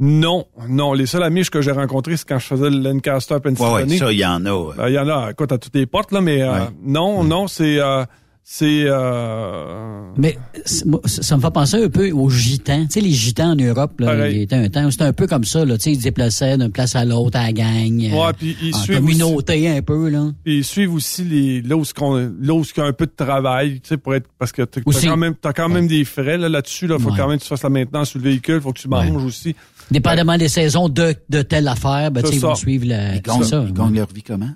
[0.00, 0.92] Non, non.
[0.92, 3.94] Les seuls amis que j'ai rencontrés, c'est quand je faisais le Lancaster Pennsylvanie.
[3.94, 4.50] ouais, ça, il y en a.
[4.50, 4.72] euh.
[4.76, 6.58] Ben, Il y en a, écoute, à toutes les portes, là, mais euh, Ouais.
[6.84, 7.80] non, non, c'est...
[7.80, 8.04] euh,
[8.50, 8.84] c'est...
[8.86, 12.84] euh, Mais ça me fait penser un peu aux gitans.
[12.86, 15.26] Tu sais, les gitans en Europe, là, il y a un temps, c'était un peu
[15.26, 15.66] comme ça.
[15.66, 18.00] Là, tu sais, ils se déplaçaient d'une place à l'autre à la gang.
[18.02, 20.08] euh, Ouais, puis ils en suivent communauté un peu.
[20.08, 20.30] là.
[20.44, 22.88] Puis ils suivent aussi les là où ce qu'on là où ce qu'il y a
[22.88, 25.06] un peu de travail, tu sais, pour être parce que t'as t'as Aussi.
[25.06, 27.16] quand même t'as quand même des frais là là-dessus là, faut Ouais.
[27.18, 29.54] quand même que tu fasses la maintenance sur le véhicule, faut que tu manges aussi.
[29.90, 33.20] Dépendamment des saisons de, de telle affaire, ben, tu sais, ils vont suivre la, Ils
[33.22, 33.62] gagnent, ça.
[33.66, 34.50] ils gagnent leur vie comment?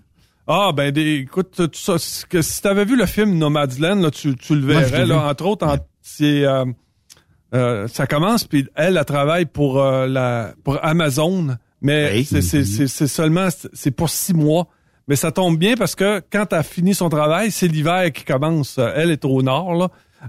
[0.46, 1.94] Ah, ben, des, écoute, tout ça,
[2.28, 5.66] que si t'avais vu le film Nomadland, là, tu, tu le verrais, là, entre autres,
[5.66, 6.64] en- c'est, euh,
[7.54, 12.24] euh, ça commence, puis elle, elle travaille pour, euh, la, pour Amazon, mais Oui.
[12.24, 14.66] c'est, seulement, c'est pour six mois.
[15.08, 18.24] Mais ça tombe bien parce que quand elle a fini son travail, c'est l'hiver qui
[18.24, 18.78] commence.
[18.78, 19.88] Elle est au nord, là.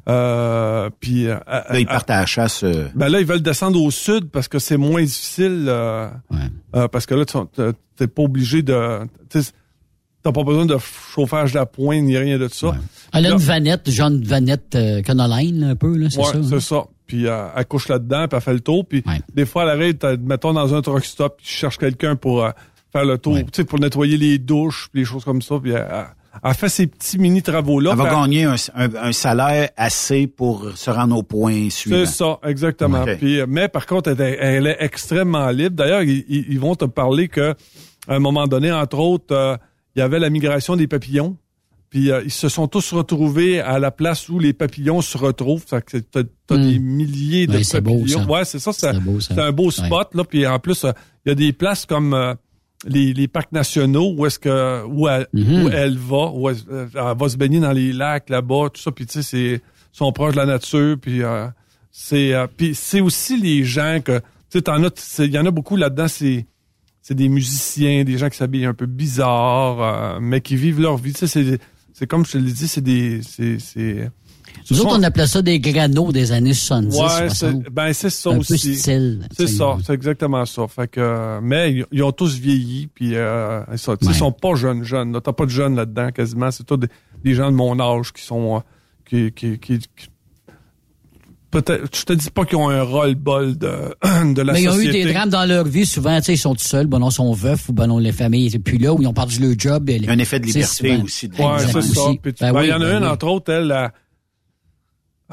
[0.09, 2.63] Euh, puis, euh, Là, ils partent à la chasse.
[2.63, 5.65] euh, ben là, ils veulent descendre au sud parce que c'est moins difficile.
[5.67, 6.09] euh,
[6.91, 7.23] parce que là,
[7.95, 9.01] t'es pas obligé de.
[10.23, 10.77] Tu T'as pas besoin de
[11.13, 12.75] chauffage de la pointe ni rien de ça.
[13.13, 16.23] Elle a Là- une vanette, genre une vanette euh, Canoline, un peu, là, c'est ouais,
[16.25, 16.37] ça?
[16.37, 16.41] hein?
[16.49, 16.83] c'est ça.
[17.05, 18.85] Puis euh, elle couche là-dedans, puis elle fait le tour.
[18.87, 22.15] Puis des fois, elle arrive, t'as- mettons, dans un truck stop, puis je cherche quelqu'un
[22.15, 22.51] pour euh,
[22.93, 25.55] faire le tour, tu sais, pour nettoyer les douches, puis les choses comme ça.
[25.61, 26.05] Puis elle, elle-
[26.43, 27.91] elle fait ces petits mini-travaux-là.
[27.91, 31.97] Elle va elle- gagner un, un- un salaire assez pour se rendre au point suivant.
[31.97, 33.03] C'est ça, exactement.
[33.19, 35.75] Puis, euh, mais par contre, elle, est- elle est extrêmement libre.
[35.75, 37.53] D'ailleurs, ils, ils- ils vont te parler que
[38.07, 39.57] à un moment donné, entre autres, euh,
[39.95, 41.37] il y avait la migration des papillons.
[41.89, 45.63] Puis euh, ils se sont tous retrouvés à la place où les papillons se retrouvent.
[45.67, 47.57] Fait que t'as, t'as des milliers de Hmm.
[47.57, 48.19] Ouais, c'est beau, papillons.
[48.23, 48.29] ça.
[48.31, 48.73] Ouais, c'est ça.
[48.73, 49.35] C'est, C'est beau, ça.
[49.35, 50.15] c'est un beau spot.
[50.15, 50.23] Là.
[50.23, 50.91] Puis en plus, euh,
[51.25, 52.33] il y a des places comme euh,
[52.87, 55.63] les, les parcs nationaux où est-ce que où elle, Mhm.
[55.65, 58.81] où elle va, où elle, euh, elle va se baigner dans les lacs là-bas, tout
[58.81, 58.91] ça.
[58.91, 59.61] Puis tu sais, c'est
[59.91, 60.97] sont proches de la nature.
[60.99, 61.45] Puis euh,
[61.91, 65.45] c'est euh, puis c'est aussi les gens que tu sais, t'en as, il y en
[65.45, 66.07] a beaucoup là-dedans.
[66.07, 66.47] C'est
[67.03, 69.81] c'est des musiciens, des gens qui s'habillent un peu bizarre,
[70.15, 71.13] euh, mais qui vivent leur vie.
[71.13, 71.59] Tu sais, c'est
[71.93, 74.09] c'est comme je te l'ai dit, c'est des c'est c'est
[74.71, 77.35] Nous autres, sont- on appelait ça des granos des années 70, Ouais, 60.
[77.65, 78.75] c'est, ben c'est ça Un peu aussi.
[78.75, 80.67] style, C'est ça, c'est exactement ça.
[80.67, 85.19] Fait que, mais ils, ils ont tous vieilli, puis euh, ils sont pas jeunes jeunes.
[85.23, 86.49] T'as pas de jeunes là-dedans quasiment.
[86.51, 86.87] C'est tous des,
[87.23, 88.59] des gens de mon âge qui sont euh,
[89.05, 90.07] qui, qui, qui, qui-
[91.61, 91.95] peut-être.
[91.95, 93.67] Je te dis pas qu'ils ont un rôle-bol de
[94.33, 95.05] de la Mais ils ont eu société.
[95.05, 97.13] des drames dans leur vie, souvent, tu sais, ils sont tout seuls, bon, non, ils
[97.13, 99.53] sont veufs, ou ben non, les familles étaient plus là, ou ils ont perdu leur
[99.57, 99.89] job.
[99.89, 102.01] Il y a un effet de liberté aussi de Ouais, c'est ça.
[102.01, 102.17] Aussi.
[102.21, 103.09] Puis tu- Ben ben, oui, il y en a ben une, oui.
[103.09, 103.91] entre autres, elle, elle,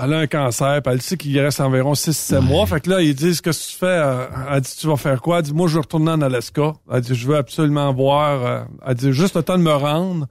[0.03, 2.65] elle a un cancer, puis elle sait qu'il reste environ 6-7 mois.
[2.67, 3.87] Fait que là, ils disent, qu'est-ce que tu fais?
[3.87, 5.39] Euh, Elle dit, tu vas faire quoi?
[5.39, 6.73] Elle dit, moi, je veux retourner en Alaska.
[6.91, 8.47] Elle dit, je veux absolument voir.
[8.47, 10.27] euh, Elle dit, juste le temps de me rendre,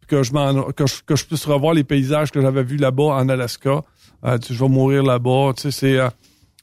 [0.00, 2.78] puis que je, m'en, que je, que je puisse revoir les paysages que j'avais vus
[2.78, 3.82] là-bas en Alaska.
[4.22, 5.52] Elle dit, je vais mourir là-bas.
[5.56, 5.98] Tu sais, c'est...
[5.98, 6.08] euh,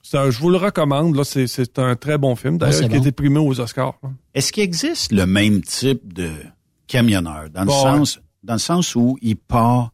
[0.02, 1.16] c'est un- je vous le recommande.
[1.16, 3.04] Là, c'est, c'est un très bon film, d'ailleurs, Ah, c'est qui a bon.
[3.04, 3.96] été primé aux Oscars.
[4.02, 4.10] là.
[4.34, 6.32] Est-ce qu'il existe le même type de
[6.88, 7.50] camionneur?
[7.52, 9.92] Dans le sens dans le sens où il part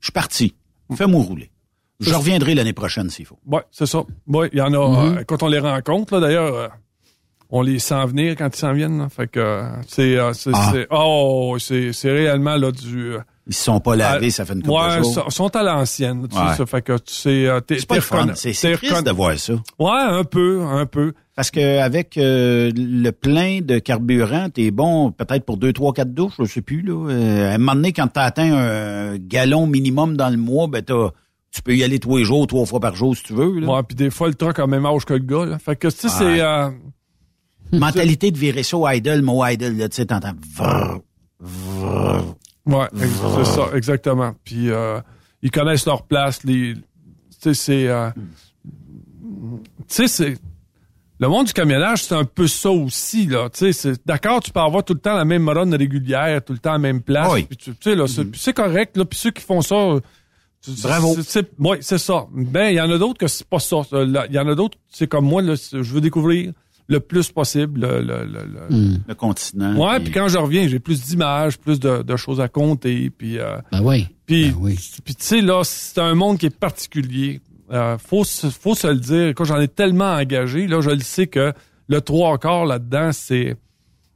[0.00, 0.54] je suis parti
[0.94, 1.50] fais-moi rouler
[1.98, 4.04] je reviendrai l'année prochaine s'il faut Oui, c'est ça.
[4.28, 4.88] Oui, il y en a.
[5.10, 5.18] Mhm.
[5.18, 6.68] euh, quand on les rencontre, là, d'ailleurs, euh,
[7.50, 8.98] on les sent venir quand ils s'en viennent.
[8.98, 9.08] là.
[9.08, 10.70] Fait que euh, c'est, euh, c'est, Ah.
[10.72, 13.14] c'est- oh, c'est, c'est réellement là du.
[13.48, 15.56] Ils se sont pas lavés à- ça fait une couple ouais, de jours sont- sont
[15.56, 16.26] à l'ancienne.
[16.28, 16.48] Tu Ouais.
[16.50, 19.38] sais, ça fait que tu sais, euh, t'es, c'est pas le c'est triste de voir
[19.38, 21.12] ça Ouais, un peu, un peu.
[21.36, 26.12] parce que avec euh, le plein de carburant t'es bon peut-être pour deux trois quatre
[26.12, 29.66] douches je sais plus là Euh, à un moment donné quand t'as atteint un gallon
[29.66, 31.10] minimum dans le mois ben t'as
[31.52, 33.66] tu peux y aller tous les jours trois fois par jour si tu veux là.
[33.76, 35.46] Ouais, puis des fois, le truck a même âge que le gars.
[35.46, 35.58] Là.
[35.58, 36.40] Fait que, tu sais, c'est...
[36.42, 36.68] euh,
[37.72, 40.98] mentalité de virer ça au idle mot idle là tu sais t'entends vrr,
[41.40, 42.34] vrr.
[42.66, 44.34] Ouais, c'est ça, exactement.
[44.44, 45.00] Puis euh,
[45.42, 46.42] ils connaissent leur place.
[46.44, 46.80] Les, tu
[47.38, 50.38] sais, c'est, euh, tu sais, c'est
[51.18, 53.48] le monde du camionnage, c'est un peu ça aussi là.
[53.50, 56.52] Tu sais, c'est d'accord, tu peux avoir tout le temps la même run régulière, tout
[56.52, 57.32] le temps la même place.
[57.32, 57.44] Oui.
[57.44, 59.04] Puis tu sais là, c'est, puis c'est correct là.
[59.04, 59.76] Puis ceux qui font ça,
[60.82, 61.14] Bravo.
[61.22, 61.48] c'est-
[61.80, 62.26] c'est- ça.
[62.32, 63.76] Ben, il y en a d'autres que c'est pas ça.
[63.92, 66.52] Il y en a d'autres, c'est comme moi, là, je veux découvrir
[66.88, 70.78] le plus possible le, le, le, le- le continent Ouais, puis- quand je reviens, j'ai
[70.78, 74.06] plus d'images, plus de, de choses à compter, puis euh, Ben oui.
[74.26, 74.52] puis
[75.04, 77.40] puis tu sais là, c'est un monde qui est particulier.
[77.72, 79.28] Euh, faut se- faut se le dire.
[79.34, 81.52] Quand j'en ai tellement engagé, là, je le sais que
[81.88, 83.56] le trois quarts là-dedans, c'est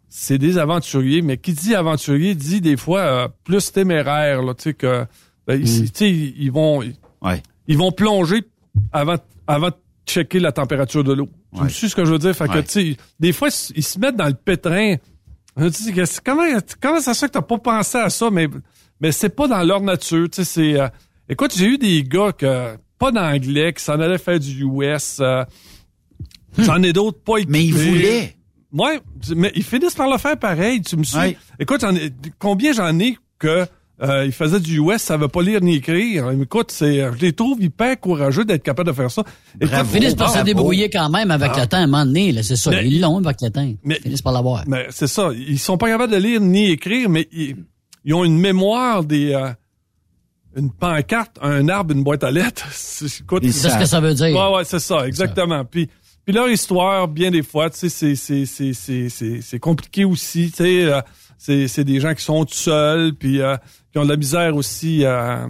[0.08, 4.62] c'est des aventuriers, mais qui dit aventurier dit des fois euh, plus téméraire, là, tu
[4.64, 5.04] sais que
[5.46, 6.82] ben, ils- tu sais, ils, ils vont
[7.22, 7.42] Ouais.
[7.66, 8.42] ils vont plonger
[8.92, 9.16] avant
[9.48, 9.74] avant de
[10.10, 11.28] checker la température de l'eau.
[11.56, 12.34] Tu me suis ce que je veux dire?
[12.34, 12.62] Fait que, Ouais.
[12.64, 14.96] tu sais, des fois, ils se mettent dans le pétrin.
[16.24, 16.42] Comment,
[16.80, 18.30] comment ça se fait que t'as pas pensé à ça?
[18.30, 18.48] Mais,
[19.00, 20.28] mais c'est pas dans leur nature.
[20.30, 20.88] Tu sais, c'est, euh,
[21.28, 25.18] écoute, j'ai eu des gars que, pas d'anglais, qui s'en allaient faire du US.
[25.20, 25.44] euh,
[26.58, 27.52] J'en ai d'autres pas équipés.
[27.52, 28.36] Mais ils voulaient.
[28.72, 29.00] Ouais,
[29.34, 30.80] mais ils finissent par le faire pareil.
[30.82, 31.16] Tu me suis.
[31.16, 31.36] Ouais.
[31.58, 33.66] Écoute, j'en ai- combien j'en ai que
[34.02, 36.30] euh, ils faisaient du US, ça veut pas lire ni écrire.
[36.30, 39.22] Écoute, c'est, je les trouve hyper courageux d'être capables de faire ça.
[39.60, 41.60] Ils finissent par se débrouiller quand même avec Ah.
[41.60, 42.70] le temps, à un moment donné, là, c'est ça.
[42.70, 43.70] Mais- Ils l'ont avec le temps.
[43.84, 44.64] Mais- Ils finissent par l'avoir.
[44.66, 45.30] Mais c'est ça.
[45.34, 47.56] Ils sont pas capables de lire ni écrire, mais ils,
[48.04, 49.32] ils ont une mémoire des.
[49.34, 49.50] euh,
[50.56, 52.66] une pancarte, un arbre, une boîte à lettres.
[52.72, 54.34] C'est écoute, Ils C'est ce que ça veut dire.
[54.36, 55.64] Ouais, ouais, c'est ça, exactement.
[55.64, 55.88] Puis,
[56.24, 60.04] puis leur histoire, bien des fois, tu sais, c'est, c'est, c'est, c'est, c'est, c'est compliqué
[60.04, 60.50] aussi.
[60.50, 61.00] Tu sais, euh,
[61.42, 63.56] c'est c'est des gens qui sont tout seuls, puis euh,
[63.92, 65.48] qui ont de la misère aussi à...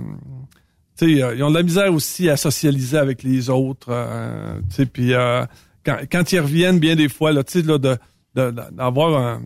[0.96, 3.88] Tu sais, euh, ils ont de la misère aussi à socialiser avec les autres.
[3.90, 5.44] euh, tu sais, puis euh,
[5.84, 7.96] quand, quand ils reviennent, bien des fois, là, tu sais, là, de,
[8.36, 9.42] de- d'avoir un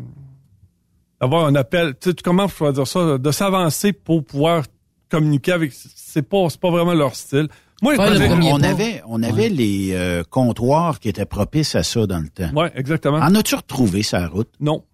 [1.21, 4.65] d'avoir un appel, tu sais, comment je dire ça, de s'avancer pour pouvoir
[5.09, 7.49] communiquer avec, c'est pas, c'est pas vraiment leur style.
[7.83, 12.07] Moi, quand j'ai- on avait, on avait les euh, comptoirs qui étaient propices à ça
[12.07, 12.53] dans le temps.
[12.55, 13.19] Ouais, exactement.
[13.19, 14.51] En as-tu retrouvé sa route?
[14.61, 14.85] Non.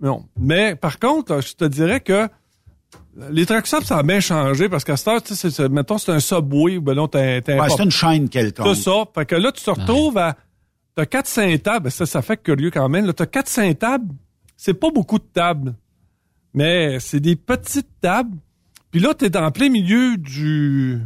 [0.00, 0.24] Non.
[0.38, 2.28] Mais par contre, je te dirais que
[3.30, 5.68] les truck stops, ça a bien changé parce qu'à cette heure, tu sais, c'est- c'est-
[5.68, 8.74] mettons, c'est un subway, ben non, t'as t'as un Ouais, c'est une chaîne quelconque.
[8.74, 9.04] C'est ça.
[9.14, 10.36] Fait que là, tu te retrouves à.
[10.94, 11.90] T'as 400 tables.
[11.90, 13.04] Ça, ça fait curieux quand même.
[13.06, 14.14] Là, t'as 400 tables.
[14.56, 15.74] C'est pas beaucoup de tables.
[16.54, 18.36] Mais c'est des petites tables.
[18.90, 20.98] Puis là, t'es en plein milieu du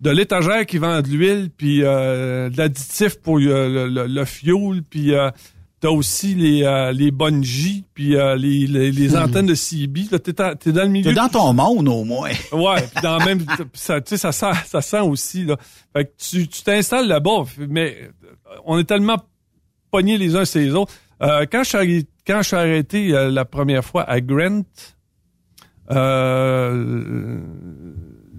[0.00, 4.24] de l'étagère qui vend de l'huile, puis euh, de l'additif pour euh, le, le, le
[4.24, 5.30] fuel, puis euh,
[5.84, 10.04] t'as aussi les, euh, les bungees, puis euh, les, les, les antennes de CB.
[10.10, 11.10] Là, t'es, en- t'es dans le milieu.
[11.10, 12.30] T'es dans ton monde, au moins.
[12.52, 13.44] Ouais, puis dans le même
[13.74, 15.58] ça tu sais ça sent ça sent aussi là.
[15.92, 19.18] Fait que tu tu t'installes là-bas mais euh, on est tellement
[19.90, 20.94] pognés les uns sur les autres.
[21.22, 24.62] Euh, quand je suis arrêté, quand je suis arrêté euh, la première fois à Grant
[25.90, 27.40] euh,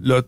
[0.02, 0.22] le,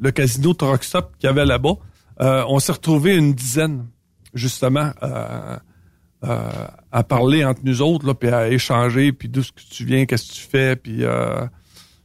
[0.00, 1.74] le casino Truck Stop qu'il y avait là-bas,
[2.20, 3.86] euh, on s'est retrouvé une dizaine
[4.34, 5.56] justement euh,
[6.92, 10.06] à parler entre nous autres là puis à échanger puis d'où ce que tu viens,
[10.06, 11.46] qu'est-ce que tu fais puis euh,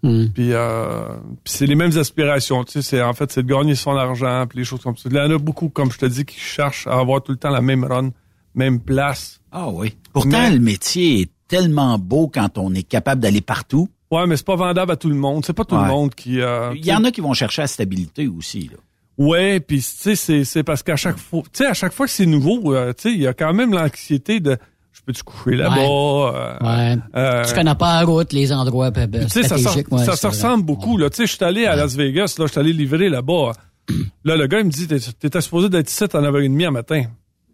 [0.02, 1.04] puis, euh,
[1.44, 4.48] puis c'est les mêmes aspirations, tu sais, c'est en fait c'est de gagner son argent,
[4.50, 5.08] puis les choses comme ça.
[5.12, 7.38] Il y en a beaucoup, comme je te dis, qui cherchent à avoir tout le
[7.38, 8.10] temps la même run,
[8.56, 9.42] même place.
[9.52, 9.96] Ah oui.
[10.12, 13.90] Pourtant, Mais- le métier est tellement beau quand on est capable d'aller partout.
[14.10, 15.46] Ouais, mais c'est pas vendable à tout le monde.
[15.46, 15.84] C'est pas tout Ouais.
[15.84, 16.42] le monde qui.
[16.42, 18.72] euh, Il y en a qui vont chercher la stabilité aussi.
[18.72, 18.78] Là.
[19.24, 22.06] Ouais, puis tu sais, c'est c'est parce qu'à chaque fois, tu sais, à chaque fois
[22.08, 24.58] que c'est nouveau, euh, tu sais, il y a quand même l'anxiété de,
[24.94, 25.76] je peux tu coucher là-bas.
[25.80, 26.98] euh, Ouais.
[27.16, 29.90] euh, tu connais pas la route, les endroits euh, sais, ça, stratégiques.
[29.90, 30.98] sort- ouais, ça ressemble beaucoup.
[30.98, 31.10] Là.
[31.10, 33.52] Tu sais, je suis allé à Las Vegas, là, je suis allé livrer là-bas.
[34.24, 37.04] Là, le gars, il me dit, T'es- t'étais supposé d'être ici à 9h30 à matin.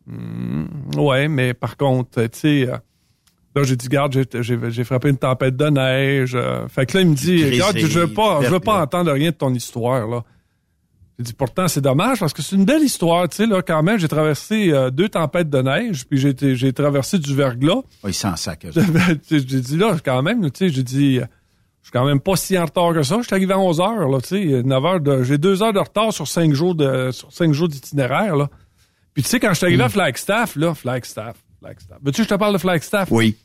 [0.05, 0.65] Hmm,
[0.97, 2.77] ouais, mais par contre, tu sais, euh,
[3.55, 6.35] là, j'ai dit, garde, j'ai- frappé une tempête de neige.
[6.35, 9.11] euh, fait que là, il me dit, regarde, je veux pas, je veux pas entendre
[9.11, 10.23] rien de ton histoire, là.
[11.19, 13.81] J'ai dit, pourtant, c'est dommage parce que c'est une belle histoire, tu sais, là, quand
[13.81, 13.97] même.
[13.97, 17.81] J'ai traversé euh, deux tempêtes de neige, puis j'ai été- j'ai traversé du verglas.
[18.03, 18.65] Ah, il s'en sac.
[18.65, 21.25] eux Ben, j'ai dit là, quand même, tu sais, j'ai dit, euh,
[21.81, 23.17] je suis quand même pas si en retard que ça.
[23.19, 25.73] Je suis arrivé à 11 heures, là, tu sais, 9 heures de, j'ai deux heures
[25.73, 28.49] de retard sur cinq jours de, sur cinq jours d'itinéraire, là.
[29.15, 31.97] Puis tu sais, quand je suis arrivé à Flagstaff, là, Flagstaff, Flagstaff.
[32.03, 33.09] Veux-tu que je te parle de Flagstaff?
[33.11, 33.35] Oui.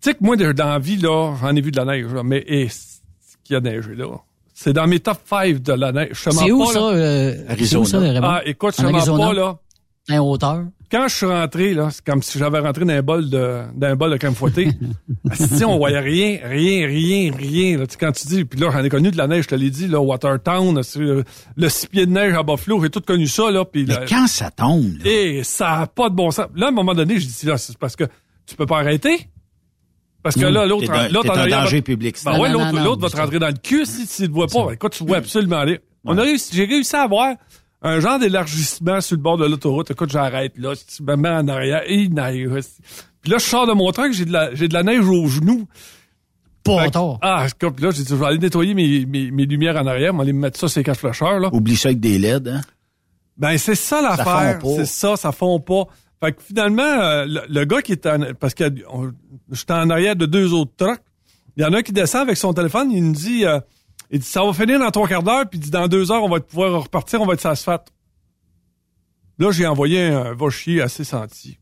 [0.00, 2.22] Tu sais que moi, dans la vie, là, j'en ai vu de la neige, là,
[2.22, 4.06] mais, et, ce qu'il y a neigé, là.
[4.60, 6.08] C'est dans mes top 5 de la neige.
[6.14, 6.86] Je te C'est où pas, ça, là.
[6.86, 8.26] euh, c'est où ça, Raymond?
[8.26, 9.26] Ah, écoute, je Arizona?
[9.28, 9.58] pas, là.
[10.10, 10.64] En hauteur?
[10.90, 13.86] Quand je suis rentré, là, c'est comme si j'avais rentré dans un bol de, dans
[13.86, 14.70] un bol de crème fouettée.
[15.32, 17.78] si on voyait rien, rien, rien, rien.
[17.78, 19.48] Là, Tu sais, quand tu dis, puis là, j'en ai connu de la neige, je
[19.50, 21.24] te l'ai dit, là, Watertown, le,
[21.56, 23.64] le six pieds de neige à Buffalo, j'ai tout connu ça, là.
[23.64, 26.46] Puis Mais là, quand ça tombe, là, et ça a pas de bon sens.
[26.56, 28.04] Là, à un moment donné, je dis, là, c'est parce que
[28.44, 29.28] tu peux pas arrêter.
[30.22, 32.40] Parce que là, l'autre, l'autre en arrière danger public, Ben ça.
[32.40, 34.72] ouais, l'autre, va te rentrer dans le cul si tu ne te vois pas.
[34.72, 35.80] Écoute, tu vois absolument aller.
[36.04, 37.34] On a réussi, j'ai réussi à avoir
[37.82, 39.90] un genre d'élargissement sur le bord de l'autoroute.
[39.90, 40.74] Écoute, j'arrête là.
[40.74, 42.08] Si tu me mets en arrière, et.
[42.08, 45.26] Puis là, je sors de mon truck, j'ai de la, j'ai de la neige aux
[45.26, 45.66] genoux.
[46.64, 47.18] Pas tard.
[47.22, 50.12] Ah, puis là, j'ai dit, je vais aller nettoyer mes, mes, mes lumières en arrière,
[50.12, 51.48] mais aller me mettre ça sur les cache flasheurs, là.
[51.52, 52.48] oublie ça avec des LED.
[52.48, 52.60] Hein?
[53.36, 54.60] Ben, c'est ça l'affaire.
[54.60, 54.84] fond pas.
[54.84, 55.84] C'est ça, ça fond pas.
[56.20, 58.64] Fait que finalement, euh, le, le gars qui était en, parce que
[59.52, 61.00] j'étais en arrière de deux autres trucks,
[61.56, 63.60] il y en a un qui descend avec son téléphone, il me dit, euh,
[64.10, 66.22] il dit, ça va finir dans trois quarts d'heure, puis il dit, dans deux heures,
[66.22, 67.92] on va pouvoir repartir, on va être sur l'asphalte.
[69.38, 71.58] Là, j'ai envoyé un va chier assez senti.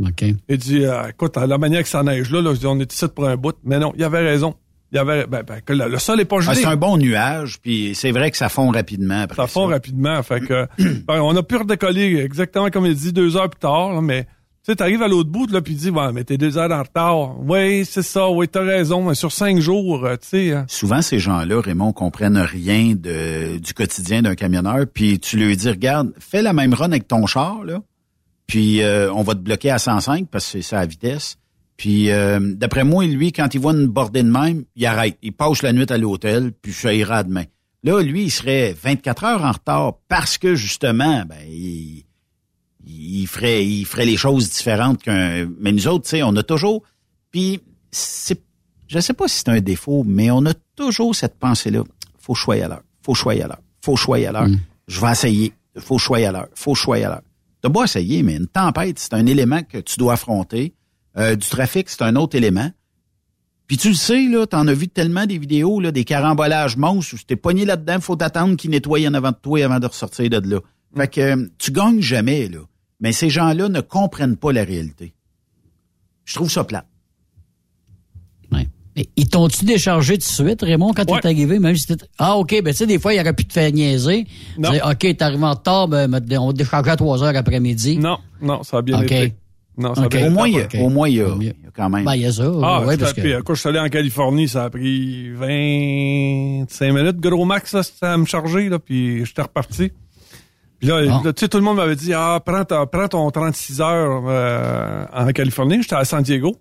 [0.00, 0.24] OK.
[0.48, 2.92] Il dit, euh, écoute, la manière que ça neige là, là, je dis, on est
[2.92, 3.56] ici pour un bout.
[3.64, 4.54] Mais non, il avait raison.
[4.92, 6.56] Il y avait, ben, ben, que le, le sol est pas Ah, gelé.
[6.56, 9.20] c'est un bon nuage, puis c'est vrai que ça fond rapidement.
[9.22, 10.22] Après Ça fond rapidement.
[10.22, 10.66] Fait que,
[11.06, 14.24] ben, on a pu redécoller exactement comme il dit deux heures plus tard, là, mais
[14.24, 16.82] tu sais, t'arrives à l'autre bout, là, puis dit, ouais, mais t'es deux heures en
[16.82, 17.38] retard.
[17.40, 20.52] Oui, c'est ça, oui, t'as raison, mais sur cinq jours, euh, tu sais.
[20.52, 20.64] hein.
[20.68, 25.68] Souvent, ces gens-là, Raymond, comprennent rien de, du quotidien d'un camionneur, puis tu lui dis,
[25.70, 27.80] regarde, fais la même run avec ton char, là,
[28.46, 31.36] puis euh, on va te bloquer à 105 parce que c'est ça à vitesse.
[31.78, 35.16] Puis euh, d'après moi, lui, quand il voit une bordée de même, il arrête.
[35.22, 37.44] Il passe la nuit à l'hôtel, puis ça ira demain.
[37.84, 42.04] Là, lui, il serait 24 heures en retard parce que justement, ben, il,
[42.84, 45.48] il ferait, il ferait les choses différentes qu'un.
[45.60, 46.82] Mais nous autres, tu sais, on a toujours.
[47.30, 47.60] Puis
[47.92, 48.42] c'est,
[48.88, 51.84] je sais pas si c'est un défaut, mais on a toujours cette pensée-là.
[52.18, 52.82] Faut choyer à l'heure.
[53.02, 53.62] Faut choyer à l'heure.
[53.82, 54.48] Faut choyer à l'heure.
[54.88, 55.52] Je vais essayer.
[55.78, 56.48] Faut choyer à l'heure.
[56.54, 57.22] Faut choyer à l'heure.
[57.62, 60.74] T'as beau essayer, mais une tempête, c'est un élément que tu dois affronter.
[61.18, 62.70] Euh, du trafic, c'est un autre élément.
[63.66, 67.14] Puis tu le sais, là, t'en as vu tellement des vidéos, là, des carambolages monstres
[67.14, 69.86] où tu t'es pogné là-dedans, faut t'attendre qu'ils nettoient en avant de toi avant de
[69.86, 70.60] ressortir de là.
[70.96, 72.60] Fait que euh, tu gagnes jamais, là.
[73.00, 75.12] Mais ces gens-là ne comprennent pas la réalité.
[76.24, 76.84] Je trouve ça plat.
[78.98, 82.06] Mais Ils t'ont-tu déchargé tout de suite, Raymond, quand t'es arrivé, même si t'étais...
[82.18, 84.26] Ah, OK, ben tu sais, des fois, il aurait pu te faire niaiser.
[84.58, 84.72] Non.
[84.72, 87.98] Dire, OK, t'es arrivé en retard, ben, on va te décharger à 3 heures après-midi.
[87.98, 89.04] Non, non, ça a bien OK.
[89.04, 89.34] été.
[89.78, 90.12] Non, ça a OK.
[90.16, 90.76] bien Au moins, il y a- OK.
[90.80, 92.04] au moins, il y a, il y a quand même.
[92.04, 92.50] Ben, il y a ça.
[92.62, 93.40] Ah, ouais, parce que...
[93.42, 98.16] Quand je suis allé en Californie, ça a pris 25 minutes, gros max, là, à
[98.16, 99.92] me charger, là, puis j'étais reparti.
[100.78, 101.22] Puis là, Bon.
[101.22, 104.22] là, tu sais, tout le monde m'avait dit, ah, prends, ta- prends ton 36 heures
[104.28, 105.82] euh, en Californie.
[105.82, 106.56] J'étais à San Diego.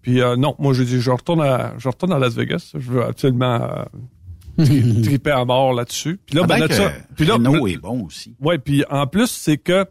[0.00, 2.70] Puis euh, non, moi, j'ai dit, je retourne à, je retourne à Las Vegas.
[2.74, 3.60] Je veux absolument
[4.58, 6.18] euh, tri- triper à mort là-dessus.
[6.26, 8.34] Puis là, ben, Pendant là, que ça- puis là, là- est bon aussi.
[8.40, 9.86] Ouais, puis en plus, c'est que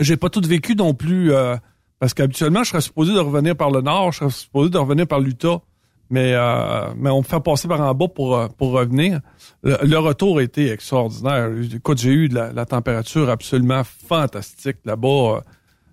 [0.00, 1.56] j'ai pas tout vécu non plus euh,
[1.98, 5.06] parce qu'habituellement, je serais supposé de revenir par le nord, je serais supposé de revenir
[5.06, 5.60] par l'Utah,
[6.08, 9.20] mais euh, mais on me fait passer par en bas pour euh, pour revenir.
[9.62, 11.50] Le, le retour a été extraordinaire.
[11.74, 15.42] Écoute, j'ai eu de la, la température absolument fantastique là-bas.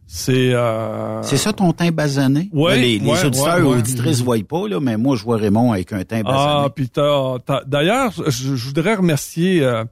[0.10, 2.50] C'est euh, C'est ça ton teint basané?
[2.54, 3.78] Ouais, Là, les, les ouais, auditeurs ouais, ouais.
[3.80, 6.64] auditrices ne voient pas, là, mais moi, je vois Raymond avec un teint basané.
[6.66, 6.90] Ah, puis
[7.66, 9.84] d'ailleurs, je, je voudrais remercier euh,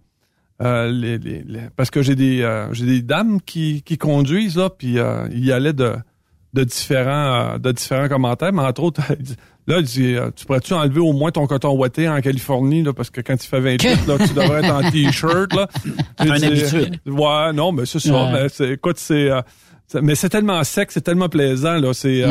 [0.62, 4.56] euh, les, les- les- parce que j'ai des euh, j'ai des dames qui, qui conduisent
[4.58, 5.94] là, puis euh, il y allait de
[6.54, 9.02] de différents de différents commentaires, mais entre autres,
[9.68, 13.10] là, il dit, tu pourrais-tu enlever au moins ton coton ouaté en Californie là, parce
[13.10, 15.68] que quand il fait 28 là, tu devrais être en t-shirt là.
[16.20, 17.00] Un dit, habitude.
[17.06, 18.14] Ouais, non, mais c'est ça.
[18.14, 18.32] Ouais.
[18.32, 19.42] Mais c'est- écoute, c'est euh,
[19.88, 22.24] c'est- mais c'est tellement sec, c'est tellement plaisant là, c'est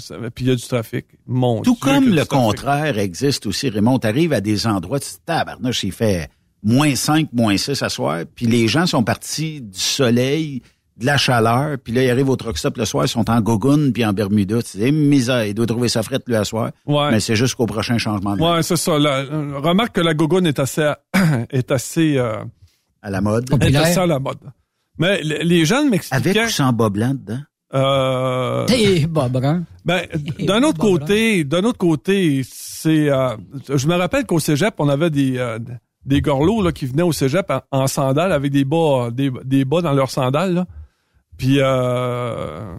[0.00, 1.06] c'est- puis il y a du trafic.
[1.28, 4.00] Mon Tout Dieu, comme le contraire existe aussi, Raymond.
[4.00, 6.28] T'arrives à des endroits, tu tabarnouche, il fait
[6.62, 10.62] moins 5, moins 6 à soir, puis les gens sont partis du soleil,
[10.96, 13.40] de la chaleur, puis là, ils arrivent au truck stop le soir, ils sont en
[13.40, 14.58] gogoune puis en Bermuda.
[14.58, 16.72] Dis, Eh, misère, il doit trouver sa frette, lui, à soir.
[16.84, 17.10] Ouais.
[17.10, 18.98] Mais c'est juste qu'au prochain changement de Ouais, c'est ça.
[18.98, 20.92] La- euh, remarque que la gogoune est assez,
[21.50, 22.44] est assez, euh,
[23.00, 23.48] à la mode.
[23.62, 24.36] est assez à la mode.
[24.98, 26.44] Mais les les jeunes Avec m'expliquaient.
[26.44, 27.40] ou sans bas blanc dedans?
[27.72, 28.66] Euh,
[29.84, 30.02] ben,
[30.40, 33.08] d'un autre côté, d'un autre côté, c'est.
[33.10, 33.36] euh,
[33.74, 35.58] je me rappelle qu'au cégep, on avait des euh,
[36.04, 39.82] des gorlots là, qui venaient au cégep en, sandales avec des bas, des, des bas
[39.82, 40.54] dans leurs sandales.
[40.54, 40.66] Là.
[41.36, 42.74] Puis euh,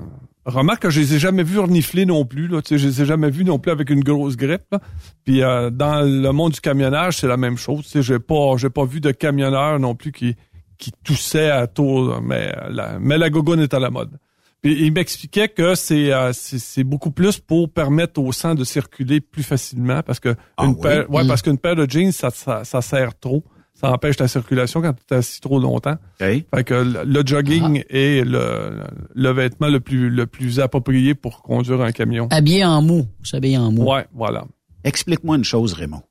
[0.45, 2.47] remarque que je les ai jamais vus renifler non plus.
[2.47, 4.75] Là, je les ai jamais vus non plus avec une grosse grippe.
[5.23, 7.83] Puis euh, dans le monde du camionnage, c'est la même chose.
[7.83, 10.35] Tu sais, j'ai pas, j'ai pas vu de camionneur non plus qui
[10.81, 14.17] qui toussait à tour, mais la, mais la gogoune est à la mode.
[14.61, 19.19] Puis il m'expliquait que c'est euh, c'est beaucoup plus pour permettre au sang de circuler
[19.19, 20.81] plus facilement parce que Ah une oui?
[20.83, 21.27] paire ouais Mm.
[21.27, 23.43] parce qu'une paire de jeans ça, ça ça sert trop,
[23.73, 25.97] ça empêche la circulation quand tu es assis trop longtemps.
[26.19, 28.83] Fait que le, le jogging est le,
[29.15, 32.27] le vêtement le plus le plus approprié pour conduire un camion.
[32.29, 33.07] Habillé en mou.
[33.23, 33.91] S'habiller en mou.
[33.91, 34.45] Ouais, voilà.
[34.83, 36.03] Explique-moi une chose, Raymond.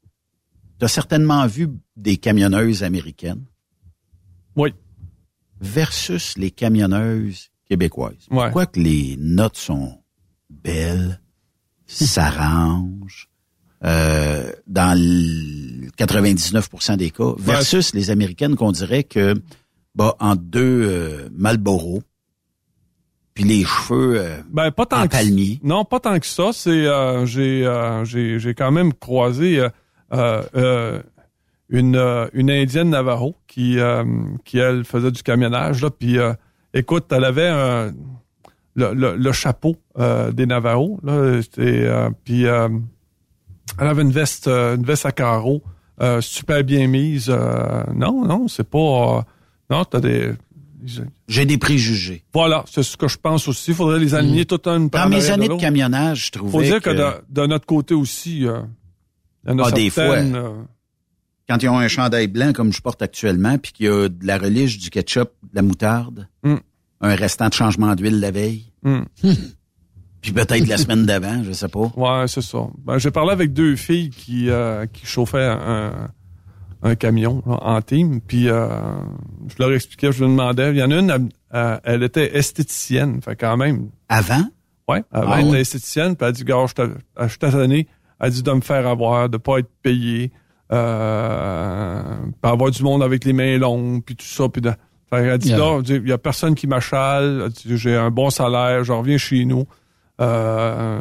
[0.81, 3.45] Tu as certainement vu des camionneuses américaines?
[4.57, 4.75] Oui.
[5.61, 8.27] versus les camionneuses québécoises.
[8.31, 8.45] Ouais.
[8.45, 9.99] Pourquoi que les notes sont
[10.51, 11.21] belles,
[11.87, 13.31] s'arrangent,
[13.83, 19.41] euh, dans le 99% des cas, versus les américaines qu'on dirait que,
[19.95, 22.03] bah, en deux euh, Marlboro,
[23.35, 25.61] puis les cheveux euh, Ben pas tant en que palmier.
[25.63, 26.51] Non, pas tant que ça.
[26.53, 29.65] C'est euh, j'ai euh, j'ai j'ai quand même croisé
[30.13, 33.79] une une indienne Navajo qui
[34.45, 35.91] qui elle faisait du camionnage là.
[35.91, 36.19] Puis
[36.75, 37.93] écoute, elle avait un,
[38.75, 41.41] le, le, le chapeau euh, des Navajos là.
[41.43, 42.69] C'était euh, puis euh,
[43.79, 45.63] elle avait une veste euh, une veste à carreaux
[46.01, 47.29] euh, super bien mise.
[47.31, 49.25] euh, non, non, c'est pas
[49.71, 50.33] non, t'as des
[51.29, 52.25] J'ai des préjugés.
[52.33, 53.73] voilà, c'est ce que je pense aussi.
[53.73, 56.81] Il faudrait les aligner tout un Dans mes années de camionnage, je Faut trouvais dire
[56.81, 58.63] que, que, de, de notre côté aussi, euh,
[59.45, 60.17] il y en a Ah, des fois.
[61.51, 64.09] Euh, quand ils ont un chandail blanc comme je porte actuellement, puis qu'il y a
[64.09, 66.55] de la relige, du ketchup, de la moutarde, Mm.
[67.03, 69.01] un restant de changement d'huile la veille, hmm.
[70.21, 71.91] puis peut-être la semaine d'avant, je sais pas.
[71.97, 72.59] Ouais, c'est ça.
[72.85, 76.09] Ben, j'ai parlé avec deux filles qui, euh, qui chauffaient un,
[76.83, 78.69] un camion là, en team, puis euh,
[79.49, 80.71] je leur expliquais, je leur demandais.
[80.73, 83.91] Il y en a une, elle, elle- elle était esthéticienne, fait quand même.
[84.09, 84.45] Avant?
[84.89, 87.87] Ouais, avant Ah elle était esthéticienne, puis elle a dit, gars, je t'ai-.
[88.23, 90.33] Elle a dit de me faire avoir, de pas être payé,
[90.73, 92.03] euh,
[92.43, 94.71] puis avoir du monde avec les mains longues, puis tout ça, puis de...
[95.13, 99.19] Dit, elle dit, il y a personne qui m'achale, j'ai un bon salaire, je reviens
[99.19, 99.65] chez nous.
[100.21, 101.01] Euh,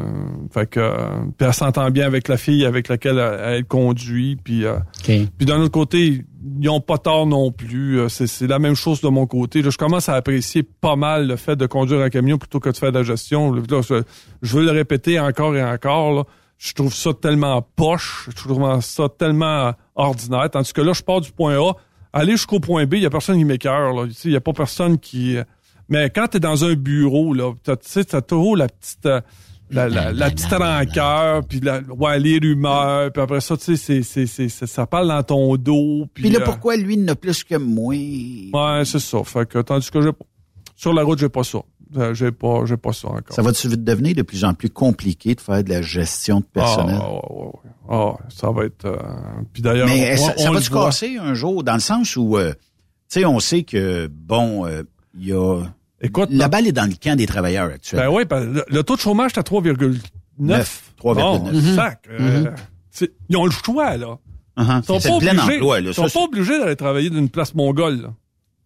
[0.52, 0.80] fait que,
[1.38, 4.78] puis elle s'entend bien avec la fille avec laquelle elle, elle conduit, puis euh,
[5.38, 6.24] puis d'un autre côté,
[6.60, 8.00] ils ont pas tort non plus.
[8.00, 9.62] Euh, C'est, c'est la même chose de mon côté.
[9.62, 12.70] Là, je commence à apprécier pas mal le fait de conduire un camion plutôt que
[12.70, 13.52] de faire de la gestion.
[13.54, 14.02] Là, je,
[14.42, 16.14] je veux le répéter encore et encore.
[16.14, 16.24] là.
[16.60, 20.48] Je trouve ça tellement poche, je trouve ça tellement ordinaire.
[20.52, 21.72] Tandis que là, je pars du point A,
[22.14, 24.08] aller jusqu'au point B, il y a personne qui m'écœure.
[24.10, 25.38] Tu Il y a pas personne qui...
[25.88, 29.06] Mais quand tu es dans un bureau, là, tu sais, t'as toujours la petite...
[29.08, 29.22] euh,
[29.72, 34.02] La, la, la petite rancœur, puis la, ouais, les rumeurs, puis après ça, tu sais,
[34.04, 36.08] c'est, c'est, c'est, ça parle dans ton dos.
[36.14, 37.94] Puis, Puis là, euh, pourquoi lui n'a plus que moi?
[37.96, 39.24] Ouais, c'est ça.
[39.24, 40.10] Fait que, tandis que j'ai
[40.76, 41.60] sur la route, j'ai pas ça.
[41.98, 43.36] Euh, J'ai pas, j'ai pas ça encore.
[43.36, 47.00] Ça va devenir de plus en plus compliqué de faire de la gestion de personnel?
[47.02, 47.70] Ah, ouais, ouais, ouais.
[47.90, 48.86] Ah, ça va être.
[48.86, 48.98] euh,
[49.54, 52.52] Puis d'ailleurs, Mais on- ça, ça va-tu casser un jour, dans le sens où, euh,
[52.54, 52.58] tu
[53.22, 54.84] sais, on sait que, bon, euh,
[55.18, 55.64] il y a...
[56.02, 58.06] Écoute, la balle est dans le camp des travailleurs actuellement.
[58.12, 60.00] Ben oui, ben, le, le taux de chômage est à 3,9.
[60.38, 61.16] Neuf, 3,9.
[61.16, 62.06] Bon, sac.
[62.10, 62.56] euh, Mhm.
[62.92, 64.18] c'est- Ils ont le choix, là.
[64.58, 64.80] Uh-huh.
[64.82, 65.90] Ils sont C'est pas plein obligés, emploi, là.
[65.90, 68.14] ils sont Ça, pas obligés d'aller travailler d'une place mongole, là.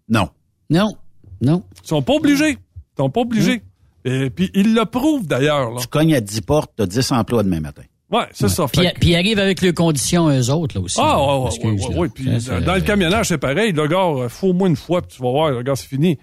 [0.09, 0.29] Non.
[0.69, 0.95] Non.
[1.41, 1.63] Non.
[1.83, 2.57] Ils sont pas obligés.
[2.97, 3.61] Ils sont pas obligés.
[4.05, 5.79] Et puis, ils le prouvent, d'ailleurs, là.
[5.81, 7.83] Tu cognes à 10 portes, tu as 10 emplois demain matin.
[8.11, 8.67] Ouais, c'est ça.
[8.71, 10.99] Puis, que- puis ils arrivent avec leurs conditions, eux autres, là aussi.
[11.01, 11.39] Ah, là.
[11.39, 12.09] ouais, ouais, ouais, ouais.
[12.09, 13.71] Puis, Ça, dans- le camionnage, c'est pareil.
[13.71, 15.87] Le gars, euh, faut au moins une fois, puis tu vas voir, le gars, c'est
[15.87, 16.19] fini.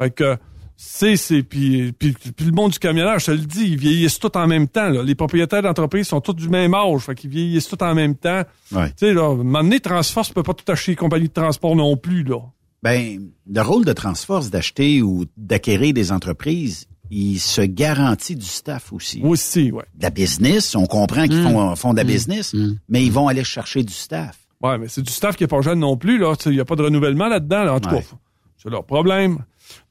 [0.00, 0.36] Fait que,
[0.76, 4.18] c'est, c'est, puis, puis, puis le monde du camionnage, je te le dis, ils vieillissent
[4.18, 5.02] tous en même temps, là.
[5.02, 8.42] Les propriétaires d'entreprises sont tous du même âge, fait qu'ils vieillissent tous en même temps.
[8.72, 8.88] Ouais.
[8.90, 11.32] Tu sais, là, à un moment donné, Transforce peut pas tout acheter les compagnies de
[11.34, 12.38] transport non plus, là.
[12.84, 18.92] Ben, le rôle de Transforce d'acheter ou d'acquérir des entreprises, il se garantit du staff
[18.92, 19.20] aussi.
[19.24, 19.84] Aussi, ouais.
[19.94, 21.50] De la business, on comprend qu'ils Mm.
[21.50, 22.06] font, font de la Mm.
[22.06, 22.54] business,
[22.88, 24.36] mais ils vont aller chercher du staff.
[24.62, 26.34] Ouais, mais c'est du staff qui est pas jeune non plus, là.
[26.46, 27.74] Il n'y a pas de renouvellement là-dedans, là.
[27.74, 28.00] En tout Ouais.
[28.02, 28.16] cas,
[28.62, 29.38] c'est leur problème.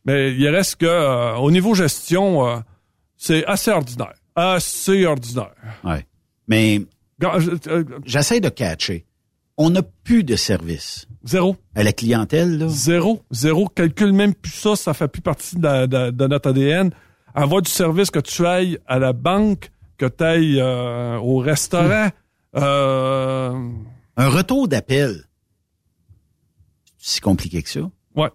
[0.06, 2.58] Mais il reste que, euh, au niveau gestion, euh,
[3.18, 4.14] c'est assez ordinaire.
[4.36, 5.54] Assez ordinaire.
[5.84, 6.06] Ouais.
[6.48, 6.82] Mais
[7.24, 9.06] euh, j'essaie de catcher.
[9.58, 11.06] On n'a plus de service.
[11.24, 11.56] Zéro.
[11.76, 12.68] À la clientèle, là.
[12.68, 13.22] Zéro.
[13.32, 13.68] Zéro.
[13.68, 14.76] Calcule même plus ça.
[14.76, 16.92] Ça fait plus partie de, la- de- de notre ADN.
[17.36, 22.10] Avoir du service que tu ailles à la banque, que tu ailles euh, au restaurant.
[22.56, 23.70] euh,
[24.18, 25.24] Un retour d'appel.
[26.98, 27.90] C'est si compliqué que ça.
[28.16, 28.30] Ouais.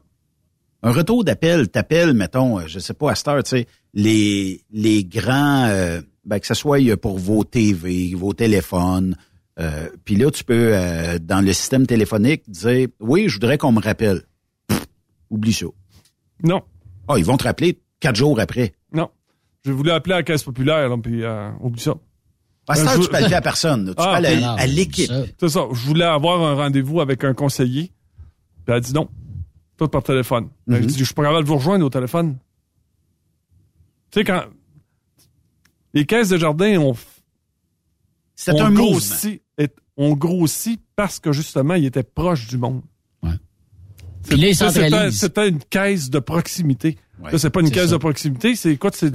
[0.82, 4.62] Un retour d'appel, t'appelles, mettons, euh, je sais pas, à cette heure, tu sais, les,
[4.70, 9.16] les grands, euh, ben, que ce soit pour vos TV, vos téléphones,
[9.58, 13.72] euh, puis là, tu peux, euh, dans le système téléphonique, dire, oui, je voudrais qu'on
[13.72, 14.22] me rappelle.
[14.68, 14.84] Pff,
[15.30, 15.66] oublie ça.
[16.42, 16.62] Non.
[17.08, 18.72] Ah, ils vont te rappeler quatre jours après.
[18.92, 19.08] Non.
[19.64, 21.94] Je voulais appeler à la caisse populaire, là, puis euh, oublie ça.
[22.68, 23.86] À cette Euh, je- tu parles plus à personne.
[23.86, 23.94] là.
[23.94, 25.10] Tu Ah, parles à, à l'équipe.
[25.40, 25.64] C'est ça.
[25.72, 27.84] Je voulais avoir un rendez-vous avec un conseiller.
[27.86, 29.08] Puis elle a dit non.
[29.78, 30.48] Tout par téléphone.
[30.66, 30.82] Ben, Mhm.
[30.82, 32.36] Je dis, je suis pas capable de vous rejoindre au téléphone.
[34.10, 34.44] Tu sais, quand.
[35.94, 36.94] Les caisses de jardin ont.
[38.40, 38.90] C'est un mouvement.
[38.92, 42.82] grossi, et- ont grossi parce que justement, ils étaient proches du monde.
[45.10, 46.98] C'était une caisse de proximité.
[47.22, 47.92] Ouais, c'est pas une caisse ça.
[47.92, 48.90] de proximité, c'est quoi?
[48.92, 49.10] C'est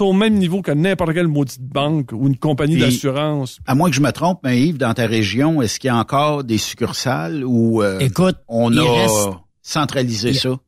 [0.00, 3.58] au même niveau que n'importe quelle maudite banque ou une compagnie d'assurance.
[3.66, 5.96] À moins que je me trompe, mais Yves, dans ta région, est-ce qu'il y a
[5.96, 10.58] encore des succursales où euh, Écoute, on il a reste- centralisé il- ça?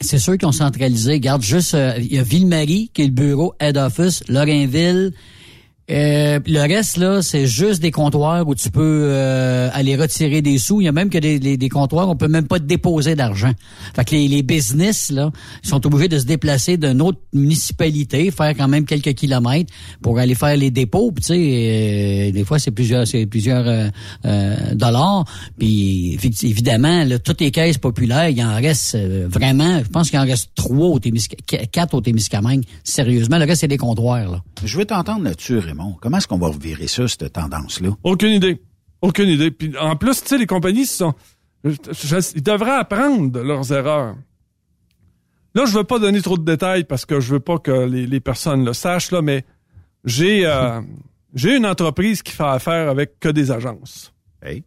[0.00, 1.12] C'est sûr qu'ils ont centralisé.
[1.14, 5.12] Regarde, juste, euh, il y a Ville-Marie, qui est le bureau head office, Lorrainville.
[5.88, 10.58] Euh, le reste, là, c'est juste des comptoirs où tu peux euh, aller retirer des
[10.58, 10.80] sous.
[10.80, 13.14] Il y a même que des, des, des comptoirs où on peut même pas déposer
[13.14, 13.52] d'argent.
[13.94, 15.30] Fait que les, les business, là,
[15.62, 19.72] ils sont obligés de se déplacer d'une autre municipalité, faire quand même quelques kilomètres
[20.02, 21.12] pour aller faire les dépôts.
[21.12, 23.88] Puis, tu sais, euh, des fois, c'est plusieurs, c'est plusieurs euh,
[24.24, 25.24] euh, dollars.
[25.56, 30.18] Puis, évidemment, là, toutes les caisses populaires, il en reste euh, vraiment, je pense qu'il
[30.18, 30.98] en reste trois au
[31.70, 32.64] quatre au Témiscamingue.
[32.82, 34.42] Sérieusement, le reste, c'est des comptoirs, là.
[34.64, 35.96] Je veux t'entendre là-dessus, Raymond.
[36.00, 37.90] Comment est-ce qu'on va revirer ça, cette tendance-là?
[38.02, 38.60] Aucune idée.
[39.02, 39.50] Aucune idée.
[39.50, 41.14] Puis en plus, tu sais, les compagnies sont.
[41.64, 44.16] ils devraient apprendre de leurs erreurs.
[45.54, 48.06] Là, je veux pas donner trop de détails parce que je veux pas que les,
[48.06, 49.44] les personnes le sachent, là, mais
[50.04, 50.80] j'ai euh,
[51.34, 54.12] j'ai une entreprise qui fait affaire avec que des agences.
[54.42, 54.64] Hey.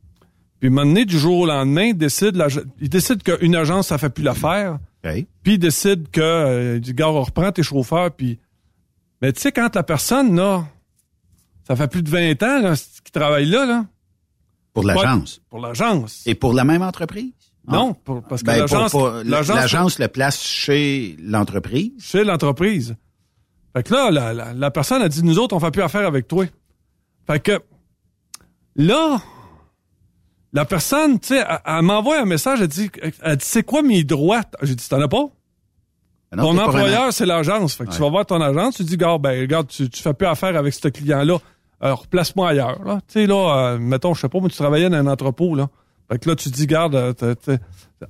[0.60, 2.41] Puis, à un moment donné, du jour au lendemain, décide,
[2.81, 4.77] il décide qu'une agence, ça fait plus l'affaire.
[5.03, 5.27] Hey.
[5.41, 8.40] Puis, il décide que, euh, il dit, gars, on reprend tes chauffeurs, puis...
[9.22, 10.65] Mais tu sais, quand la personne, là,
[11.69, 13.85] ça fait plus de 20 ans, là, qui travaille là, là.
[14.73, 15.41] Pour l'agence.
[15.49, 16.23] Pour l'agence.
[16.25, 17.31] Et pour la même entreprise?
[17.67, 18.65] Non, pour- parce que Ben,
[19.23, 19.99] l'agence...
[19.99, 21.91] le place chez l'entreprise.
[21.99, 22.95] chez l'entreprise.
[23.75, 26.07] Fait que là, la, la- la personne a dit, nous autres, on fait plus affaire
[26.07, 26.45] avec toi.
[27.27, 27.61] Fait que,
[28.75, 29.21] là,
[30.53, 32.89] la personne, tu sais, elle, elle m'envoie un message, elle dit,
[33.21, 34.41] elle dit, c'est quoi mes droits?
[34.63, 35.25] J'ai dit, t'en as pas?
[36.31, 37.75] Ben non, ton employeur, c'est l'agence.
[37.75, 40.13] Fait que tu vas voir ton agence, tu dis, gars, ben, regarde, tu, tu fais
[40.13, 41.37] plus affaire avec ce client-là.
[41.81, 42.99] Alors, place-moi ailleurs, là.
[43.07, 45.69] Tu sais, là, euh, mettons, je sais pas, mais tu travaillais dans un entrepôt, là.
[46.11, 47.35] Fait que là, tu dis, garde, euh,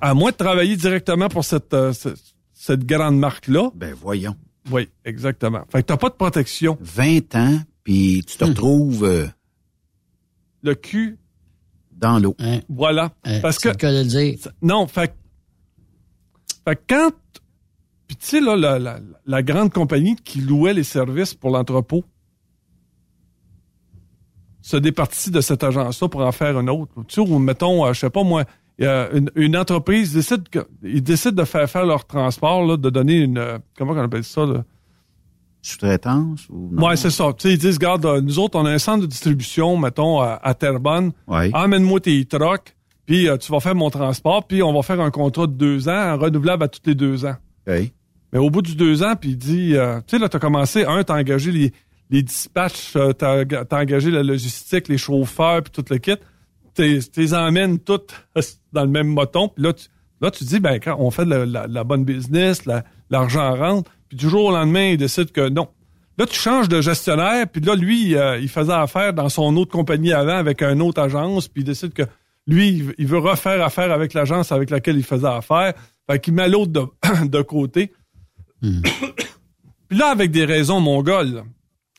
[0.02, 2.18] à moins de travailler directement pour cette, euh, cette,
[2.54, 3.70] cette grande marque-là.
[3.76, 4.36] Ben, voyons.
[4.72, 5.62] Oui, exactement.
[5.70, 6.78] Fait que t'as pas de protection.
[6.82, 9.28] 20 ans, puis tu te retrouves euh,
[10.64, 11.18] Le cul,
[11.92, 12.36] dans l'eau.
[12.70, 13.12] voilà.
[13.26, 13.64] Hein, Parce que.
[13.64, 14.38] c'est le cas de le dire.
[14.62, 15.14] Non, fait,
[16.68, 17.12] fait que quand.
[18.08, 22.04] Puis tu sais, là, la, la, la grande compagnie qui louait les services pour l'entrepôt
[24.70, 26.92] se départit de cette agence-là pour en faire une autre.
[27.08, 28.44] Tu sais, ou mettons, euh, je sais pas moi,
[28.80, 33.18] une, une entreprise décide que, ils décident de faire faire leur transport, là, de donner
[33.18, 33.38] une.
[33.38, 34.64] euh, comment on appelle ça, là?
[35.62, 36.88] Sous-traitance ou non?
[36.88, 37.34] Ouais, c'est ça.
[37.38, 40.22] Tu sais, ils disent, regarde, euh, nous autres, on a un centre de distribution, mettons,
[40.22, 41.12] à, à Terrebonne.
[41.28, 41.50] Ouais.
[41.54, 42.76] Emmène-moi tes trucks,
[43.06, 45.90] puis euh, tu vas faire mon transport, puis on va faire un contrat de deux
[45.90, 47.36] ans, renouvelable à tous les deux ans.
[47.68, 47.92] OK.
[48.32, 50.86] Mais au bout du deux ans, puis il dit, euh, tu sais, là, t'as commencé,
[50.86, 51.74] un, t'as engagé les,
[52.10, 56.16] les dispatchs, euh, t'as, t'as engagé la logistique, les chauffeurs, puis tout le kit.
[56.74, 58.14] T'es, t'es emmènes toutes
[58.74, 59.88] dans le même moton, puis là, tu,
[60.22, 63.56] là, tu dis, ben, quand on fait de la, la- la bonne business, la- l'argent
[63.56, 65.68] rentre, puis du jour au lendemain, il décide que non.
[66.18, 69.72] Là, tu changes de gestionnaire, puis là, lui, euh, il faisait affaire dans son autre
[69.72, 72.04] compagnie avant avec une autre agence, puis il décide que
[72.48, 75.74] lui, il veut- refaire affaire avec l'agence avec laquelle il faisait affaire.
[76.10, 76.82] Fait qu'il met l'autre de,
[77.28, 77.94] de côté.
[78.62, 81.44] puis là, avec des raisons mongoles,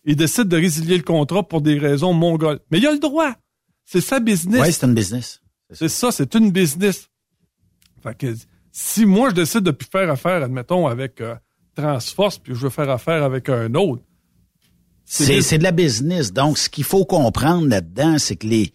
[0.04, 2.60] il décide de résilier le contrat pour des raisons mongoles.
[2.70, 3.34] Mais il a le droit.
[3.84, 4.60] C'est sa business.
[4.60, 5.40] Ouais, c'est une business.
[5.72, 7.08] C'est ça, c'est une business.
[8.02, 8.34] Fait que
[8.72, 11.34] si moi je décide de plus faire affaire, admettons, avec euh,
[11.74, 14.02] Transforce, puis je veux faire affaire avec un autre.
[15.04, 16.32] C'est de la business.
[16.32, 18.72] Donc, ce qu'il faut comprendre là-dedans, c'est que les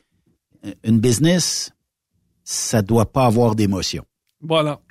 [0.65, 1.71] euh, une business,
[2.43, 4.05] ça doit pas avoir d'émotion.
[4.41, 4.81] Voilà.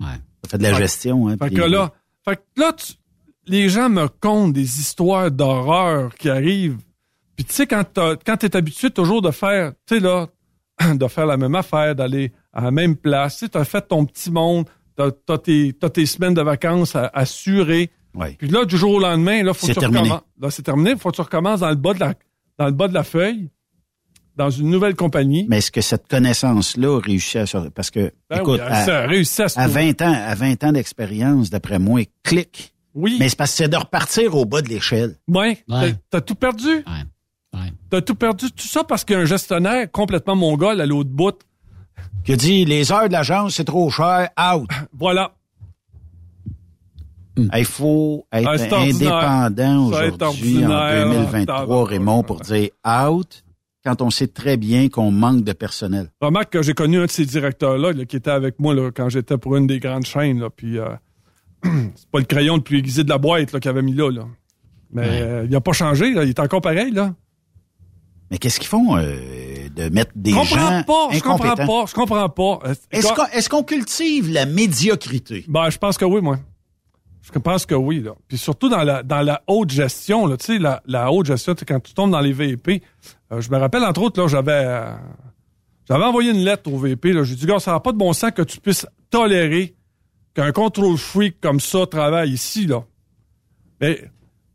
[0.00, 1.28] Ça fait de la Fait- gestion.
[1.28, 1.92] Hein, Fait que là,
[2.24, 2.94] fait que là tu-
[3.46, 6.78] les gens me content des histoires d'horreur qui arrivent.
[7.36, 7.84] Puis tu sais, quand
[8.24, 10.26] quand t'es habitué toujours de faire, tu sais là,
[10.94, 14.30] de faire la même affaire, d'aller à la même place, tu t'as fait ton petit
[14.30, 14.66] monde,
[14.96, 17.90] t'as as tes, semaines de vacances à assurer.
[18.38, 20.00] Puis là, du jour au lendemain, là, faut que C'est tu terminé.
[20.00, 20.22] recommences.
[20.40, 20.96] Là, c'est terminé.
[20.96, 22.14] Faut que tu recommences dans le bas de la,
[22.58, 23.50] dans le bas de la feuille,
[24.36, 25.46] dans une nouvelle compagnie.
[25.50, 27.72] Mais est-ce que cette connaissance-là réussit à sortir?
[27.72, 29.92] Parce que, Ben écoute, oui, à se à trouver.
[29.92, 32.74] 20 ans, à 20 ans d'expérience, d'après moi, clic.
[32.96, 33.16] Oui.
[33.20, 35.16] Mais c'est parce que c'est de repartir au bas de l'échelle.
[35.28, 35.62] Ouais.
[36.10, 36.82] T'as- tout perdu?
[37.90, 38.50] T'as tout perdu.
[38.50, 41.38] Tout ça parce qu'il y a un gestionnaire complètement mongol à l'autre bout.
[42.24, 44.68] Qui a dit, les heures de l'agence, c'est trop cher, out.
[44.98, 45.32] Voilà.
[47.36, 49.14] Il faut être Ah, ordinaire.
[49.14, 53.44] indépendant être aujourd'hui, en ordinaire, 2023, Raymond, pour dire out,
[53.84, 56.08] quand on sait très bien qu'on manque de personnel.
[56.20, 59.10] Remarque que j'ai connu un de ces directeurs-là là, qui était avec moi là, quand
[59.10, 60.40] j'étais pour une des grandes chaînes.
[60.40, 60.88] Là, puis euh,
[61.64, 64.10] c'est pas le crayon le plus aiguisé de la boîte qu'il avait mis là.
[64.10, 64.24] là.
[64.92, 66.12] Mais euh, il a pas changé.
[66.14, 66.90] Là, il est encore pareil.
[66.90, 67.14] là.
[68.30, 71.08] Mais qu'est-ce qu'ils font euh, de mettre des Je comprends gens pas.
[71.12, 71.84] Je comprends pas.
[71.86, 72.60] Je comprends pas.
[72.90, 75.44] Est-ce qu'on est-ce qu'on cultive la médiocrité?
[75.48, 76.38] Ben, je pense que oui, moi.
[77.22, 78.12] Je pense que oui, là.
[78.28, 81.54] Puis surtout dans la, dans la haute gestion, là, tu sais, la, la haute gestion,
[81.66, 82.82] quand tu tombes dans les VP,
[83.32, 84.92] euh, je me rappelle, entre autres, là, j'avais, euh,
[85.88, 87.24] j'avais envoyé une lettre au VP.
[87.24, 89.74] J'ai dit, gars, ça n'a pas de bon sens que tu puisses tolérer
[90.36, 92.84] qu'un contrôle freak comme ça travaille ici, là.
[93.80, 94.10] Mais,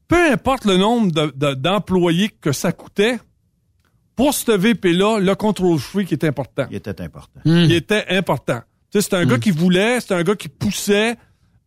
[0.08, 3.18] peu importe le nombre de- de- d'employés que ça coûtait,
[4.16, 6.68] pour ce VP-là, le contrôle freak est important.
[6.70, 7.41] Il était important.
[7.45, 8.60] Il était important.
[8.91, 11.16] Tu sais, c'est un gars qui voulait, c'est un gars qui poussait.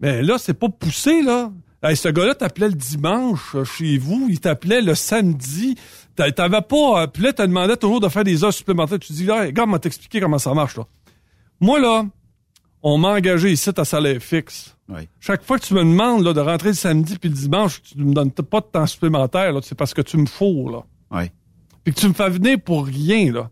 [0.00, 1.50] Mais là, c'est pas poussé, là.
[1.82, 5.74] Hey, ce gars-là t'appelait le dimanche euh, chez vous, il t'appelait le samedi.
[6.16, 7.02] T'a- T'avais pas.
[7.02, 8.98] euh, Puis là, t'as demandé toujours de faire des heures supplémentaires.
[8.98, 10.84] Tu dis, là, regarde, m'a t'expliquer comment ça marche, là.
[11.60, 12.04] Moi, là,
[12.86, 14.76] on m'a engagé ici à salaire fixe.
[14.88, 15.08] Oui.
[15.18, 17.96] Chaque fois que tu me demandes là, de rentrer le samedi puis le dimanche, tu
[17.98, 20.84] me donnes pas de temps supplémentaire, c'est parce que tu me fourres, là.
[21.10, 21.30] Oui.
[21.82, 23.50] Puis que tu me fais venir pour rien, là.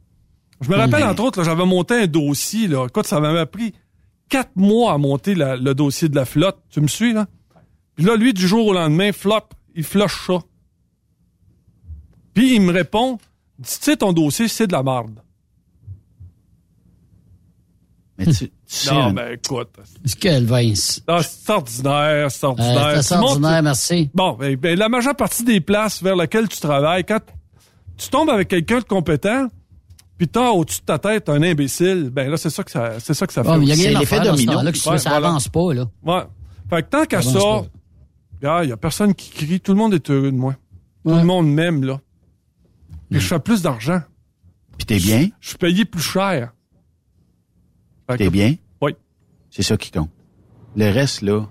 [0.60, 2.86] Je me rappelle, entre autres, j'avais monté un dossier, là.
[2.86, 3.72] Écoute, ça m'avait pris
[4.28, 6.58] quatre mois à monter la- le dossier de la flotte.
[6.70, 7.26] Tu me suis, là?
[7.96, 9.40] Puis là, lui, du jour au lendemain, flop,
[9.74, 10.38] il flush ça.
[12.34, 15.18] Puis il me répond, tu sais, ton dossier, c'est de la merde.
[18.18, 19.70] Mais tu, tu sais, Non, un- ben écoute.
[20.20, 21.02] Quel Vince.
[21.06, 22.86] Ah, c'est ordinaire, c'est ordinaire.
[22.86, 24.10] Euh, c'est Tu montes- ordinaire, merci.
[24.14, 27.20] Bon, ben, ben, la majeure partie des places vers lesquelles tu travailles, quand
[27.96, 29.48] tu tombes avec quelqu'un de compétent,
[30.18, 33.14] puis t'as au-dessus de ta tête un imbécile, ben là, c'est ça que ça, c'est
[33.14, 33.56] ça que ça fait.
[33.56, 34.52] Mais il y a C'est rien à l'effet faire dans ce domino.
[34.54, 35.28] temps-là, que ça Ouais, ça voilà.
[35.28, 35.84] avance pas, là.
[36.04, 36.22] Ouais.
[36.70, 37.62] Fait que tant qu'à Ça
[38.64, 40.54] il y a personne qui crie, tout le monde est heureux de moi.
[41.06, 42.00] Tout le monde m'aime, là.
[43.10, 44.00] Puis je fais plus d'argent.
[44.76, 45.28] Puis t'es bien?
[45.40, 46.52] Je suis payé plus cher.
[48.16, 48.54] T'es bien?
[48.80, 48.94] Oui.
[49.50, 50.10] C'est ça qui compte.
[50.76, 51.46] Le reste, là,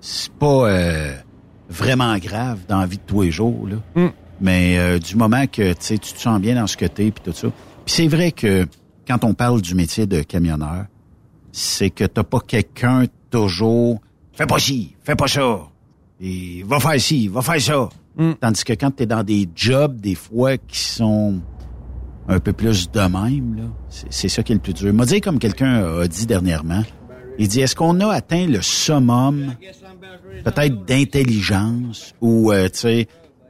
[0.00, 1.16] c'est pas euh,
[1.68, 3.76] vraiment grave dans la vie de tous les jours, là.
[3.94, 4.12] Mm.
[4.40, 7.10] Mais euh, du moment que tu sais, tu te sens bien dans ce que t'es,
[7.10, 7.48] puis tout ça.
[7.84, 8.66] Puis c'est vrai que
[9.06, 10.86] quand on parle du métier de camionneur,
[11.52, 14.00] c'est que t'as pas quelqu'un toujours...
[14.32, 15.68] Fais pas ci, fais pas ça.
[16.20, 17.88] Et va faire ci, va faire ça.
[18.40, 21.40] Tandis que quand tu es dans des jobs, des fois, qui sont
[22.30, 24.94] un peu plus de même, là, c'est c'est ça qui est le plus dur.
[24.94, 26.82] M'a dit comme quelqu'un a dit dernièrement,
[27.40, 29.54] il dit, est-ce qu'on a atteint le summum
[30.44, 33.08] peut-être d'intelligence ou, euh, tu sais,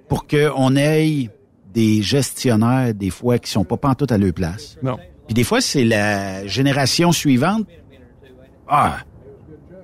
[0.09, 1.29] pour qu'on ait
[1.75, 4.77] des gestionnaires, des fois, qui sont pas pantoute à leur place?
[4.81, 4.97] Non.
[5.27, 7.67] Puis des fois, c'est la génération suivante.
[8.69, 8.99] Ah,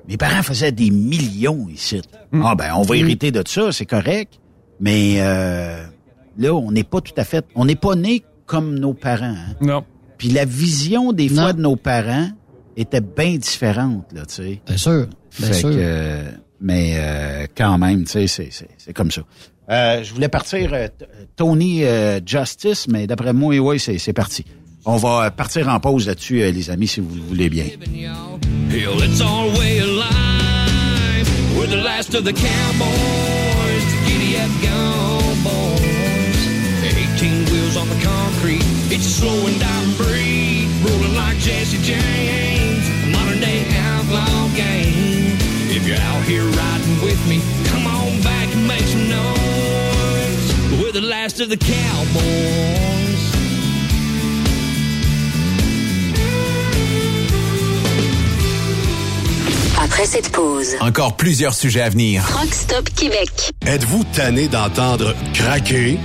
[0.09, 2.01] mes parents faisaient des millions ici.
[2.33, 4.41] Ah ben, on va hériter de ça, c'est correct.
[4.79, 5.85] Mais euh,
[6.39, 7.45] là, on n'est pas tout à fait...
[7.57, 9.35] On n'est pas né comme nos parents.
[9.37, 9.55] hein.
[9.61, 9.85] Non.
[10.19, 12.29] Puis la vision des fois de nos parents
[12.77, 14.61] était bien différente, là, tu sais.
[14.67, 15.07] Bien sûr.
[15.39, 15.71] Bien Fait sûr.
[15.71, 19.23] que, euh, mais euh, quand même, tu sais, c'est, c'est, c'est comme ça.
[19.69, 20.87] Euh, je voulais partir euh,
[21.37, 24.45] Tony euh, Justice, mais d'après moi, oui, c'est, c'est parti.
[24.85, 27.65] On va partir en pause là-dessus, euh, les amis, si vous le voulez bien.
[27.65, 31.57] Hell, it's our way of life.
[31.59, 33.26] We're the last of the cowboys,
[38.97, 45.37] it's a slow and dying breed, rolling like Jesse James, a modern day outlaw game.
[45.69, 50.81] If you're out here riding with me, come on back and make some noise.
[50.81, 52.97] We're the last of the cowboys.
[59.79, 62.25] Après cette pause, Encore plusieurs sujets à venir.
[62.27, 63.53] Truck Stop Québec.
[63.67, 65.99] Êtes-vous tanné d'entendre craquer,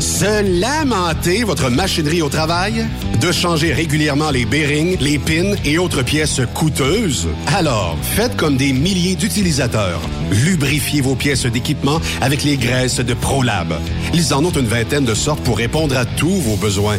[0.00, 2.84] se lamenter votre machinerie au travail?
[3.22, 7.28] De changer régulièrement les bearings, les pins et autres pièces coûteuses?
[7.46, 10.02] Alors, faites comme des milliers d'utilisateurs.
[10.30, 13.72] Lubrifiez vos pièces d'équipement avec les graisses de ProLab.
[14.12, 16.98] Ils en ont une vingtaine de sortes pour répondre à tous vos besoins.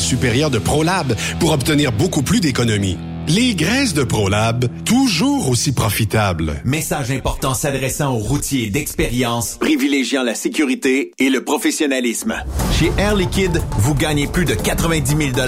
[0.00, 2.98] supérieure de ProLab pour obtenir beaucoup plus d'économies.
[3.32, 6.60] Les graisses de ProLab, toujours aussi profitables.
[6.64, 12.34] Message important s'adressant aux routiers d'expérience, privilégiant la sécurité et le professionnalisme.
[12.76, 15.46] Chez Air Liquide, vous gagnez plus de 90 000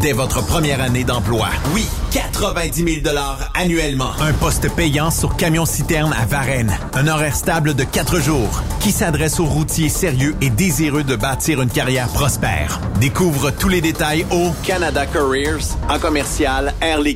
[0.00, 1.48] dès votre première année d'emploi.
[1.74, 3.16] Oui, 90 000
[3.54, 4.12] annuellement.
[4.20, 6.78] Un poste payant sur camion-citerne à Varennes.
[6.92, 11.60] Un horaire stable de 4 jours qui s'adresse aux routiers sérieux et désireux de bâtir
[11.60, 12.80] une carrière prospère.
[13.00, 16.74] Découvre tous les détails au Canada Careers en commercial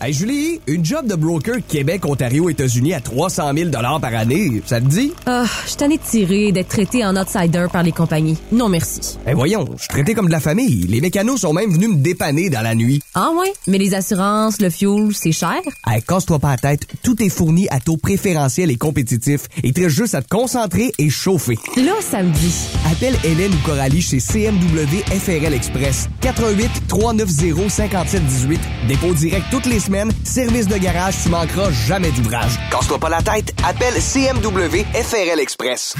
[0.00, 4.80] Hey Julie, une job de broker Québec, Ontario, États-Unis à 300 000 par année, ça
[4.80, 5.12] te dit?
[5.24, 8.36] Ah, je suis tanné de tirer, d'être traité en outsider par les compagnies.
[8.50, 9.18] Non merci.
[9.26, 10.86] Eh voyons, je suis traité comme de la famille.
[10.88, 13.02] Les mécanos sont même venus me dépanner dans la nuit.
[13.14, 13.52] Ah ouais?
[13.68, 15.60] Mais les assurances, le fuel, c'est cher?
[15.86, 19.48] Hey, casse-toi pas la tête, tout est fourni à taux préférentiel et compétitif.
[19.74, 21.58] Te reste juste à te concentrer et chauffer.
[21.76, 22.54] Là, ça me dit.
[22.90, 26.08] Appelle Hélène ou Coralie chez CMW FRL Express.
[26.20, 28.60] 88 390 5718.
[28.88, 30.10] Dépôt direct toutes les semaines.
[30.24, 32.58] Service de garage, tu manqueras jamais d'ouvrage.
[32.70, 35.94] Casse-toi pas la tête, appelle CMW FRL Express.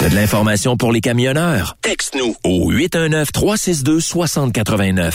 [0.00, 1.76] T'as de l'information pour les camionneurs?
[1.82, 5.14] Texte-nous au 819-362-6089.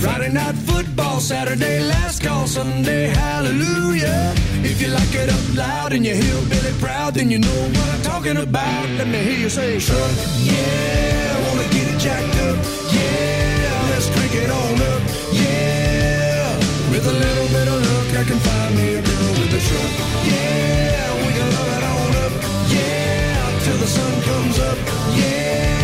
[0.00, 4.32] Friday night football, Saturday last call, Sunday hallelujah.
[4.62, 8.02] If you like it up loud and you're hillbilly proud, then you know what I'm
[8.02, 8.88] talking about.
[8.90, 12.56] Let me hear you say, truck, yeah, I wanna get it jacked up,
[12.94, 15.02] yeah, let's crank it on up,
[15.32, 16.56] yeah.
[16.90, 19.92] With a little bit of luck, I can find me a girl with a truck,
[20.30, 22.32] yeah, we can love it on up,
[22.70, 24.78] yeah, till the sun comes up,
[25.18, 25.77] yeah.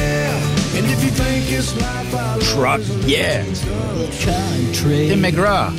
[2.40, 3.44] Truck, yeah.
[5.08, 5.70] Tim McGraw.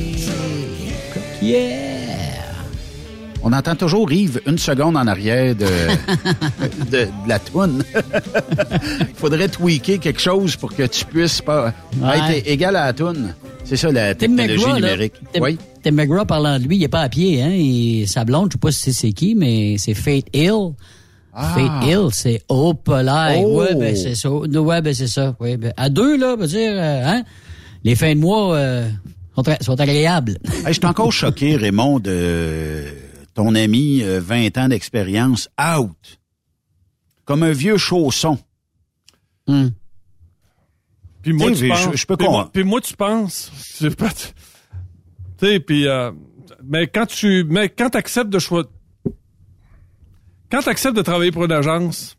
[1.41, 2.53] Yeah.
[3.43, 5.65] On entend toujours Yves une seconde en arrière de,
[6.89, 7.83] de, de la toune.
[9.01, 12.37] Il faudrait tweaker quelque chose pour que tu puisses pas Ouais.
[12.37, 13.35] être égal à la toune.
[13.65, 15.13] C'est ça la Tim technologie là, numérique.
[15.33, 15.57] Tim, Oui.
[15.83, 17.51] Tim McGraw, parlant de lui, il est pas à pied, hein.
[17.51, 20.71] Et sa blonde, je sais pas si c'est qui, mais c'est Fate Hill.
[21.35, 23.43] Fate Hill, c'est Opalai.
[23.45, 23.59] Oh.
[23.59, 24.31] Ouais, ben c'est ça.
[24.31, 25.35] Ouais, ben c'est ça.
[25.39, 27.23] Ouais, ben, à deux, là, va dire, euh, hein,
[27.83, 28.89] les fins de mois euh,
[29.61, 30.37] sont, agréables.
[30.45, 32.85] Hey, je suis encore choqué, Raymond, de
[33.33, 36.19] ton ami, euh, 20 ans d'expérience, out.
[37.25, 38.37] Comme un vieux chausson.
[41.21, 43.89] Puis moi, Tu je- penses, je peux puis moi, puis moi, tu penses, tu
[45.39, 46.11] sais, puis, euh,
[46.63, 48.63] mais quand tu, mais quand t'acceptes de choix,
[50.55, 52.15] quand t'acceptes de travailler pour une agence,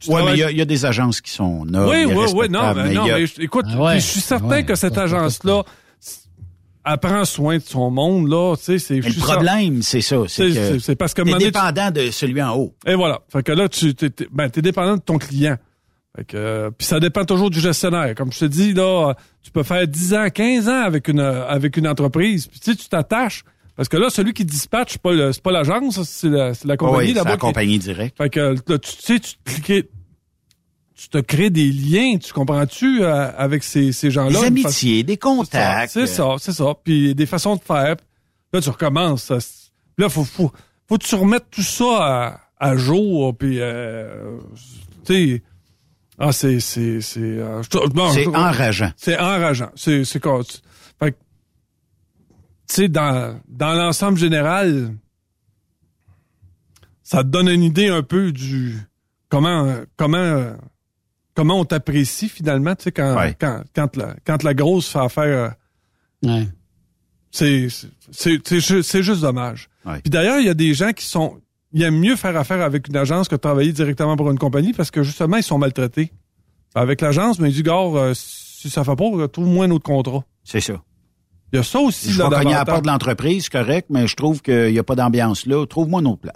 [0.00, 1.90] tu Ouais, mais il y a- il y, a des agences qui sont nobles.
[1.90, 4.64] oui, oui, oui, non, mais, a- mais je- écoute, Ah ouais, je suis certain ouais,
[4.64, 5.64] que cette agence-là,
[6.86, 10.16] elle prend soin de son monde, là, tu sais, c'est, le problème, c'est ça.
[10.28, 12.74] C'est parce que tu- dépendant de celui en haut.
[12.86, 13.20] Et voilà.
[13.28, 15.56] Fait que là, tu t'es, t'es- ben, dépendant de ton client.
[16.16, 18.14] Fait que, euh, puis ça dépend toujours du gestionnaire.
[18.14, 21.76] Comme je te dis, là, tu peux faire 10 ans, 15 ans avec une, avec
[21.76, 22.46] une entreprise.
[22.46, 23.44] Puis tu sais, tu t'attaches.
[23.78, 26.66] Parce que là, celui qui dispatche, c'est pas, le- c'est pas l'agence, c'est la, c'est
[26.66, 28.18] la compagnie Oui, c'est la compagnie directe.
[28.18, 29.88] Fait que là, tu sais, tu te cliquais-
[30.96, 34.40] tu te crées des liens, tu comprends-tu, euh, avec ces, ces gens-là?
[34.40, 35.92] Des amitiés, des contacts.
[35.92, 36.74] C'est ça, c'est ça.
[36.82, 37.94] Puis des façons de faire.
[38.52, 39.30] Là, tu recommences.
[39.96, 40.50] Là, faut, faut,
[40.88, 43.36] faut que tu remettes tout ça à, à jour.
[43.38, 44.38] Puis, euh,
[45.06, 45.42] tu sais,
[46.18, 47.68] Ah, c'est c'est c'est euh, je-
[48.12, 48.90] C'est je- enrageant.
[48.96, 49.70] C'est enrageant.
[49.76, 50.56] C'est c'est quoi tu-
[50.98, 51.22] fait que, tu
[52.68, 54.94] sais dans dans l'ensemble général
[57.02, 58.76] ça te donne une idée un peu du
[59.28, 60.52] comment comment
[61.34, 65.54] comment on t'apprécie finalement, tu sais quand quand quand la quand la grosse fait affaire
[66.24, 66.28] euh,
[67.30, 69.68] c'est c'est c'est c'est ju- c'est juste dommage.
[70.02, 71.40] Puis d'ailleurs, il y a des gens qui sont
[71.72, 74.90] ils aiment mieux faire affaire avec une agence que travailler directement pour une compagnie parce
[74.90, 76.12] que justement ils sont maltraités.
[76.74, 80.22] Avec l'agence, mais ils disent gars, euh, si ça fait pas, trouve-moi un autre contrat.
[80.44, 80.82] C'est ça.
[81.52, 84.06] Il y a ça aussi Je vais cogner à la porte de l'entreprise, correct, mais
[84.06, 85.64] je trouve qu'il n'y a pas d'ambiance là.
[85.66, 86.34] Trouve-moi une autre place.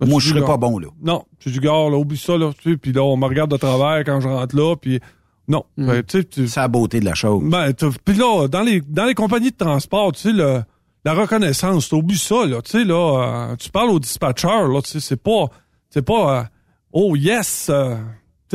[0.00, 0.88] Moi, je Tu serais pas bon là.
[1.02, 3.50] Non, tu dis gars, là, oublie ça là, tu sais, puis là on me regarde
[3.50, 5.00] de travers quand je rentre là, puis
[5.48, 7.42] non, ben, tu sais, tu- C'est la beauté de la chose.
[7.44, 7.72] Ben,
[8.04, 10.62] puis là, dans les, dans les compagnies de transport, tu sais, le-
[11.04, 14.90] la reconnaissance, t'oublies ça, là, tu sais, là, euh, tu parles au dispatcher, là, tu
[14.90, 15.46] sais, c'est pas,
[15.90, 16.42] c'est pas, euh,
[16.92, 18.02] oh yes, euh, tu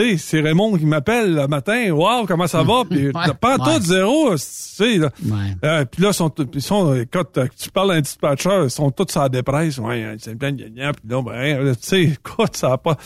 [0.01, 3.79] sais, c'est Raymond qui m'appelle le matin, wow, comment ça va, puis Ouais, pas ouais.
[3.79, 5.11] tout zéro, tu sais, là.
[5.63, 8.91] Euh, puis là, sont, ils sont, quand euh, tu parles à un dispatcher, ils sont
[8.91, 11.87] tous à la dépresse, ouais, euh, c'est plein de gagnants, puis là, ben, euh, tu
[11.87, 13.01] sais, écoute, ça a pas, tu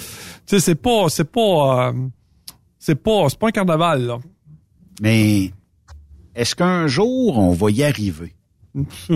[0.45, 1.93] sais, c'est pas, c'est pas, euh,
[2.79, 4.17] c'est pas, c'est pas un carnaval, là.
[5.01, 5.51] Mais
[6.35, 8.35] est-ce qu'un jour, on va y arriver?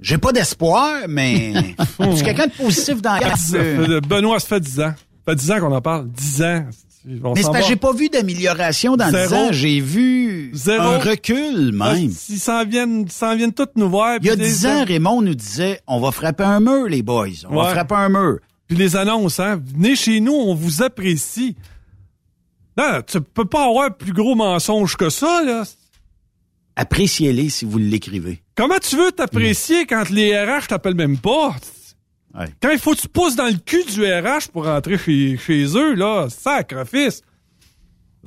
[0.00, 1.52] J'ai pas d'espoir, mais
[2.00, 4.94] je suis quelqu'un de positif dans la Benoît, ça fait 10 ans.
[5.26, 6.08] Ça fait 10 ans qu'on en parle.
[6.10, 6.64] 10 ans.
[7.24, 9.30] On Mais c'est parce que j'ai pas vu d'amélioration dans Zéro.
[9.30, 9.48] le ans.
[9.52, 10.82] J'ai vu Zéro.
[10.82, 11.80] un recul même.
[11.82, 14.18] Ah, Ils s'en viennent, s'en viennent toutes nous voir.
[14.20, 16.88] Il y a puis les- 10 ans, Raymond nous disait on va frapper un mur,
[16.88, 17.28] les boys.
[17.48, 18.38] On va frapper un mur.
[18.68, 19.60] Puis les annonces, hein.
[19.74, 21.56] Venez chez nous, on vous apprécie.
[22.76, 25.64] Non, tu peux pas avoir plus gros mensonge que ça, là.
[26.76, 28.42] Appréciez-les si vous l'écrivez.
[28.54, 31.54] Comment tu veux t'apprécier quand les RH t'appellent même pas?
[32.62, 35.64] Quand il faut que tu pousses dans le cul du RH pour rentrer chez, chez
[35.76, 37.22] eux, là, sacrifice.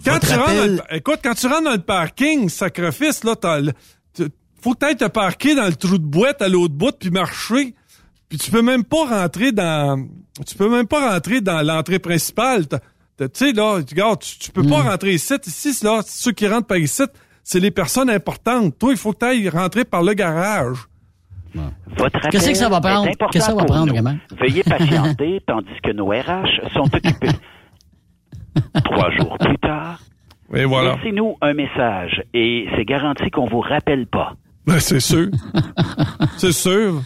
[0.03, 3.35] Quand Votre tu rentres dans le- écoute, quand tu rentres dans le parking, sacrifice, là,
[3.35, 3.61] t'as
[4.61, 7.75] faut que tu te parquer dans le trou de boîte à l'autre bout puis marcher.
[8.29, 10.07] Puis tu peux même pas rentrer dans,
[10.47, 12.65] tu peux même pas rentrer dans l'entrée principale.
[13.17, 15.33] Tu sais, là, regarde, tu, tu peux pas rentrer ici.
[15.45, 17.03] Ici, là, ceux qui rentrent par ici,
[17.43, 18.79] c'est les personnes importantes.
[18.79, 20.77] Toi, il faut que tu ailles rentrer par le garage.
[21.55, 23.05] Votre appel Qu'est-ce que ça va est prendre?
[23.31, 23.93] Qu'est-ce que ça va prendre, nous.
[23.93, 24.17] vraiment?
[24.39, 27.29] Veuillez patienter tandis que nos RH sont occupés.
[28.83, 29.99] Trois jours plus tard,
[30.53, 30.95] Et voilà.
[30.95, 34.35] laissez-nous un message et c'est garanti qu'on vous rappelle pas.
[34.65, 35.27] Ben, c'est sûr.
[36.37, 37.01] c'est sûr.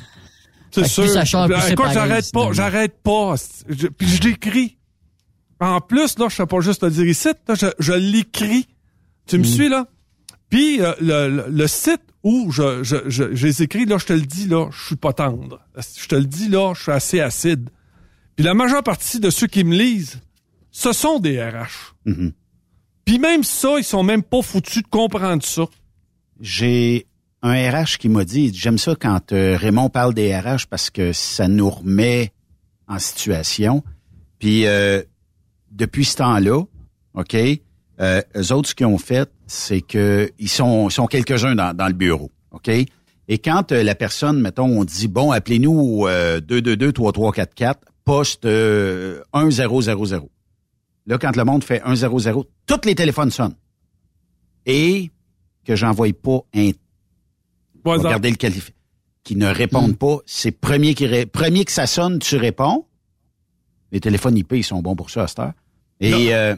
[0.71, 1.03] C'est sûr.
[1.03, 3.35] plus ça change, plus Ben, Écoute, j'arrête pas, j'arrête pas.
[3.69, 4.77] Je- puis je l'écris.
[5.59, 8.67] En plus, là, je sais pas juste le dire ici, là, je, je l'écris.
[9.25, 9.85] Tu me suis, là?
[10.49, 14.05] Puis euh, le, le- le site où je, je, je, je les écris, là, je
[14.05, 15.61] te le dis, là, je suis pas tendre.
[15.75, 17.69] Je te le dis, là, je suis assez acide.
[18.35, 20.19] Puis la majeure partie de ceux qui me lisent,
[20.71, 21.95] ce sont des RH.
[23.05, 25.63] Puis même ça, ils sont même pas foutus de comprendre ça.
[26.39, 27.07] J'ai
[27.41, 31.13] un RH qui m'a dit, j'aime ça quand euh, Raymond parle des RH parce que
[31.13, 32.33] ça nous remet
[32.87, 33.83] en situation.
[34.39, 35.01] Puis euh,
[35.71, 36.63] depuis ce temps-là,
[37.13, 41.55] OK, euh, eux autres, ce qu'ils ont fait, c'est que ils sont, ils sont quelques-uns
[41.55, 42.69] dans, dans le bureau, OK?
[43.29, 47.75] Et quand euh, la personne, mettons, on dit, bon, appelez-nous euh, 222-3344,
[48.05, 50.21] poste euh, 1000.
[51.07, 53.55] Là, quand le monde fait 100, tous les téléphones sonnent.
[54.65, 55.09] Et
[55.65, 56.71] que j'envoie pas un
[58.05, 58.71] Regardez le qualif
[59.23, 60.17] qui ne répondent pas.
[60.25, 62.85] C'est premier qui ré- premier que ça sonne, tu réponds.
[63.91, 65.53] Les téléphones IP, ils sont bons pour ça à cette heure.
[65.99, 66.55] Et euh,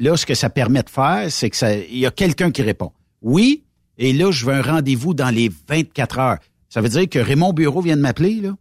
[0.00, 2.62] là, ce que ça permet de faire, c'est que ça, il y a quelqu'un qui
[2.62, 2.92] répond.
[3.22, 3.64] Oui,
[3.98, 6.38] et là, je veux un rendez-vous dans les 24 heures.
[6.68, 8.54] Ça veut dire que Raymond Bureau vient de m'appeler, là.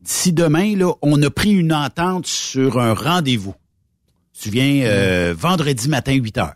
[0.00, 3.54] D'ici demain, là, on a pris une entente sur un rendez-vous.
[4.40, 6.54] Tu viens euh, vendredi matin, 8 heures.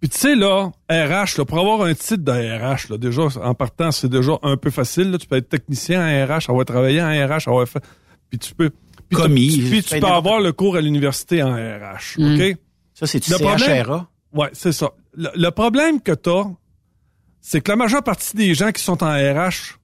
[0.00, 3.54] Puis tu sais, là, RH, là, pour avoir un titre de RH, là, déjà, en
[3.54, 5.10] partant, c'est déjà un peu facile.
[5.10, 5.18] Là.
[5.18, 7.82] Tu peux être technicien en RH, avoir travaillé en RH, avoir fait...
[8.30, 8.70] Puis tu peux...
[9.10, 12.34] Puis Commis, tu- Puis tu peux avoir le cours à l'université en RH, Mm.
[12.34, 12.56] OK?
[12.94, 14.08] Ça, Le problème- CHRA?
[14.32, 14.90] Ouais, c'est ça.
[15.14, 16.44] Le, le problème que t'as,
[17.40, 19.78] c'est que la majeure partie des gens qui sont en RH,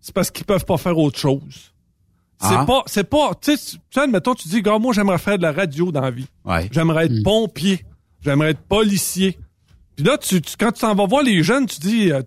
[0.00, 1.72] c'est parce qu'ils peuvent pas faire autre chose.
[2.40, 2.64] C'est Ah.
[2.64, 5.42] pas, c'est pas, tu sais, tu sais, admettons, tu dis, gars, moi, j'aimerais faire de
[5.42, 6.28] la radio dans la vie.
[6.44, 6.68] Ouais.
[6.70, 7.84] J'aimerais être pompier.
[8.24, 9.36] J'aimerais être policier.
[9.96, 12.22] Puis là, tu, tu- quand tu t'en vas voir les jeunes, tu dis, euh,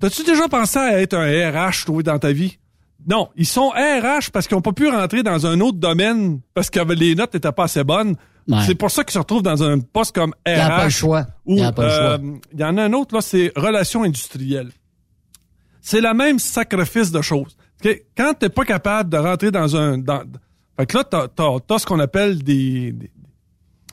[0.00, 2.58] t'as-tu déjà pensé à être un RH, trouvé dans ta vie?
[3.06, 6.70] Non, ils sont RH parce qu'ils ont pas pu rentrer dans un autre domaine parce
[6.70, 8.16] que les notes n'étaient pas assez bonnes.
[8.48, 8.58] Ouais.
[8.66, 10.50] C'est pour ça qu'ils se retrouvent dans un poste comme RH.
[10.50, 11.26] Il y a pas le choix.
[11.46, 13.52] Ou, Il y a pas le euh, il y en a un autre, là, c'est
[13.56, 14.70] relations industrielles.
[15.80, 17.56] C'est la même sacrifice de choses.
[18.16, 19.98] Quand t'es pas capable de rentrer dans un...
[19.98, 20.22] Dans,
[20.78, 23.10] fait que là, t'as, t'as, t'as ce qu'on appelle des, des,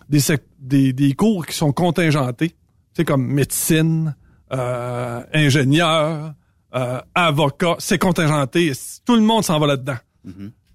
[0.10, 0.22] des,
[0.60, 2.56] des, des cours qui sont contingentés, tu
[2.95, 4.15] sais, comme médecine,
[4.52, 6.34] euh, ingénieur,
[6.75, 8.71] euh, avocat, c'est contingenté.
[9.05, 9.97] Tout le monde s'en va là-dedans.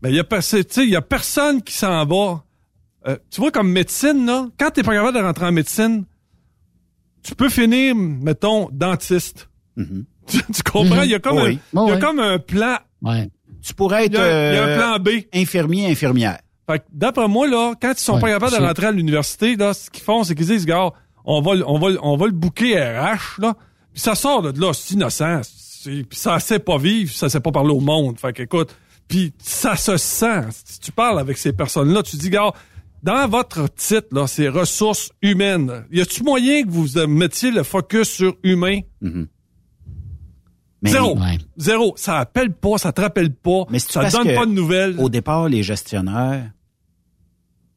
[0.03, 2.45] Mais il y a, y personne qui s'en va.
[3.07, 6.05] Euh, tu vois, comme médecine, là, quand t'es pas capable de rentrer en médecine,
[7.23, 9.49] tu peux finir, mettons, dentiste.
[9.77, 11.03] tu, tu comprends?
[11.03, 11.59] Il y a comme, Oui.
[11.75, 12.01] un, il y a Oui.
[12.01, 12.77] comme un plan.
[13.63, 15.09] Tu pourrais être Il y a- y a un euh, plan B.
[15.35, 16.39] infirmier, infirmière.
[16.71, 19.57] Fait que d'après moi, là, quand ils sont Ouais, pas capables de rentrer à l'université,
[19.57, 20.91] là, ce qu'ils font, c'est qu'ils disent, gars,
[21.25, 23.55] on va, le- on va, le- on va le booker RH, là.
[23.93, 25.41] Puis ça sort de là, c'est innocent.
[26.11, 28.19] Ça sait pas vivre, ça sait pas parler au monde.
[28.19, 28.75] Fait qu'écoute,
[29.07, 30.43] puis ça se sent.
[30.65, 32.53] Si tu parles avec ces personnes-là, tu dis, gars,
[33.03, 35.85] dans votre titre, là, c'est ressources humaines.
[35.93, 38.81] Y a-tu moyen que vous mettiez le focus sur humain?
[40.83, 41.17] Mais- Zéro.
[41.19, 41.39] Ouais.
[41.57, 41.95] Zéro.
[41.97, 44.97] Ça appelle pas, ça te rappelle pas, Mais ça donne que pas de nouvelles.
[44.99, 46.51] Au départ, les gestionnaires,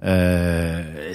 [0.03, 1.13] euh,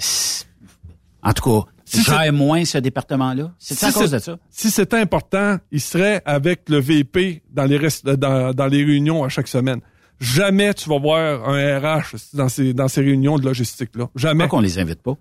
[1.22, 3.52] en tout cas, Si moins ce département-là?
[3.58, 4.38] C'est à cause de ça?
[4.50, 9.22] Si c'était important, il serait avec le VP dans les rest- dans, dans les réunions
[9.24, 9.80] à chaque semaine.
[10.18, 14.08] Jamais tu vas voir un RH dans ces, dans ces réunions de logistique-là.
[14.16, 14.44] Jamais.
[14.44, 15.16] Pourquoi qu'on les invite pas?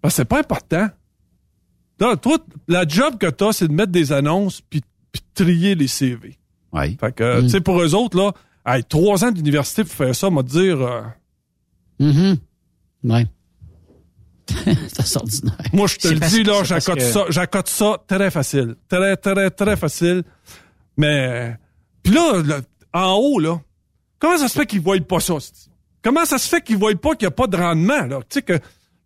[0.00, 0.88] Parce que c'est pas important.
[1.98, 2.38] Toi, toi,
[2.68, 4.80] la job que t'as, c'est de mettre des annonces puis
[5.12, 6.38] puis de trier les CV.
[6.72, 6.96] Oui.
[7.00, 8.32] Fait que, tu sais, pour eux autres, là,
[8.66, 10.80] hey, trois ans d'université pour faire ça, m'a dire...
[10.80, 11.02] euh,
[12.00, 12.36] Mhm.
[13.04, 13.26] Ouais.
[14.92, 15.56] c'est ordinaire.
[15.72, 18.76] Moi, je te le dis, là, j'accote que- ça, j'accote ça très facile.
[18.88, 20.22] Très, très, très facile.
[20.96, 21.56] Mais,
[22.02, 22.60] puis là, là,
[22.92, 23.60] en haut, là,
[24.18, 25.34] comment ça se fait qu'ils voient pas ça?
[26.02, 28.18] Comment ça se fait qu'ils voient pas qu'il n'y a pas de rendement, là?
[28.20, 28.52] Tu sais que,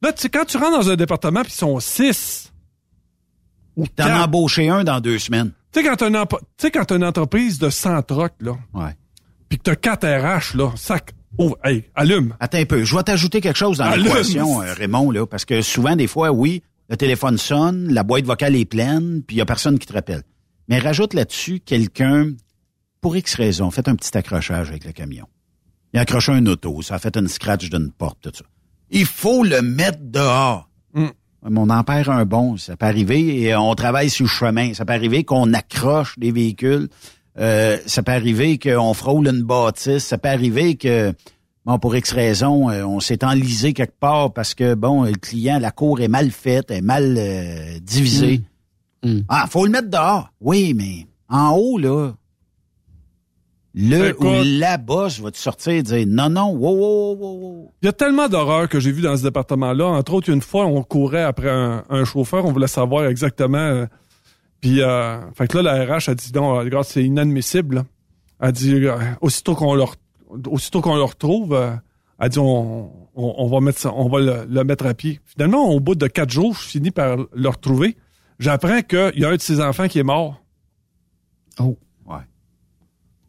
[0.02, 2.52] là, tu sais, quand tu rentres dans un département puis ils sont six,
[3.76, 5.52] ou T'en quatre, as embauché un dans deux semaines.
[5.72, 8.34] tu sais, quand t'as une, empo- tu sais, quand t'as une entreprise de 100 trucks,
[8.40, 8.96] là, Ouais.
[9.48, 12.34] puis que t'as 4 RH, là, sac, oh, hey, allume.
[12.40, 12.84] Attends un peu.
[12.84, 14.06] Je vais t'ajouter quelque chose dans Allume.
[14.06, 18.24] l'équation, euh, Raymond, là, parce que souvent, des fois, oui, le téléphone sonne, la boîte
[18.24, 20.22] vocale est pleine, puis il y a personne qui te rappelle.
[20.68, 22.32] Mais rajoute là-dessus quelqu'un,
[23.00, 25.26] pour X raison, fait un petit accrochage avec le camion.
[25.92, 28.44] Il a accroché un auto, ça a fait une scratch d'une porte, tout ça.
[28.90, 30.68] Il faut le mettre dehors.
[30.94, 31.06] Mm.
[31.48, 34.74] Mais on en perd un bon, ça peut arriver, et on travaille sur le chemin.
[34.74, 36.88] Ça peut arriver qu'on accroche des véhicules.
[37.38, 40.04] Euh, ça peut arriver qu'on frôle une bâtisse.
[40.04, 41.12] Ça peut arriver que,
[41.64, 45.58] bon, pour X raison, euh, on s'est enlisé quelque part parce que, bon, le client,
[45.58, 48.42] la cour est mal faite, est mal euh, divisée.
[49.28, 50.30] Ah, faut le mettre dehors.
[50.40, 52.12] Oui, mais en haut, là,
[53.74, 54.26] le Écoute.
[54.26, 57.72] ou la boss va te sortir et dire non, non, wow, wow, wow, wow.
[57.80, 59.86] Il y a tellement d'horreurs que j'ai vues dans ce département-là.
[59.86, 63.86] Entre autres, une fois, on courait après un, un chauffeur, on voulait savoir exactement.
[64.60, 67.84] Puis, euh, fait que là, la RH a dit non, regarde, c'est inadmissible.
[68.40, 69.94] Elle dit euh, aussitôt qu'on le, re-
[70.48, 71.70] aussitôt qu'on le retrouve, euh,
[72.20, 75.20] elle dit on, on, on va mettre ça, on va le, le mettre à pied.
[75.24, 77.96] Finalement, au bout de quatre jours, je finis par le retrouver.
[78.38, 80.40] J'apprends qu'il y a un de ses enfants qui est mort.
[81.58, 81.76] Oh.
[82.06, 82.16] Ouais.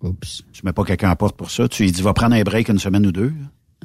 [0.04, 0.44] Oups.
[0.54, 1.68] Tu mets pas quelqu'un à la porte pour ça.
[1.68, 3.34] Tu lui dis, va prendre un break une semaine ou deux.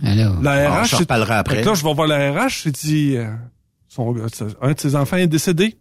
[0.03, 0.41] Alors.
[0.43, 1.57] La RH, on s'en c'est- reparlera après.
[1.57, 3.33] Fait que là, je vais voir la RH, j'ai dit, euh,
[3.89, 4.15] son-
[4.61, 5.77] un de ses enfants est décédé.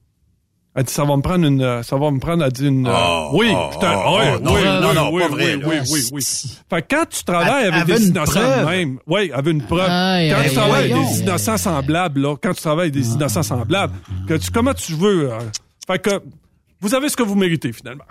[0.76, 2.88] Elle dit, ça va me prendre une, euh, ça va me prendre, elle dit une,
[2.88, 5.34] euh, Oh, oui, oh, putain, oh, oui, non, oui, non, oui, non, oui, pas oui,
[5.36, 5.84] vrai, oui, là.
[5.92, 6.24] oui, oui.
[6.70, 9.88] Fait que quand tu travailles avec des innocents même, oui, avec une preuve.
[9.88, 13.94] Quand tu travailles avec des innocents semblables, là, quand tu travailles avec des innocents semblables,
[14.28, 15.40] que tu, comment tu veux, euh,
[15.86, 16.24] fait que,
[16.82, 18.06] vous avez ce que vous méritez, finalement.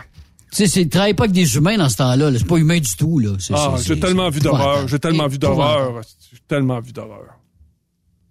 [0.52, 2.30] Tu sais, c'est travaille pas avec des humains dans ce temps-là.
[2.30, 2.39] là.
[2.39, 3.30] C'est pas humain du tout, là.
[3.55, 7.39] Ah, j'ai tellement vu d'horreur, j'ai tellement vu d'horreur, j'ai tellement vu d'horreur.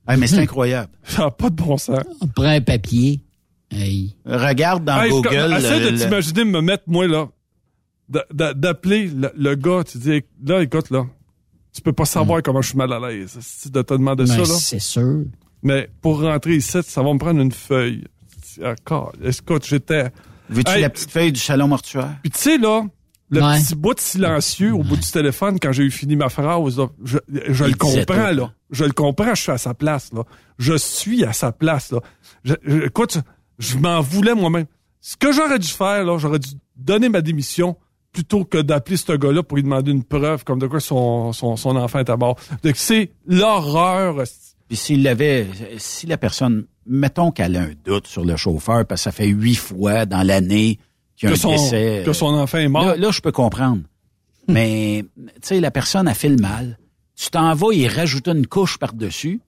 [0.07, 0.91] Ah, mais c'est incroyable.
[1.03, 1.99] Ça n'a pas de bon sens.
[2.21, 3.21] On prend un papier.
[3.71, 4.15] Hey.
[4.25, 5.53] Regarde dans Hey, Google.
[5.57, 7.27] Essaie le- de t'imaginer me mettre, moi, là,
[8.33, 11.05] d'appeler le, le gars, tu dis, là, écoute, là,
[11.73, 14.33] tu peux pas savoir comment je suis mal à l'aise si de te demander ça,
[14.35, 14.45] Ben, là.
[14.59, 15.23] c'est sûr.
[15.63, 18.03] Mais pour rentrer ici, ça va me prendre une feuille.
[18.63, 20.11] Ah, car- Écoute, j'étais...
[20.49, 22.15] Veux-tu Hey, la petite feuille du salon mortuaire?
[22.21, 22.83] Puis tu sais, là,
[23.29, 23.57] le Ouais.
[23.61, 26.87] petit bout de silencieux au bout du téléphone quand j'ai eu fini ma phrase, là,
[27.05, 27.17] je,
[27.47, 28.51] je le comprends, là.
[28.71, 30.23] Je le comprends, je suis à sa place, là.
[30.59, 31.99] Je suis à sa place, là.
[32.43, 33.19] Je- je- écoute,
[33.61, 34.65] je m'en voulais moi-même.
[34.99, 37.77] Ce que j'aurais dû faire, là, j'aurais dû donner ma démission
[38.11, 41.55] plutôt que d'appeler ce gars-là pour lui demander une preuve comme de quoi son, son,
[41.55, 42.37] son enfant est à bord.
[42.63, 44.23] Donc, c'est l'horreur.
[44.67, 45.47] Puis s'il l'avait,
[45.77, 49.27] si la personne, mettons qu'elle a un doute sur le chauffeur, parce que ça fait
[49.27, 50.77] huit fois dans l'année
[51.15, 52.03] qu'il y a Que un son, décès.
[52.05, 52.85] que son enfant est mort.
[52.85, 53.81] Là, là, je peux comprendre.
[54.47, 56.77] Mais, tu sais, la personne a fait le mal.
[57.15, 59.39] Tu t'en vas y rajouter une couche par-dessus.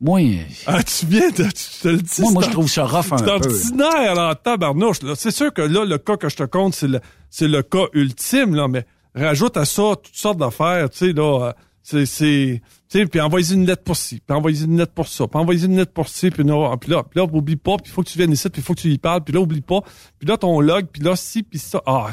[0.00, 0.20] Moi,
[0.66, 2.20] Ah, tu viens de, tu te le dis.
[2.22, 3.30] moi, moi, c'est je trouve ça rough un C'est peu.
[3.30, 3.34] là.
[3.36, 5.14] ordinaire, là, tabarnouche, là.
[5.16, 7.00] C'est sûr que là, le cas que je te compte, c'est le,
[7.30, 8.84] c'est le cas ultime, là, mais
[9.14, 11.46] rajoute à ça toutes sortes d'affaires, tu sais, là.
[11.48, 11.52] euh,
[11.82, 15.06] C'est, c'est, tu sais, puis envoyer une lettre pour ci, puis envoyer une lettre pour
[15.06, 17.76] ça, puis envoyer une lettre pour ci, puis non, puis là, puis là, oublie pas,
[17.76, 19.32] puis il faut que tu viennes ici, puis il faut que tu y parles, puis
[19.34, 19.80] là, oublie pas,
[20.18, 21.82] puis là, ton log, puis là, ci, puis ça.
[21.86, 22.08] Ah,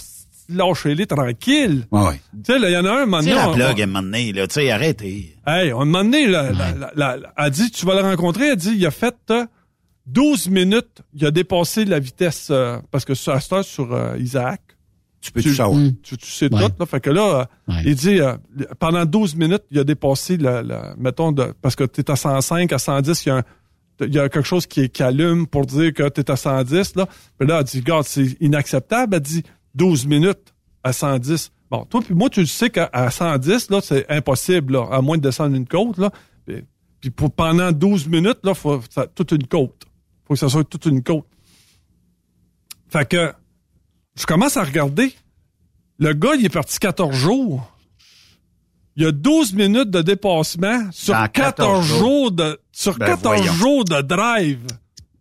[0.51, 1.85] lâchez-les tranquille.
[1.91, 2.21] Ouais, ouais.
[2.45, 3.53] Tu sais, là, il y en a un, un moment Tu sais, donné, la on-
[3.53, 5.35] plug, on- à un moment donné, là, tu sais, arrêtez.
[5.47, 8.49] Hey, on m'a donné, là, la- la- la- la- elle dit, tu vas le rencontrer,
[8.49, 9.45] elle dit, il a fait euh,
[10.07, 14.17] 12 minutes, il a dépassé la vitesse, euh, parce que sur, cette heure, sur euh,
[14.19, 14.61] Isaac,
[15.21, 15.79] tu peux tout savoir?
[16.01, 16.85] Tu, tu sais tout, là.
[16.87, 18.35] Fait que là, euh, il dit, euh,
[18.79, 22.15] pendant 12 minutes, il a dépassé, la, la- mettons, de, parce que tu es à
[22.15, 23.43] 105, à 110, il y a un-
[24.03, 26.95] il y a quelque chose qui, qui allume pour dire que tu es à 110,
[26.95, 27.05] là.
[27.37, 29.17] Puis là, elle dit, regarde, c'est inacceptable.
[29.17, 29.43] Elle dit
[29.75, 30.53] 12 minutes
[30.83, 31.51] à 110.
[31.69, 35.17] Bon, toi puis moi, tu sais qu'à à 110, là, c'est impossible, là, à moins
[35.17, 36.11] de descendre une côte, là.
[36.45, 36.63] Puis,
[36.99, 39.85] puis pour pendant 12 minutes, là, faut ça, toute une côte.
[40.27, 41.25] Faut que ça soit toute une côte.
[42.89, 43.33] Fait que
[44.17, 45.13] je commence à regarder.
[45.97, 47.67] Le gars, il est parti 14 jours.
[48.97, 51.97] Il y a 12 minutes de dépassement sur Dans 14, 14 jours.
[51.99, 52.31] jours.
[52.33, 53.53] de sur Ben, 14 voyons.
[53.53, 54.67] jours de drive.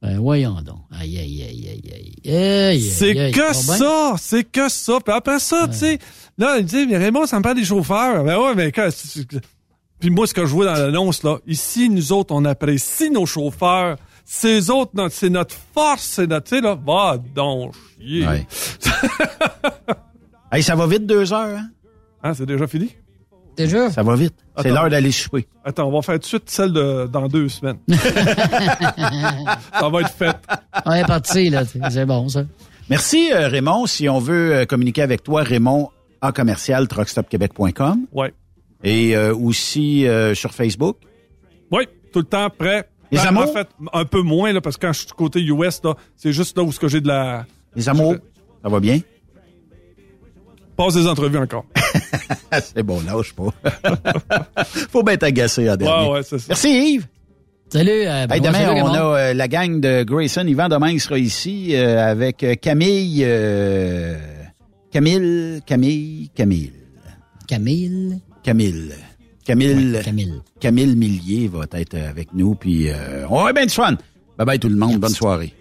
[0.02, 0.78] Ben, voyons donc.
[0.98, 2.81] Aïe, aïe, aïe, aïe, aïe.
[2.81, 4.98] C'est que Ça c'est que ça.
[5.05, 5.98] Puis après ça, tu sais,
[6.39, 8.24] là, il dit, mais Raymond, ça me parle des chauffeurs.
[8.24, 8.89] Ben ouais, mais quand,
[10.01, 13.27] Puis moi, ce que je vois dans l'annonce, là, ici, nous autres, on apprécie nos
[13.27, 13.97] chauffeurs.
[14.24, 18.27] Ces autres, notre- c'est notre force, c'est notre, tu sais, là, va donc chier.
[18.27, 18.47] Ouais.
[20.52, 21.68] Hey, ça va vite, deux heures, hein?
[22.24, 22.90] Hein, c'est déjà fini?
[23.56, 23.90] Déjà?
[23.90, 24.35] Ça va vite.
[24.62, 25.47] C'est l'heure d'aller souper.
[25.64, 27.78] Attends, on va faire tout de suite celle de dans deux semaines.
[27.89, 30.36] ça va être fait.
[30.86, 31.64] On est parti, là.
[31.64, 32.44] C'est bon, ça.
[32.89, 33.86] Merci, euh, Raymond.
[33.86, 35.90] Si on veut euh, communiquer avec toi, Raymond
[36.22, 38.06] en commercial truckstopquebec.com.
[38.12, 38.35] Ouais.
[38.82, 40.97] Et euh, aussi euh, sur Facebook.
[41.70, 42.89] Oui, tout le temps prêt.
[43.12, 43.44] Les Ben, amours?
[43.44, 45.94] En fait, un peu moins, là, parce que quand je suis du côté US, là,
[46.16, 47.44] c'est juste là où ce que j'ai de la...
[47.74, 48.14] Les amours,
[48.62, 49.01] ça va bien?
[50.82, 51.66] Passe des entrevues encore.
[52.74, 53.52] c'est bon, lâche pas.
[54.90, 56.09] Faut bien t'agacer en dernier.
[56.09, 56.47] Ouais, ouais, c'est ça.
[56.48, 57.07] Merci Yves.
[57.70, 57.90] Salut.
[57.90, 60.47] euh, Hey, demain, salut, on a euh, la gang de Grayson.
[60.47, 63.23] Yvan, demain, il sera ici euh, avec euh, Camille...
[63.27, 64.16] euh,
[64.90, 66.73] Camille, Camille, Camille.
[67.47, 68.19] Camille.
[68.43, 68.93] Camille.
[69.44, 69.93] Camille.
[69.97, 70.40] Ouais, Camille.
[70.61, 72.55] Camille Millier va être avec nous.
[72.55, 73.97] Puis euh, on va bien du fun.
[74.39, 74.97] Bye bye tout le monde.
[74.98, 75.52] Bonne soirée.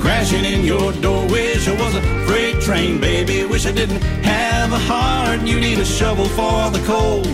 [0.00, 1.26] Crashing in your door.
[1.28, 3.44] Wish it was a freight train, baby.
[3.44, 5.40] Wish I didn't have a heart.
[5.42, 7.26] You need a shovel for the cold.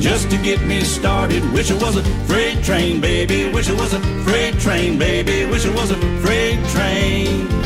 [0.00, 1.42] Just to get me started.
[1.52, 3.50] Wish it was a freight train, baby.
[3.52, 5.46] Wish it was a freight train, baby.
[5.46, 7.65] Wish it was a freight train.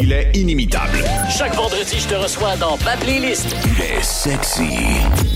[0.00, 0.98] Il est inimitable.
[1.36, 3.46] Chaque vendredi, je te reçois dans ma playlist.
[3.64, 4.62] Il est sexy.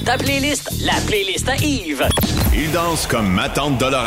[0.07, 2.07] Ta playlist, la playlist à Yves.
[2.55, 4.05] Il danse comme ma tante Dolores.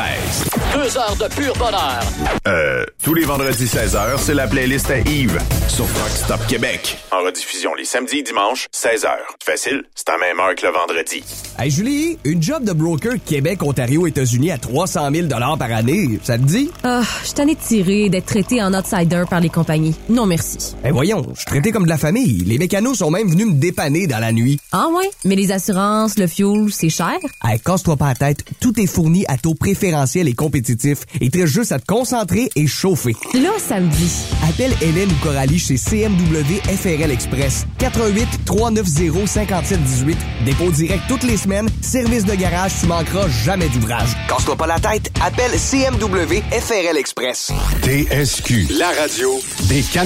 [0.73, 1.99] Deux heures de pur bonheur.
[2.47, 6.97] Euh, Tous les vendredis 16h, c'est la playlist à Yves sur Rock Stop Québec.
[7.11, 9.09] En rediffusion les samedis et dimanches, 16h.
[9.43, 11.23] Facile, c'est à même heure que le vendredi.
[11.59, 16.37] Hey Julie, une job de broker Québec, Ontario, États-Unis à 300 000 par année, ça
[16.37, 16.71] te dit?
[16.83, 19.95] Ah, je t'en ai tiré d'être traité en outsider par les compagnies.
[20.17, 20.57] Non merci.
[20.83, 22.43] Eh voyons, je suis traité comme de la famille.
[22.43, 24.59] Les mécanos sont même venus me dépanner dans la nuit.
[24.71, 25.07] Ah ouais?
[25.25, 27.19] Mais les assurances, le fuel, c'est cher?
[27.43, 31.01] Hey, casse-toi pas la tête, tout est fourni à taux préférentiel et compétitif.
[31.21, 33.15] Il te reste juste à te concentrer et chauffer.
[33.35, 34.11] Là, ça me dit.
[34.49, 37.67] Appelle Hélène ou Coralie chez CMW FRL Express.
[37.77, 40.17] 88 390 5718.
[40.45, 41.69] Dépôt direct toutes les semaines.
[41.81, 44.09] Service de garage, tu manqueras jamais d'ouvrage.
[44.27, 47.51] Casse-toi pas la tête, appelle CMW FRL Express.
[47.83, 49.39] TSQ, la radio
[49.69, 49.83] des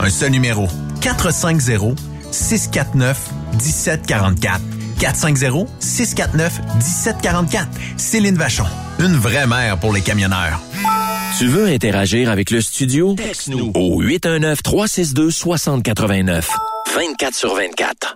[0.00, 0.66] Un seul numéro.
[1.00, 1.98] 450
[2.30, 3.18] 649
[3.52, 4.60] 1744.
[5.00, 7.68] 450 649 1744.
[7.96, 8.66] Céline Vachon.
[8.98, 10.60] Une vraie mère pour les camionneurs.
[11.38, 13.14] Tu veux interagir avec le studio?
[13.14, 16.44] Texte-nous au 819-362-6089.
[16.94, 18.14] 24 sur 24.